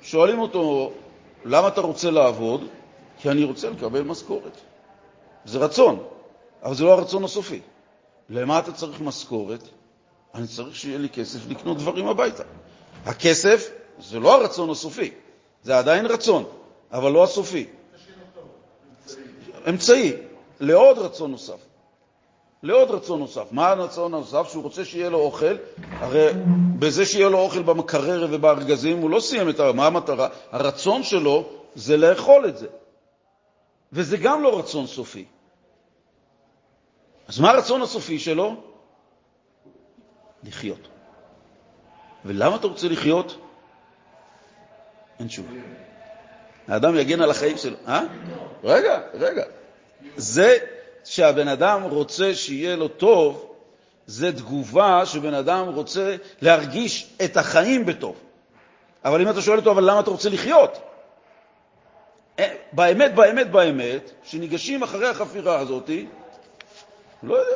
שואלים 0.01 0.39
אותו, 0.39 0.91
למה 1.45 1.67
אתה 1.67 1.81
רוצה 1.81 2.11
לעבוד? 2.11 2.67
כי 3.19 3.29
אני 3.29 3.43
רוצה 3.43 3.69
לקבל 3.69 4.01
משכורת. 4.01 4.57
זה 5.45 5.59
רצון, 5.59 6.03
אבל 6.63 6.73
זה 6.73 6.83
לא 6.83 6.91
הרצון 6.91 7.23
הסופי. 7.23 7.59
למה 8.31 8.59
אתה 8.59 8.71
צריך 8.71 9.01
משכורת? 9.01 9.63
אני 10.35 10.47
צריך 10.47 10.75
שיהיה 10.75 10.97
לי 10.97 11.09
כסף 11.09 11.39
לקנות 11.49 11.77
דברים 11.77 12.07
הביתה. 12.07 12.43
הכסף 13.05 13.69
זה 13.99 14.19
לא 14.19 14.35
הרצון 14.35 14.69
הסופי, 14.69 15.11
זה 15.63 15.77
עדיין 15.77 16.05
רצון, 16.05 16.43
אבל 16.91 17.11
לא 17.11 17.23
הסופי. 17.23 17.67
אמצעי 19.69 20.13
לעוד 20.59 20.97
רצון 20.97 21.31
נוסף. 21.31 21.57
לעוד 22.63 22.91
רצון 22.91 23.19
נוסף. 23.19 23.51
מה 23.51 23.67
הרצון 23.67 24.13
הנוסף? 24.13 24.47
שהוא 24.51 24.63
רוצה 24.63 24.85
שיהיה 24.85 25.09
לו 25.09 25.17
אוכל, 25.19 25.55
הרי 25.91 26.27
בזה 26.79 27.05
שיהיה 27.05 27.29
לו 27.29 27.39
אוכל 27.39 27.61
במקרר 27.61 28.27
ובארגזים 28.31 28.97
הוא 28.97 29.09
לא 29.09 29.19
סיים 29.19 29.49
את 29.49 29.59
ה... 29.59 29.71
מה 29.71 29.87
המטרה? 29.87 30.27
הרצון 30.51 31.03
שלו 31.03 31.49
זה 31.75 31.97
לאכול 31.97 32.47
את 32.47 32.57
זה. 32.57 32.67
וזה 33.93 34.17
גם 34.17 34.43
לא 34.43 34.59
רצון 34.59 34.87
סופי. 34.87 35.25
אז 37.31 37.39
מה 37.39 37.51
הרצון 37.51 37.81
הסופי 37.81 38.19
שלו? 38.19 38.55
לחיות. 40.43 40.87
ולמה 42.25 42.55
אתה 42.55 42.67
רוצה 42.67 42.87
לחיות? 42.87 43.37
אין 45.19 45.27
תשובה. 45.27 45.49
האדם 46.67 46.95
יגן 46.95 47.21
על 47.21 47.31
החיים 47.31 47.57
שלו. 47.57 47.75
אה? 47.87 48.01
רגע, 48.63 48.99
רגע. 49.13 49.43
זה 50.17 50.57
שהבן 51.03 51.47
אדם 51.47 51.83
רוצה 51.83 52.35
שיהיה 52.35 52.75
לו 52.75 52.87
טוב, 52.87 53.55
זה 54.05 54.37
תגובה 54.37 55.05
שבן 55.05 55.33
אדם 55.33 55.67
רוצה 55.67 56.15
להרגיש 56.41 57.13
את 57.23 57.37
החיים 57.37 57.85
בטוב. 57.85 58.15
אבל 59.05 59.21
אם 59.21 59.29
אתה 59.29 59.41
שואל 59.41 59.57
אותו, 59.59 59.71
אבל 59.71 59.83
למה 59.83 59.99
אתה 59.99 60.09
רוצה 60.09 60.29
לחיות? 60.29 60.77
אה, 62.39 62.53
באמת, 62.73 63.15
באמת, 63.15 63.51
באמת, 63.51 64.11
שניגשים 64.23 64.83
אחרי 64.83 65.07
החפירה 65.07 65.59
הזאת, 65.59 65.89
לא 67.23 67.35
יודע. 67.35 67.55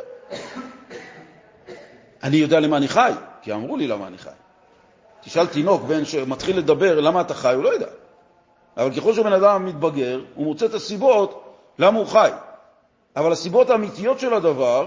אני 2.22 2.36
יודע 2.36 2.60
למה 2.60 2.76
אני 2.76 2.88
חי, 2.88 3.12
כי 3.42 3.52
אמרו 3.52 3.76
לי 3.76 3.86
למה 3.86 4.06
אני 4.06 4.18
חי. 4.18 4.30
תשאל 5.20 5.46
תינוק 5.46 5.82
בן 5.82 6.04
שמתחיל 6.04 6.58
לדבר 6.58 7.00
למה 7.00 7.20
אתה 7.20 7.34
חי, 7.34 7.54
הוא 7.54 7.64
לא 7.64 7.68
יודע. 7.68 7.86
אבל 8.76 8.96
ככל 8.96 9.14
שבן 9.14 9.32
אדם 9.32 9.66
מתבגר, 9.66 10.20
הוא 10.34 10.44
מוצא 10.44 10.66
את 10.66 10.74
הסיבות 10.74 11.56
למה 11.78 11.98
הוא 11.98 12.06
חי. 12.06 12.30
אבל 13.16 13.32
הסיבות 13.32 13.70
האמיתיות 13.70 14.20
של 14.20 14.34
הדבר, 14.34 14.86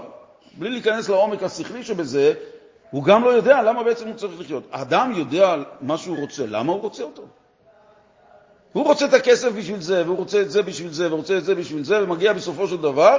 בלי 0.58 0.70
להיכנס 0.70 1.08
לעומק 1.08 1.42
השכלי 1.42 1.84
שבזה, 1.84 2.34
הוא 2.90 3.04
גם 3.04 3.24
לא 3.24 3.28
יודע 3.28 3.62
למה 3.62 3.82
בעצם 3.82 4.08
הוא 4.08 4.16
צריך 4.16 4.40
לחיות. 4.40 4.62
האדם 4.72 5.12
יודע 5.16 5.56
מה 5.80 5.98
שהוא 5.98 6.18
רוצה, 6.20 6.46
למה 6.46 6.72
הוא 6.72 6.80
רוצה 6.80 7.02
אותו? 7.02 7.22
הוא 8.72 8.84
רוצה 8.84 9.06
את 9.06 9.14
הכסף 9.14 9.52
בשביל 9.52 9.80
זה, 9.80 10.04
והוא 10.04 10.16
רוצה 10.16 10.40
את 10.40 10.50
זה 10.50 10.62
בשביל 10.62 10.92
זה, 10.92 11.06
והוא 11.06 11.18
רוצה 11.18 11.36
את 11.38 11.44
זה 11.44 11.54
בשביל 11.54 11.84
זה, 11.84 12.04
ומגיע 12.04 12.32
בסופו 12.32 12.68
של 12.68 12.76
דבר 12.76 13.18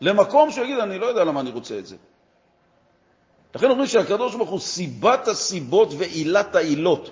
למקום 0.00 0.50
שהוא 0.50 0.64
יגיד, 0.64 0.78
אני 0.78 0.98
לא 0.98 1.06
יודע 1.06 1.24
למה 1.24 1.40
אני 1.40 1.50
רוצה 1.50 1.78
את 1.78 1.86
זה. 1.86 1.96
לכן 3.54 3.70
אומרים 3.70 3.86
שהקדוש 3.86 4.34
ברוך 4.34 4.50
הוא 4.50 4.60
סיבת 4.60 5.28
הסיבות 5.28 5.88
ועילת 5.98 6.56
העילות. 6.56 7.10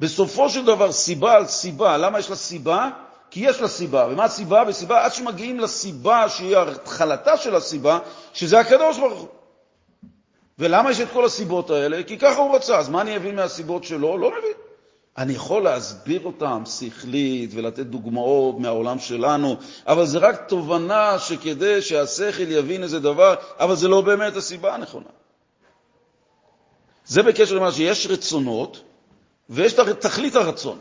בסופו 0.00 0.48
של 0.48 0.64
דבר, 0.64 0.92
סיבה 0.92 1.32
על 1.32 1.46
סיבה. 1.46 1.96
למה 1.96 2.18
יש 2.18 2.30
לה 2.30 2.36
סיבה? 2.36 2.90
כי 3.30 3.40
יש 3.40 3.60
לה 3.60 3.68
סיבה. 3.68 4.06
ומה 4.10 4.24
הסיבה? 4.24 4.62
וסיבה 4.66 5.04
עד 5.04 5.12
שמגיעים 5.12 5.60
לסיבה 5.60 6.28
שהיא 6.28 6.56
התחלתה 6.56 7.36
של 7.36 7.54
הסיבה, 7.54 7.98
שזה 8.32 8.60
הקדוש 8.60 8.98
ברוך 8.98 9.20
הוא. 9.20 9.28
ולמה 10.58 10.90
יש 10.90 11.00
את 11.00 11.08
כל 11.12 11.24
הסיבות 11.24 11.70
האלה? 11.70 12.02
כי 12.02 12.18
ככה 12.18 12.40
הוא 12.40 12.56
רצה. 12.56 12.78
אז 12.78 12.88
מה 12.88 13.00
אני 13.00 13.16
אבין 13.16 13.36
מהסיבות 13.36 13.84
שלו? 13.84 14.18
לא 14.18 14.30
מבין. 14.30 14.65
אני 15.18 15.32
יכול 15.32 15.62
להסביר 15.62 16.20
אותם 16.24 16.62
שכלית 16.66 17.50
ולתת 17.54 17.86
דוגמאות 17.86 18.58
מהעולם 18.58 18.98
שלנו, 18.98 19.56
אבל 19.86 20.06
זה 20.06 20.18
רק 20.18 20.48
תובנה 20.48 21.18
שכדי 21.18 21.82
שהשכל 21.82 22.50
יבין 22.50 22.82
איזה 22.82 23.00
דבר, 23.00 23.34
אבל 23.58 23.76
זה 23.76 23.88
לא 23.88 24.00
באמת 24.00 24.36
הסיבה 24.36 24.74
הנכונה. 24.74 25.08
זה 27.06 27.22
בקשר 27.22 27.54
למה 27.54 27.72
שיש 27.72 28.06
רצונות, 28.06 28.82
ויש 29.50 29.72
תכלית 29.72 30.36
הרצון. 30.36 30.78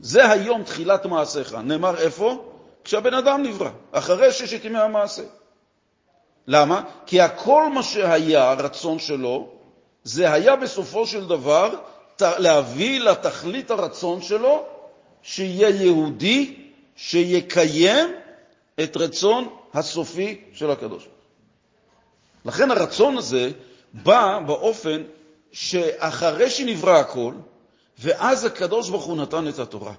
זה 0.00 0.30
היום 0.30 0.62
תחילת 0.62 1.06
מעשיך. 1.06 1.54
נאמר 1.54 1.98
איפה? 1.98 2.44
כשהבן 2.84 3.14
אדם 3.14 3.42
נברא, 3.42 3.70
אחרי 3.92 4.32
ששת 4.32 4.64
ימי 4.64 4.78
המעשה. 4.78 5.22
למה? 6.46 6.82
כי 7.06 7.20
הכל 7.20 7.72
מה 7.74 7.82
שהיה, 7.82 8.50
הרצון 8.50 8.98
שלו, 8.98 9.48
זה 10.04 10.32
היה 10.32 10.56
בסופו 10.56 11.06
של 11.06 11.26
דבר 11.26 11.74
להביא 12.22 13.00
לתכלית 13.00 13.70
הרצון 13.70 14.22
שלו, 14.22 14.64
שיהיה 15.22 15.68
יהודי, 15.68 16.54
שיקיים 16.96 18.08
את 18.82 18.96
רצון 18.96 19.48
הסופי 19.74 20.40
של 20.52 20.70
הקדוש. 20.70 21.08
לכן 22.44 22.70
הרצון 22.70 23.16
הזה 23.16 23.50
בא 23.92 24.38
באופן 24.46 25.02
שאחרי 25.52 26.50
שנברא 26.50 26.98
הכל, 26.98 27.34
ואז 27.98 28.44
הקדוש 28.44 28.90
ברוך 28.90 29.04
הוא 29.04 29.16
נתן 29.16 29.48
את 29.48 29.58
התורה. 29.58 29.92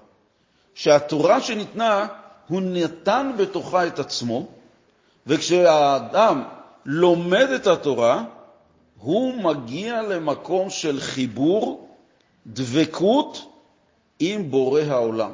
שהתורה 0.74 1.40
שניתנה, 1.40 2.06
הוא 2.48 2.60
נתן 2.64 3.32
בתוכה 3.36 3.86
את 3.86 3.98
עצמו, 3.98 4.46
וכשהאדם 5.26 6.44
לומד 6.84 7.48
את 7.50 7.66
התורה, 7.66 8.24
הוא 8.98 9.34
מגיע 9.34 10.02
למקום 10.02 10.70
של 10.70 11.00
חיבור, 11.00 11.88
דבקות 12.46 13.38
עם 14.18 14.50
בורא 14.50 14.80
העולם. 14.80 15.32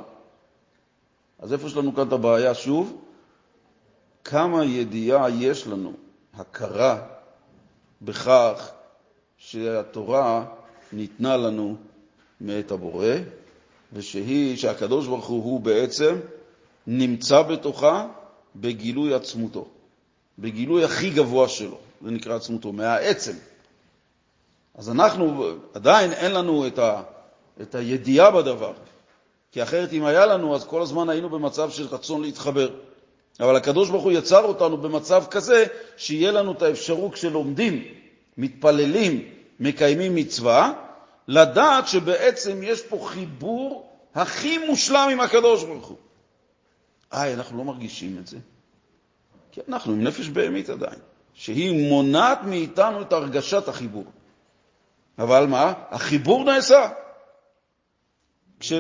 אז 1.39 1.53
איפה 1.53 1.67
יש 1.67 1.77
לנו 1.77 1.95
כאן 1.95 2.09
את 2.09 2.13
הבעיה 2.13 2.55
שוב? 2.55 2.97
כמה 4.25 4.65
ידיעה 4.65 5.31
יש 5.31 5.67
לנו, 5.67 5.93
הכרה 6.35 7.03
בכך 8.03 8.71
שהתורה 9.39 10.45
ניתנה 10.93 11.37
לנו 11.37 11.77
מאת 12.41 12.71
הבורא, 12.71 13.15
ושהיא, 13.93 14.57
שהקדוש 14.57 15.07
ברוך 15.07 15.27
הוא, 15.27 15.61
בעצם 15.61 16.17
נמצא 16.87 17.43
בתוכה 17.43 18.09
בגילוי 18.57 19.15
עצמותו, 19.15 19.69
בגילוי 20.39 20.85
הכי 20.85 21.11
גבוה 21.11 21.49
שלו, 21.49 21.79
זה 22.03 22.11
נקרא 22.11 22.37
עצמותו, 22.37 22.73
מהעצם. 22.73 23.33
אז 24.79 24.91
אנחנו, 24.91 25.45
עדיין 25.75 26.13
אין 26.13 26.33
לנו 26.33 26.67
את, 26.67 26.79
ה, 26.79 27.03
את 27.63 27.75
הידיעה 27.75 28.31
בדבר, 28.31 28.73
כי 29.53 29.63
אחרת 29.63 29.93
אם 29.93 30.05
היה 30.05 30.27
לנו, 30.27 30.55
אז 30.55 30.65
כל 30.65 30.83
הזמן 30.83 31.09
היינו 31.09 31.31
במצב 31.31 31.71
של 31.71 31.87
רצון 31.87 32.23
להתחבר. 32.23 32.71
אבל 33.41 33.57
הקדוש 33.57 33.91
ברוך 33.91 34.05
הוא 34.05 34.13
יצר 34.13 34.45
אותנו 34.45 34.77
במצב 34.77 35.25
כזה, 35.31 35.65
שיהיה 35.97 36.31
לנו 36.31 36.53
את 36.53 36.63
האפשרות 36.63 37.15
כשלומדים, 37.15 37.85
מתפללים, 38.37 39.29
מקיימים 39.61 40.15
מצווה, 40.15 40.73
לדעת 41.29 41.89
שבעצם 41.89 42.61
יש 42.63 42.83
פה 42.83 43.01
חיבור 43.09 43.91
הכי 44.15 44.59
מושלם 44.67 45.09
עם 45.13 45.21
הקדוש 45.21 45.65
ברוך 45.65 45.87
הוא. 45.87 45.97
איי, 47.13 47.35
אנחנו 47.35 47.59
לא 47.59 47.65
מרגישים 47.65 48.17
את 48.21 48.27
זה. 48.27 48.37
כי 49.53 49.61
אנחנו 49.69 49.93
עם 49.93 50.05
נפש 50.05 50.29
בהמית 50.29 50.71
עדיין, 50.71 50.99
שהיא 51.35 51.89
מונעת 51.89 52.39
מאיתנו 52.45 53.03
את 53.03 53.13
הרגשת 53.13 53.69
החיבור. 53.69 54.05
אבל 55.19 55.47
מה? 55.47 55.73
החיבור 55.91 56.45
נעשה. 56.45 56.89
כש... 58.61 58.73
אם 58.73 58.79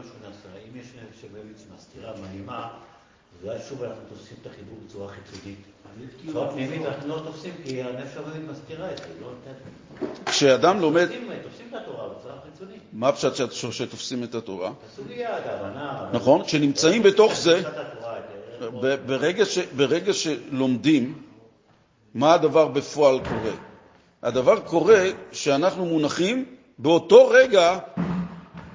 משהו 0.00 0.12
נעשה, 0.22 0.48
אם 0.68 0.80
יש 0.80 0.86
נפש 0.86 1.24
בהמית 1.24 1.56
שמסתירה, 1.58 2.12
מנימה, 2.22 2.68
ואז 3.42 3.60
שוב 3.68 3.82
אנחנו 3.82 4.02
תופסים 4.08 4.36
את 4.42 4.46
החיבור 4.46 4.78
בצורה 4.86 5.08
חיצונית. 5.08 5.58
בצורה 6.26 6.52
פנימית 6.52 6.86
אנחנו 6.86 7.08
לא 7.08 7.22
תופסים, 7.24 7.52
כי 7.64 7.82
הנפש 7.82 8.16
הבאמת 8.16 8.50
מסתירה 8.50 8.92
את 8.92 8.98
זה, 8.98 9.04
לא 9.20 9.26
נותנת. 9.30 10.26
כשאדם 10.26 10.80
לומד... 10.80 11.06
תופסים 11.42 11.68
את 11.68 11.74
התורה 11.74 12.08
בצורה 12.08 12.34
חיצונית. 12.52 12.80
מה 12.92 13.08
הפשט 13.08 13.32
שתופסים 13.70 14.24
את 14.24 14.34
התורה? 14.34 14.72
הסוגיה, 14.92 15.38
את 15.38 15.46
ההבנה. 15.46 16.10
נכון, 16.12 16.44
כשנמצאים 16.44 17.02
בתוך 17.02 17.34
זה, 17.34 17.62
ברגע 19.76 20.12
שלומדים, 20.14 21.22
מה 22.14 22.34
הדבר 22.34 22.68
בפועל 22.68 23.18
קורה? 23.28 23.69
הדבר 24.22 24.60
קורה 24.60 25.04
שאנחנו 25.32 25.84
מונחים 25.84 26.44
באותו 26.78 27.28
רגע 27.28 27.78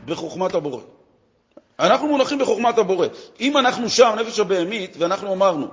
בחוכמת 0.05 0.55
הבורא. 0.55 0.81
אנחנו 1.79 2.07
מונחים 2.07 2.39
בחוכמת 2.39 2.77
הבורא. 2.77 3.07
אם 3.39 3.57
אנחנו 3.57 3.89
שם, 3.89 4.15
נפש 4.19 4.39
הבהמית, 4.39 4.95
ואנחנו 4.99 5.33
אמרנו 5.33 5.67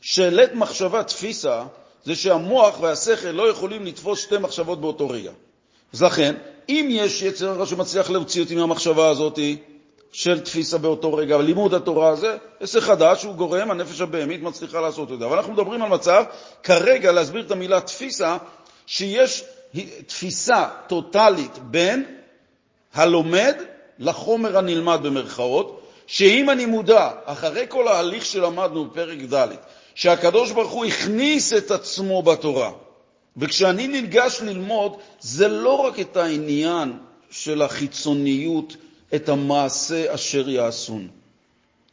שלית 0.00 0.54
מחשבה 0.54 1.04
תפיסה, 1.04 1.64
זה 2.04 2.14
שהמוח 2.14 2.80
והשכל 2.80 3.28
לא 3.28 3.50
יכולים 3.50 3.86
לתפוס 3.86 4.20
שתי 4.20 4.38
מחשבות 4.38 4.80
באותו 4.80 5.08
רגע. 5.08 5.30
אז 5.92 6.02
לכן, 6.02 6.34
אם 6.68 6.88
יש 6.90 7.22
יצר 7.22 7.48
הרע 7.48 7.66
שמצליח 7.66 8.10
להוציא 8.10 8.42
אותי 8.42 8.54
מהמחשבה 8.54 9.08
הזאת 9.08 9.38
של 10.12 10.40
תפיסה 10.40 10.78
באותו 10.78 11.14
רגע, 11.14 11.38
לימוד 11.38 11.74
התורה 11.74 12.08
הזה, 12.08 12.36
עסק 12.60 12.80
חדש 12.80 13.24
הוא 13.24 13.34
גורם, 13.34 13.70
הנפש 13.70 14.00
הבהמית 14.00 14.42
מצליחה 14.42 14.80
לעשות 14.80 15.12
את 15.12 15.18
זה. 15.18 15.26
אבל 15.26 15.36
אנחנו 15.36 15.52
מדברים 15.52 15.82
על 15.82 15.88
מצב, 15.88 16.24
כרגע 16.62 17.12
להסביר 17.12 17.46
את 17.46 17.50
המילה 17.50 17.80
תפיסה, 17.80 18.36
שיש 18.86 19.44
תפיסה 20.06 20.68
טוטלית 20.86 21.58
בין 21.58 22.04
הלומד 22.94 23.54
לחומר 23.98 24.58
הנלמד 24.58 24.98
במרכאות, 25.02 25.82
שאם 26.06 26.50
אני 26.50 26.66
מודע, 26.66 27.10
אחרי 27.24 27.64
כל 27.68 27.88
ההליך 27.88 28.24
שלמדנו 28.24 28.84
בפרק 28.84 29.18
ד', 29.34 29.48
שהקדוש 29.94 30.52
ברוך 30.52 30.72
הוא 30.72 30.84
הכניס 30.84 31.52
את 31.52 31.70
עצמו 31.70 32.22
בתורה, 32.22 32.72
וכשאני 33.36 33.86
ניגש 33.86 34.40
ללמוד, 34.42 34.96
זה 35.20 35.48
לא 35.48 35.72
רק 35.72 36.00
את 36.00 36.16
העניין 36.16 36.92
של 37.30 37.62
החיצוניות, 37.62 38.76
את 39.14 39.28
המעשה 39.28 40.14
אשר 40.14 40.48
יעשון. 40.48 41.08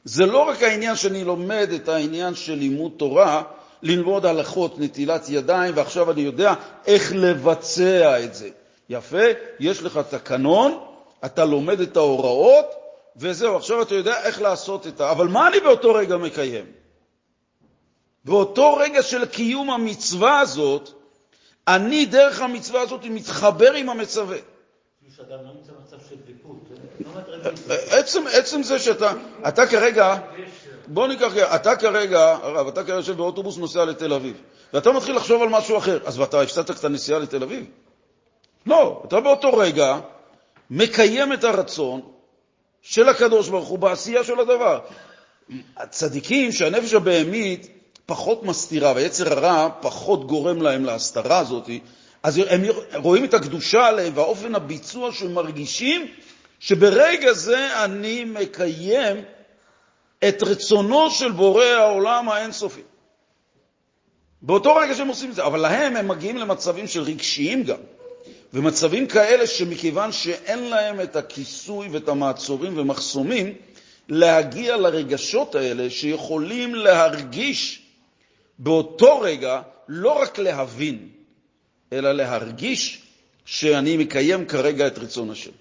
זה 0.04 0.26
לא 0.26 0.40
רק 0.40 0.64
העניין 0.64 0.96
שאני 0.96 1.24
לומד 1.24 1.70
את 1.76 1.90
העניין 1.90 2.36
של 2.36 2.54
לימוד 2.54 2.92
תורה, 2.98 3.44
ללמוד 3.84 4.26
הלכות, 4.26 4.80
נטילת 4.80 5.30
ידיים, 5.30 5.78
ועכשיו 5.78 6.12
אני 6.12 6.22
יודע 6.22 6.54
איך 6.88 7.12
לבצע 7.16 8.24
את 8.24 8.34
זה. 8.34 8.50
יפה, 8.90 9.24
יש 9.60 9.84
לך 9.84 10.00
תקנון, 10.10 10.80
אתה 11.26 11.46
לומד 11.46 11.80
את 11.80 11.98
ההוראות, 11.98 12.66
וזהו, 13.18 13.56
עכשיו 13.56 13.82
אתה 13.82 13.96
יודע 13.96 14.24
איך 14.24 14.42
לעשות 14.42 14.88
את 14.88 15.02
ה... 15.02 15.12
אבל 15.12 15.28
מה 15.28 15.48
אני 15.48 15.60
באותו 15.60 15.94
רגע 15.94 16.18
מקיים? 16.18 16.66
באותו 18.26 18.76
רגע 18.76 19.04
של 19.04 19.26
קיום 19.26 19.70
המצווה 19.70 20.40
הזאת, 20.40 20.90
אני 21.68 22.06
דרך 22.06 22.42
המצווה 22.42 22.82
הזאת 22.82 23.02
מתחבר 23.04 23.74
עם 23.74 23.90
המצווה. 23.90 24.38
לא 27.68 27.76
עצם, 27.90 28.24
עצם 28.34 28.64
זה 28.64 28.80
שאתה, 28.80 29.14
אתה 29.48 29.68
כרגע, 29.68 30.18
בוא 30.88 31.08
ניקח, 31.08 31.32
אתה 31.56 31.76
כרגע, 31.76 32.38
הרב, 32.44 32.68
אתה 32.68 32.84
כרגע 32.84 32.94
יושב 32.94 33.18
באוטובוס 33.18 33.58
נוסע 33.58 33.86
לתל 33.86 34.14
אביב, 34.14 34.42
ואתה 34.74 34.92
מתחיל 34.92 35.16
לחשוב 35.16 35.42
על 35.42 35.50
משהו 35.50 35.78
אחר, 35.78 36.00
אז 36.06 36.22
אתה 36.22 36.42
הפסדת 36.42 36.72
את 36.72 36.84
הנסיעה 36.84 37.20
לתל 37.20 37.44
אביב? 37.44 37.66
לא, 38.66 39.04
אתה 39.08 39.20
באותו 39.20 39.58
רגע 39.58 40.00
מקיים 40.70 41.34
את 41.34 41.44
הרצון 41.44 42.02
של 42.82 43.10
הקדוש 43.10 43.50
ברוך 43.50 43.68
הוא 43.68 43.80
בעשייה 43.80 44.24
של 44.24 44.40
הדבר. 44.40 44.80
הצדיקים 45.78 46.52
שהנפש 46.52 46.94
הבהמית 46.94 47.68
פחות 48.06 48.44
מסתירה, 48.44 48.94
והיצר 48.96 49.34
הרע 49.34 49.70
פחות 49.82 50.28
גורם 50.28 50.62
להם 50.62 50.86
להסתרה 50.86 51.40
הזאת, 51.40 51.70
אז 52.24 52.38
הם 52.38 52.62
רואים 52.96 53.26
את 53.26 53.34
הקדושה 53.34 53.86
עליהם 53.86 54.14
והאופן 54.16 54.56
הביצוע 54.56 55.12
שהם 55.12 55.34
מרגישים 55.34 56.08
שברגע 56.60 57.34
זה 57.34 57.84
אני 57.84 58.26
מקיים 58.26 59.24
את 60.28 60.44
רצונו 60.44 61.12
של 61.12 61.32
בורא 61.32 61.66
העולם 61.66 62.30
האינסופי. 62.30 62.82
באותו 64.42 64.76
רגע 64.76 64.96
שהם 64.96 65.08
עושים 65.08 65.30
את 65.30 65.36
זה, 65.36 65.46
אבל 65.46 65.60
להם 65.60 65.96
הם 65.96 66.08
מגיעים 66.08 66.38
למצבים 66.38 66.88
של 66.88 67.02
רגשיים 67.02 67.64
גם, 67.64 67.78
ומצבים 68.54 69.08
כאלה 69.08 69.48
שמכיוון 69.48 70.12
שאין 70.12 70.70
להם 70.70 71.02
את 71.02 71.16
הכיסוי 71.16 71.88
ואת 71.92 72.08
המעצורים 72.08 72.78
ומחסומים, 72.78 73.54
להגיע 74.10 74.78
לרגשות 74.78 75.56
האלה 75.56 75.90
שיכולים 75.90 76.76
להרגיש 76.76 77.82
באותו 78.60 79.20
רגע, 79.20 79.62
לא 79.88 80.22
רק 80.22 80.40
להבין, 80.40 81.10
אלא 81.94 82.12
להרגיש 82.12 83.02
שאני 83.46 83.98
מקיים 83.98 84.46
כרגע 84.46 84.88
את 84.88 84.98
רצון 84.98 85.30
השם. 85.30 85.52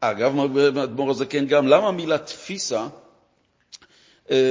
אגב, 0.00 0.56
אדמו"ר 0.78 1.10
הזקן 1.10 1.46
גם, 1.46 1.68
למה 1.68 1.88
המילה 1.88 2.18
תפיסה, 2.18 2.86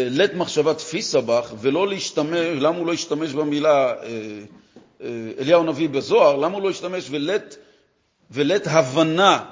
לית 0.10 0.34
מחשבה 0.34 0.74
תפיסה 0.74 1.22
בך, 1.22 1.54
ולא 1.60 1.88
להשתמש, 1.88 2.40
למה 2.40 2.78
הוא 2.78 2.88
לא 2.88 2.94
השתמש 2.94 3.34
במילה 3.34 3.94
אה, 3.94 3.94
אה, 5.02 5.08
אליהו 5.40 5.62
הנביא 5.62 5.90
בזוהר, 5.90 6.36
למה 6.36 6.56
הוא 6.56 6.64
לא 6.64 6.70
השתמש 6.70 7.08
ולית, 7.10 7.58
ולית 8.32 8.68
הבנה 8.68 9.46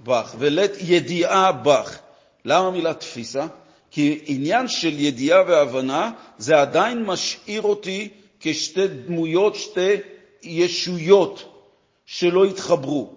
בך, 0.00 0.34
ולית 0.38 0.70
ידיעה 0.80 1.52
בך? 1.52 1.98
למה 2.44 2.66
המילה 2.66 2.94
תפיסה? 2.94 3.46
כי 3.90 4.20
עניין 4.26 4.68
של 4.68 5.00
ידיעה 5.00 5.42
והבנה 5.46 6.10
זה 6.38 6.60
עדיין 6.60 7.02
משאיר 7.04 7.62
אותי 7.62 8.08
כשתי 8.40 8.88
דמויות, 8.88 9.54
שתי 9.54 9.96
ישויות 10.42 11.64
שלא 12.06 12.44
התחברו. 12.44 13.10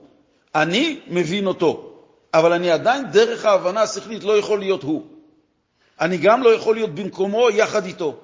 אני 0.56 1.00
מבין 1.08 1.48
אותו, 1.48 1.94
אבל 2.34 2.54
אני 2.54 2.72
עדיין 2.72 3.12
דרך 3.12 3.46
ההבנה 3.46 3.82
השכלית 3.82 4.24
לא 4.24 4.38
יכול 4.38 4.60
להיות 4.60 4.84
הוא. 4.84 5.13
אני 6.02 6.18
גם 6.18 6.44
לא 6.44 6.50
יכול 6.50 6.76
להיות 6.76 6.96
במקומו 6.96 7.50
יחד 7.50 7.86
איתו. 7.86 8.16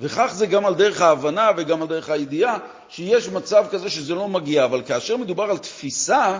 וכך 0.00 0.30
זה 0.34 0.46
גם 0.46 0.66
על 0.66 0.74
דרך 0.74 1.00
ההבנה 1.00 1.50
וגם 1.56 1.82
על 1.82 1.88
דרך 1.88 2.10
הידיעה, 2.10 2.58
שיש 2.88 3.28
מצב 3.28 3.64
כזה 3.70 3.90
שזה 3.90 4.14
לא 4.14 4.28
מגיע, 4.28 4.64
אבל 4.64 4.82
כאשר 4.86 5.16
מדובר 5.16 5.50
על 5.50 5.58
תפיסה, 5.58 6.38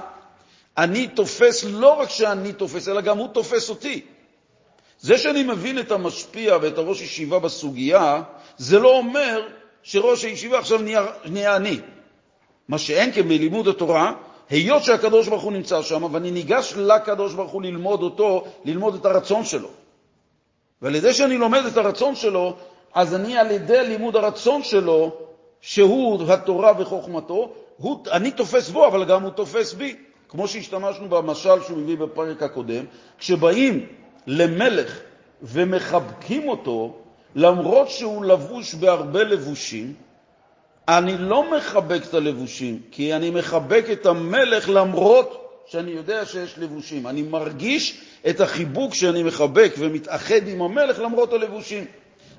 אני 0.78 1.08
תופס 1.08 1.64
לא 1.64 2.00
רק 2.00 2.10
שאני 2.10 2.52
תופס, 2.52 2.88
אלא 2.88 3.00
גם 3.00 3.18
הוא 3.18 3.28
תופס 3.28 3.68
אותי. 3.68 4.00
זה 5.00 5.18
שאני 5.18 5.42
מבין 5.42 5.78
את 5.78 5.92
המשפיע 5.92 6.56
ואת 6.62 6.78
הראש 6.78 7.00
ישיבה 7.00 7.38
בסוגיה, 7.38 8.22
זה 8.56 8.78
לא 8.78 8.98
אומר 8.98 9.48
שראש 9.82 10.24
הישיבה 10.24 10.58
עכשיו 10.58 10.78
נהיה, 10.78 11.06
נהיה 11.24 11.56
אני. 11.56 11.80
מה 12.68 12.78
שאין 12.78 13.12
כן 13.12 13.28
בלימוד 13.28 13.68
התורה, 13.68 14.12
היות 14.50 14.84
שהקדוש 14.84 15.28
ברוך 15.28 15.42
הוא 15.42 15.52
נמצא 15.52 15.82
שם, 15.82 16.14
ואני 16.14 16.30
ניגש 16.30 16.74
לקדוש 16.76 17.34
ברוך 17.34 17.52
הוא 17.52 17.62
ללמוד 17.62 18.02
אותו, 18.02 18.44
ללמוד 18.64 18.94
את 18.94 19.06
הרצון 19.06 19.44
שלו. 19.44 19.83
ועל 20.82 20.94
ידי 20.94 21.14
שאני 21.14 21.38
לומד 21.38 21.64
את 21.66 21.76
הרצון 21.76 22.14
שלו, 22.14 22.56
אז 22.94 23.14
אני 23.14 23.38
על 23.38 23.50
ידי 23.50 23.88
לימוד 23.88 24.16
הרצון 24.16 24.62
שלו, 24.62 25.16
שהוא 25.60 26.32
התורה 26.32 26.72
וחוכמתו, 26.78 27.52
הוא, 27.76 28.04
אני 28.12 28.30
תופס 28.30 28.70
בו, 28.70 28.86
אבל 28.86 29.04
גם 29.04 29.22
הוא 29.22 29.30
תופס 29.30 29.74
בי. 29.74 29.96
כמו 30.28 30.48
שהשתמשנו 30.48 31.08
במשל 31.08 31.62
שהוא 31.66 31.80
הביא 31.80 31.96
בפרק 31.96 32.42
הקודם, 32.42 32.84
כשבאים 33.18 33.86
למלך 34.26 35.00
ומחבקים 35.42 36.48
אותו, 36.48 36.94
למרות 37.34 37.90
שהוא 37.90 38.24
לבוש 38.24 38.74
בהרבה 38.74 39.24
לבושים, 39.24 39.94
אני 40.88 41.18
לא 41.18 41.56
מחבק 41.56 42.00
את 42.08 42.14
הלבושים, 42.14 42.80
כי 42.90 43.14
אני 43.14 43.30
מחבק 43.30 43.84
את 43.92 44.06
המלך 44.06 44.68
למרות 44.68 45.43
שאני 45.66 45.90
יודע 45.90 46.26
שיש 46.26 46.58
לבושים. 46.58 47.06
אני 47.06 47.22
מרגיש 47.22 48.00
את 48.28 48.40
החיבוק 48.40 48.94
שאני 48.94 49.22
מחבק 49.22 49.74
ומתאחד 49.78 50.48
עם 50.48 50.62
המלך 50.62 50.98
למרות 50.98 51.32
הלבושים. 51.32 51.84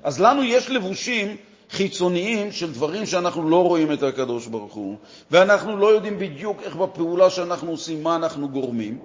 אז 0.02 0.20
לנו 0.20 0.44
יש 0.44 0.70
לבושים 0.70 1.36
חיצוניים 1.70 2.52
של 2.52 2.72
דברים 2.72 3.06
שאנחנו 3.06 3.50
לא 3.50 3.62
רואים 3.62 3.92
את 3.92 4.02
הקדוש 4.02 4.46
ברוך 4.46 4.74
הוא, 4.74 4.96
ואנחנו 5.30 5.76
לא 5.76 5.86
יודעים 5.86 6.18
בדיוק 6.18 6.62
איך 6.62 6.76
בפעולה 6.76 7.30
שאנחנו 7.30 7.70
עושים, 7.70 8.02
מה 8.02 8.16
אנחנו 8.16 8.48
גורמים, 8.48 8.98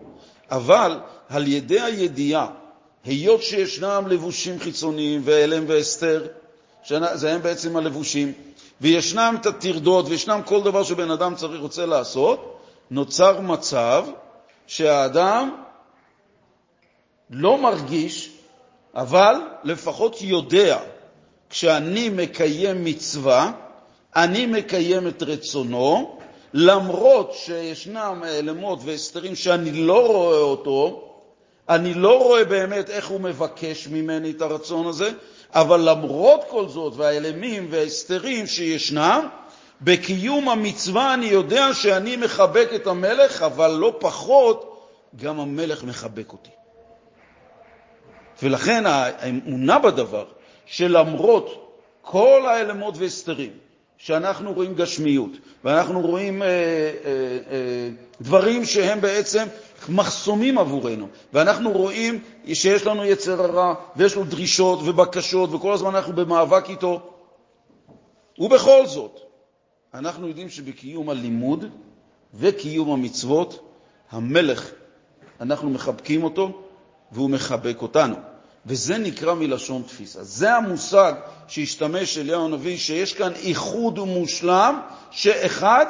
אבל 0.52 1.00
על 1.30 1.48
ידי 1.48 1.80
הידיעה 1.80 2.48
היות 3.06 3.44
שישנם 3.44 4.04
לבושים 4.08 4.60
חיצוניים, 4.60 5.22
ואלם 5.24 5.64
ואסתר, 5.68 6.28
זה 7.14 7.34
הם 7.34 7.42
בעצם 7.42 7.78
הלבושים, 7.78 8.34
וישנם 8.82 9.36
את 9.42 9.46
הטרדות, 9.46 10.06
וישנם 10.10 10.42
כל 10.46 10.64
דבר 10.64 10.84
שבן 10.84 11.12
אדם 11.12 11.36
צריך, 11.36 11.62
רוצה 11.62 11.86
לעשות, 11.86 12.61
נוצר 12.92 13.42
מצב 13.42 14.06
שהאדם 14.68 15.56
לא 17.30 17.58
מרגיש, 17.58 18.32
אבל 18.96 19.36
לפחות 19.64 20.22
יודע, 20.22 20.80
כשאני 21.50 22.10
מקיים 22.10 22.84
מצווה, 22.84 23.52
אני 24.16 24.46
מקיים 24.46 25.08
את 25.08 25.24
רצונו, 25.24 26.20
למרות 26.54 27.34
שישנם 27.34 28.24
אלמות 28.26 28.80
והסתרים 28.86 29.36
שאני 29.36 29.72
לא 29.72 30.08
רואה 30.08 30.38
אותו, 30.38 31.08
אני 31.70 31.94
לא 31.94 32.24
רואה 32.24 32.46
באמת 32.46 32.90
איך 32.90 33.08
הוא 33.08 33.22
מבקש 33.22 33.88
ממני 33.88 34.32
את 34.32 34.42
הרצון 34.42 34.88
הזה, 34.88 35.12
אבל 35.54 35.90
למרות 35.90 36.42
כל 36.50 36.68
זאת 36.68 36.94
והאלמים 36.96 37.68
וההסתרים 37.70 38.48
שישנם, 38.48 39.28
בקיום 39.82 40.50
המצווה 40.50 41.14
אני 41.14 41.26
יודע 41.26 41.74
שאני 41.74 42.16
מחבק 42.16 42.70
את 42.76 42.88
המלך, 42.88 43.42
אבל 43.42 43.72
לא 43.72 43.96
פחות, 44.00 44.88
גם 45.16 45.40
המלך 45.40 45.84
מחבק 45.84 46.32
אותי. 46.32 46.50
ולכן 48.44 48.86
האמונה 48.86 49.80
בדבר, 49.80 50.26
שלמרות 50.66 51.78
כל 52.02 52.46
האלמות 52.48 52.98
והסתרים, 52.98 53.52
שאנחנו 53.98 54.54
רואים 54.54 54.76
גשמיות, 54.76 55.32
ואנחנו 55.64 56.02
רואים 56.02 56.42
אה, 56.42 56.48
אה, 56.48 56.52
אה, 57.52 57.90
דברים 58.22 58.66
שהם 58.66 59.02
בעצם 59.02 59.48
מחסומים 59.90 60.58
עבורנו, 60.58 61.08
ואנחנו 61.34 61.72
רואים 61.72 62.20
שיש 62.54 62.86
לנו 62.86 63.06
יצר 63.06 63.44
הרע, 63.44 63.74
ויש 63.96 64.16
לו 64.16 64.24
דרישות 64.24 64.80
ובקשות, 64.86 65.54
וכל 65.54 65.74
הזמן 65.74 65.96
אנחנו 65.96 66.14
במאבק 66.14 66.70
איתו, 66.70 67.00
ובכל 68.40 68.86
זאת, 68.86 69.31
אנחנו 69.94 70.28
יודעים 70.28 70.50
שבקיום 70.50 71.10
הלימוד 71.10 71.66
וקיום 72.34 72.92
המצוות, 72.92 73.74
המלך, 74.12 74.72
אנחנו 75.42 75.70
מחבקים 75.70 76.24
אותו 76.24 76.62
והוא 77.12 77.30
מחבק 77.30 77.82
אותנו. 77.82 78.16
וזה 78.66 78.98
נקרא 78.98 79.34
מלשון 79.34 79.84
תפיסה. 79.88 80.24
זה 80.24 80.56
המושג 80.56 81.14
שהשתמש 81.48 82.18
אליהו 82.18 82.46
הנביא, 82.46 82.78
שיש 82.78 83.14
כאן 83.14 83.32
איחוד 83.34 84.00
מושלם, 84.00 84.82
שאחד 85.12 85.86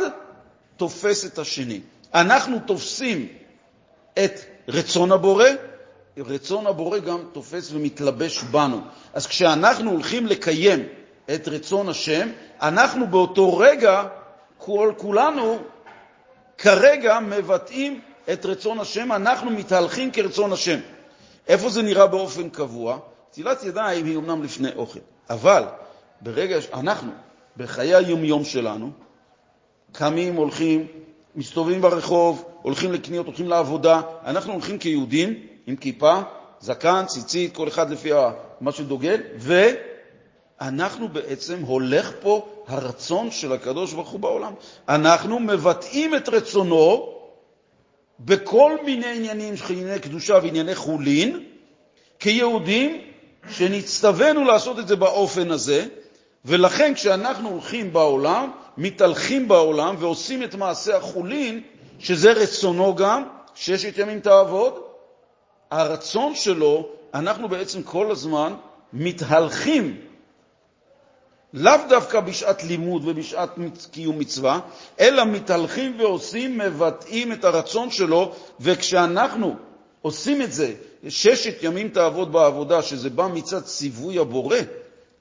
תופס 0.78 1.26
את 1.26 1.40
השני. 1.40 1.80
אנחנו 2.14 2.60
תופסים 2.68 3.28
את 4.14 4.40
רצון 4.68 5.12
הבורא, 5.12 5.46
רצון 6.18 6.68
הבורא 6.68 7.00
גם 7.00 7.20
תופס 7.32 7.72
ומתלבש 7.74 8.44
בנו. 8.44 8.82
אז 9.14 9.28
כשאנחנו 9.28 9.92
הולכים 9.92 10.28
לקיים 10.28 10.86
את 11.36 11.48
רצון 11.48 11.90
השם, 11.90 12.30
אנחנו 12.62 13.08
באותו 13.08 13.58
רגע, 13.58 14.04
כל, 14.58 14.94
כולנו 14.98 15.60
כרגע 16.58 17.20
מבטאים 17.20 18.02
את 18.34 18.46
רצון 18.46 18.80
השם, 18.80 19.12
אנחנו 19.12 19.52
מתהלכים 19.52 20.12
כרצון 20.12 20.54
השם. 20.54 20.80
איפה 21.48 21.70
זה 21.70 21.82
נראה 21.82 22.08
באופן 22.08 22.50
קבוע? 22.50 23.00
נטילת 23.30 23.64
ידיים 23.64 24.06
היא 24.06 24.18
אמנם 24.18 24.44
לפני 24.44 24.70
אוכל, 24.76 25.00
אבל 25.30 25.64
ברגע 26.22 26.62
שאנחנו, 26.62 27.12
בחיי 27.58 27.96
היומיום 27.96 28.44
שלנו, 28.44 28.92
קמים, 29.92 30.36
הולכים, 30.36 30.88
מסתובבים 31.36 31.82
ברחוב, 31.82 32.46
הולכים 32.62 32.92
לקניות, 32.94 33.26
הולכים 33.26 33.48
לעבודה, 33.48 34.02
אנחנו 34.26 34.54
הולכים 34.54 34.78
כיהודים 34.78 35.34
עם 35.68 35.76
כיפה, 35.76 36.22
זקן, 36.60 37.06
ציצית, 37.08 37.56
כל 37.56 37.68
אחד 37.68 37.90
לפי 37.90 38.12
מה 38.62 38.72
שדוגל, 38.72 39.18
ואנחנו 40.62 41.08
בעצם 41.08 41.62
הולך 41.62 42.12
פה 42.22 42.48
הרצון 42.68 43.32
של 43.32 43.54
הקדוש 43.54 43.94
ברוך 43.94 44.10
הוא 44.10 44.20
בעולם. 44.20 44.54
אנחנו 44.90 45.40
מבטאים 45.40 46.16
את 46.16 46.30
רצונו 46.30 47.14
בכל 48.20 48.78
מיני 48.86 49.16
עניינים, 49.16 49.54
ענייני 49.70 50.00
קדושה 50.00 50.34
וענייני 50.44 50.76
חולין, 50.76 51.44
כיהודים 52.20 53.02
שנצטווינו 53.50 54.46
לעשות 54.46 54.80
את 54.80 54.88
זה 54.88 54.96
באופן 54.96 55.52
הזה, 55.52 55.86
ולכן 56.46 56.94
כשאנחנו 56.94 57.50
הולכים 57.50 57.94
בעולם, 57.94 58.52
מתהלכים 58.78 59.48
בעולם 59.48 59.96
ועושים 60.00 60.44
את 60.44 60.56
מעשה 60.56 60.98
החולין, 60.98 61.62
שזה 62.00 62.32
רצונו 62.32 62.96
גם, 62.96 63.24
ששת 63.56 63.98
ימים 63.98 64.20
תעבוד, 64.20 64.74
הרצון 65.72 66.36
שלו, 66.36 66.90
אנחנו 67.14 67.50
בעצם 67.50 67.84
כל 67.84 68.12
הזמן 68.12 68.54
מתהלכים 68.94 70.11
לאו 71.54 71.74
דווקא 71.90 72.20
בשעת 72.20 72.64
לימוד 72.64 73.08
ובשעת 73.08 73.50
קיום 73.92 74.20
מצווה, 74.20 74.60
אלא 75.00 75.26
מתהלכים 75.26 76.00
ועושים, 76.00 76.58
מבטאים 76.58 77.32
את 77.32 77.46
הרצון 77.46 77.92
שלו, 77.92 78.32
וכשאנחנו 78.60 79.56
עושים 80.02 80.42
את 80.42 80.54
זה, 80.54 80.74
ששת 81.10 81.64
ימים 81.64 81.90
תעבוד 81.90 82.32
בעבודה, 82.32 82.82
שזה 82.82 83.10
בא 83.10 83.28
מצד 83.28 83.62
ציווי 83.62 84.20
הבורא, 84.20 84.58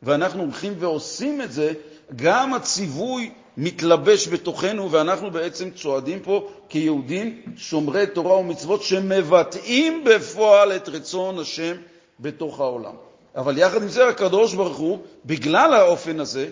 ואנחנו 0.03 0.43
הולכים 0.43 0.75
ועושים 0.79 1.43
את 1.43 1.53
זה, 1.53 1.73
גם 2.17 2.55
הציווי 2.55 3.31
מתלבש 3.57 4.29
בתוכנו, 4.29 4.91
ואנחנו 4.91 5.31
בעצם 5.31 5.71
צועדים 5.71 6.21
פה 6.21 6.49
כיהודים 6.69 7.43
שומרי 7.57 8.07
תורה 8.07 8.37
ומצוות 8.37 8.83
שמבטאים 8.83 10.05
בפועל 10.05 10.77
את 10.77 10.89
רצון 10.89 11.39
השם 11.39 11.77
בתוך 12.21 12.61
העולם. 12.61 13.10
אבל 13.37 13.59
יחד 13.59 13.83
עם 13.83 13.89
זה 13.89 14.09
הקדוש 14.09 14.55
ברוך 14.55 14.77
הוא, 14.77 14.99
בגלל 15.25 15.75
האופן 15.75 16.21
הזה, 16.21 16.49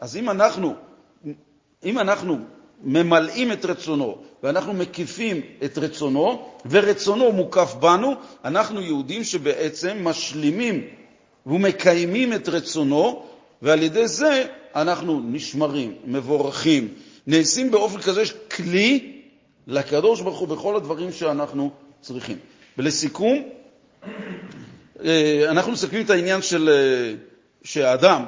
אז 0.00 0.16
אם 0.16 0.30
אנחנו, 0.30 0.74
אם 1.84 1.98
אנחנו 1.98 2.38
ממלאים 2.82 3.52
את 3.52 3.64
רצונו 3.64 4.18
ואנחנו 4.42 4.72
מקיפים 4.72 5.40
את 5.64 5.78
רצונו 5.78 6.48
ורצונו 6.70 7.32
מוקף 7.32 7.74
בנו, 7.74 8.14
אנחנו 8.44 8.80
יהודים 8.80 9.24
שבעצם 9.24 9.98
משלימים 10.00 10.84
ומקיימים 11.46 12.32
את 12.32 12.48
רצונו, 12.48 13.22
ועל 13.62 13.82
ידי 13.82 14.08
זה 14.08 14.46
אנחנו 14.74 15.20
נשמרים, 15.24 15.94
מבורכים, 16.04 16.88
נעשים 17.26 17.70
באופן 17.70 18.00
כזה 18.00 18.22
כלי 18.56 19.20
לקדוש 19.66 20.20
ברוך 20.20 20.38
הוא 20.38 20.48
בכל 20.48 20.76
הדברים 20.76 21.12
שאנחנו 21.12 21.70
צריכים. 22.00 22.36
ולסיכום, 22.78 23.42
אנחנו 25.48 25.72
מסכמים 25.72 26.04
את 26.04 26.10
העניין 26.10 26.42
של 26.42 26.68
אה, 26.68 27.14
שהאדם 27.64 28.24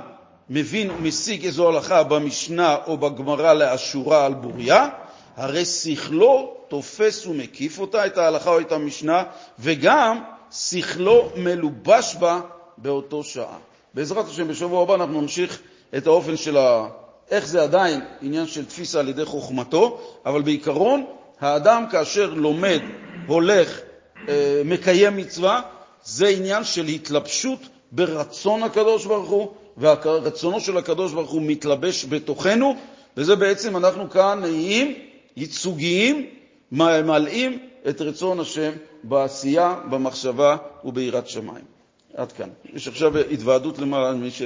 מבין 0.51 0.91
ומשיג 0.91 1.45
איזו 1.45 1.68
הלכה 1.68 2.03
במשנה 2.03 2.77
או 2.87 2.97
בגמרא 2.97 3.53
לאשורה 3.53 4.27
על 4.27 4.35
בוריה, 4.35 4.89
הרי 5.37 5.64
שכלו 5.64 6.57
תופס 6.68 7.27
ומקיף 7.27 7.79
אותה, 7.79 8.07
את 8.07 8.18
ההלכה 8.18 8.51
או 8.51 8.61
את 8.61 8.72
המשנה, 8.72 9.22
וגם 9.59 10.20
שכלו 10.51 11.31
מלובש 11.37 12.16
בה 12.18 12.41
באותו 12.79 13.25
שעה. 13.25 13.59
בעזרת 13.95 14.29
השם, 14.29 14.49
בשבוע 14.49 14.83
הבא 14.83 14.95
אנחנו 14.95 15.20
נמשיך 15.20 15.59
את 15.97 16.07
האופן 16.07 16.37
של 16.37 16.57
ה... 16.57 16.89
איך 17.31 17.47
זה 17.47 17.62
עדיין 17.62 18.01
עניין 18.20 18.47
של 18.47 18.64
תפיסה 18.64 19.01
על 19.01 19.09
ידי 19.09 19.25
חוכמתו, 19.25 20.01
אבל 20.27 20.43
בעיקרון, 20.43 21.05
האדם 21.41 21.85
כאשר 21.91 22.35
לומד, 22.35 22.81
הולך, 23.27 23.81
אה, 24.29 24.62
מקיים 24.64 25.16
מצווה, 25.16 25.61
זה 26.05 26.29
עניין 26.29 26.65
של 26.65 26.87
התלבשות 26.87 27.59
ברצון 27.93 28.63
הקדוש 28.63 29.07
ברוך 29.07 29.31
הוא, 29.31 29.53
והרצונו 29.77 30.61
של 30.61 30.77
הקדוש 30.77 31.13
ברוך 31.13 31.31
הוא 31.31 31.43
מתלבש 31.43 32.05
בתוכנו, 32.05 32.75
וזה 33.17 33.37
בעצם 33.37 33.77
אנחנו 33.77 34.11
כאן 34.11 34.41
נהיים 34.41 34.95
ייצוגיים, 35.37 36.27
ממלאים 36.73 37.59
את 37.89 38.01
רצון 38.01 38.41
השם 38.41 38.73
בעשייה, 39.03 39.81
במחשבה 39.91 40.57
וביראת 40.85 41.29
שמיים. 41.29 41.65
עד 42.15 42.33
כאן. 42.33 42.49
יש 42.75 42.89
עכשיו 42.89 43.19
התוועדות 43.19 43.79
למעלה 43.79 44.13
מי 44.13 44.31
ש... 44.31 44.43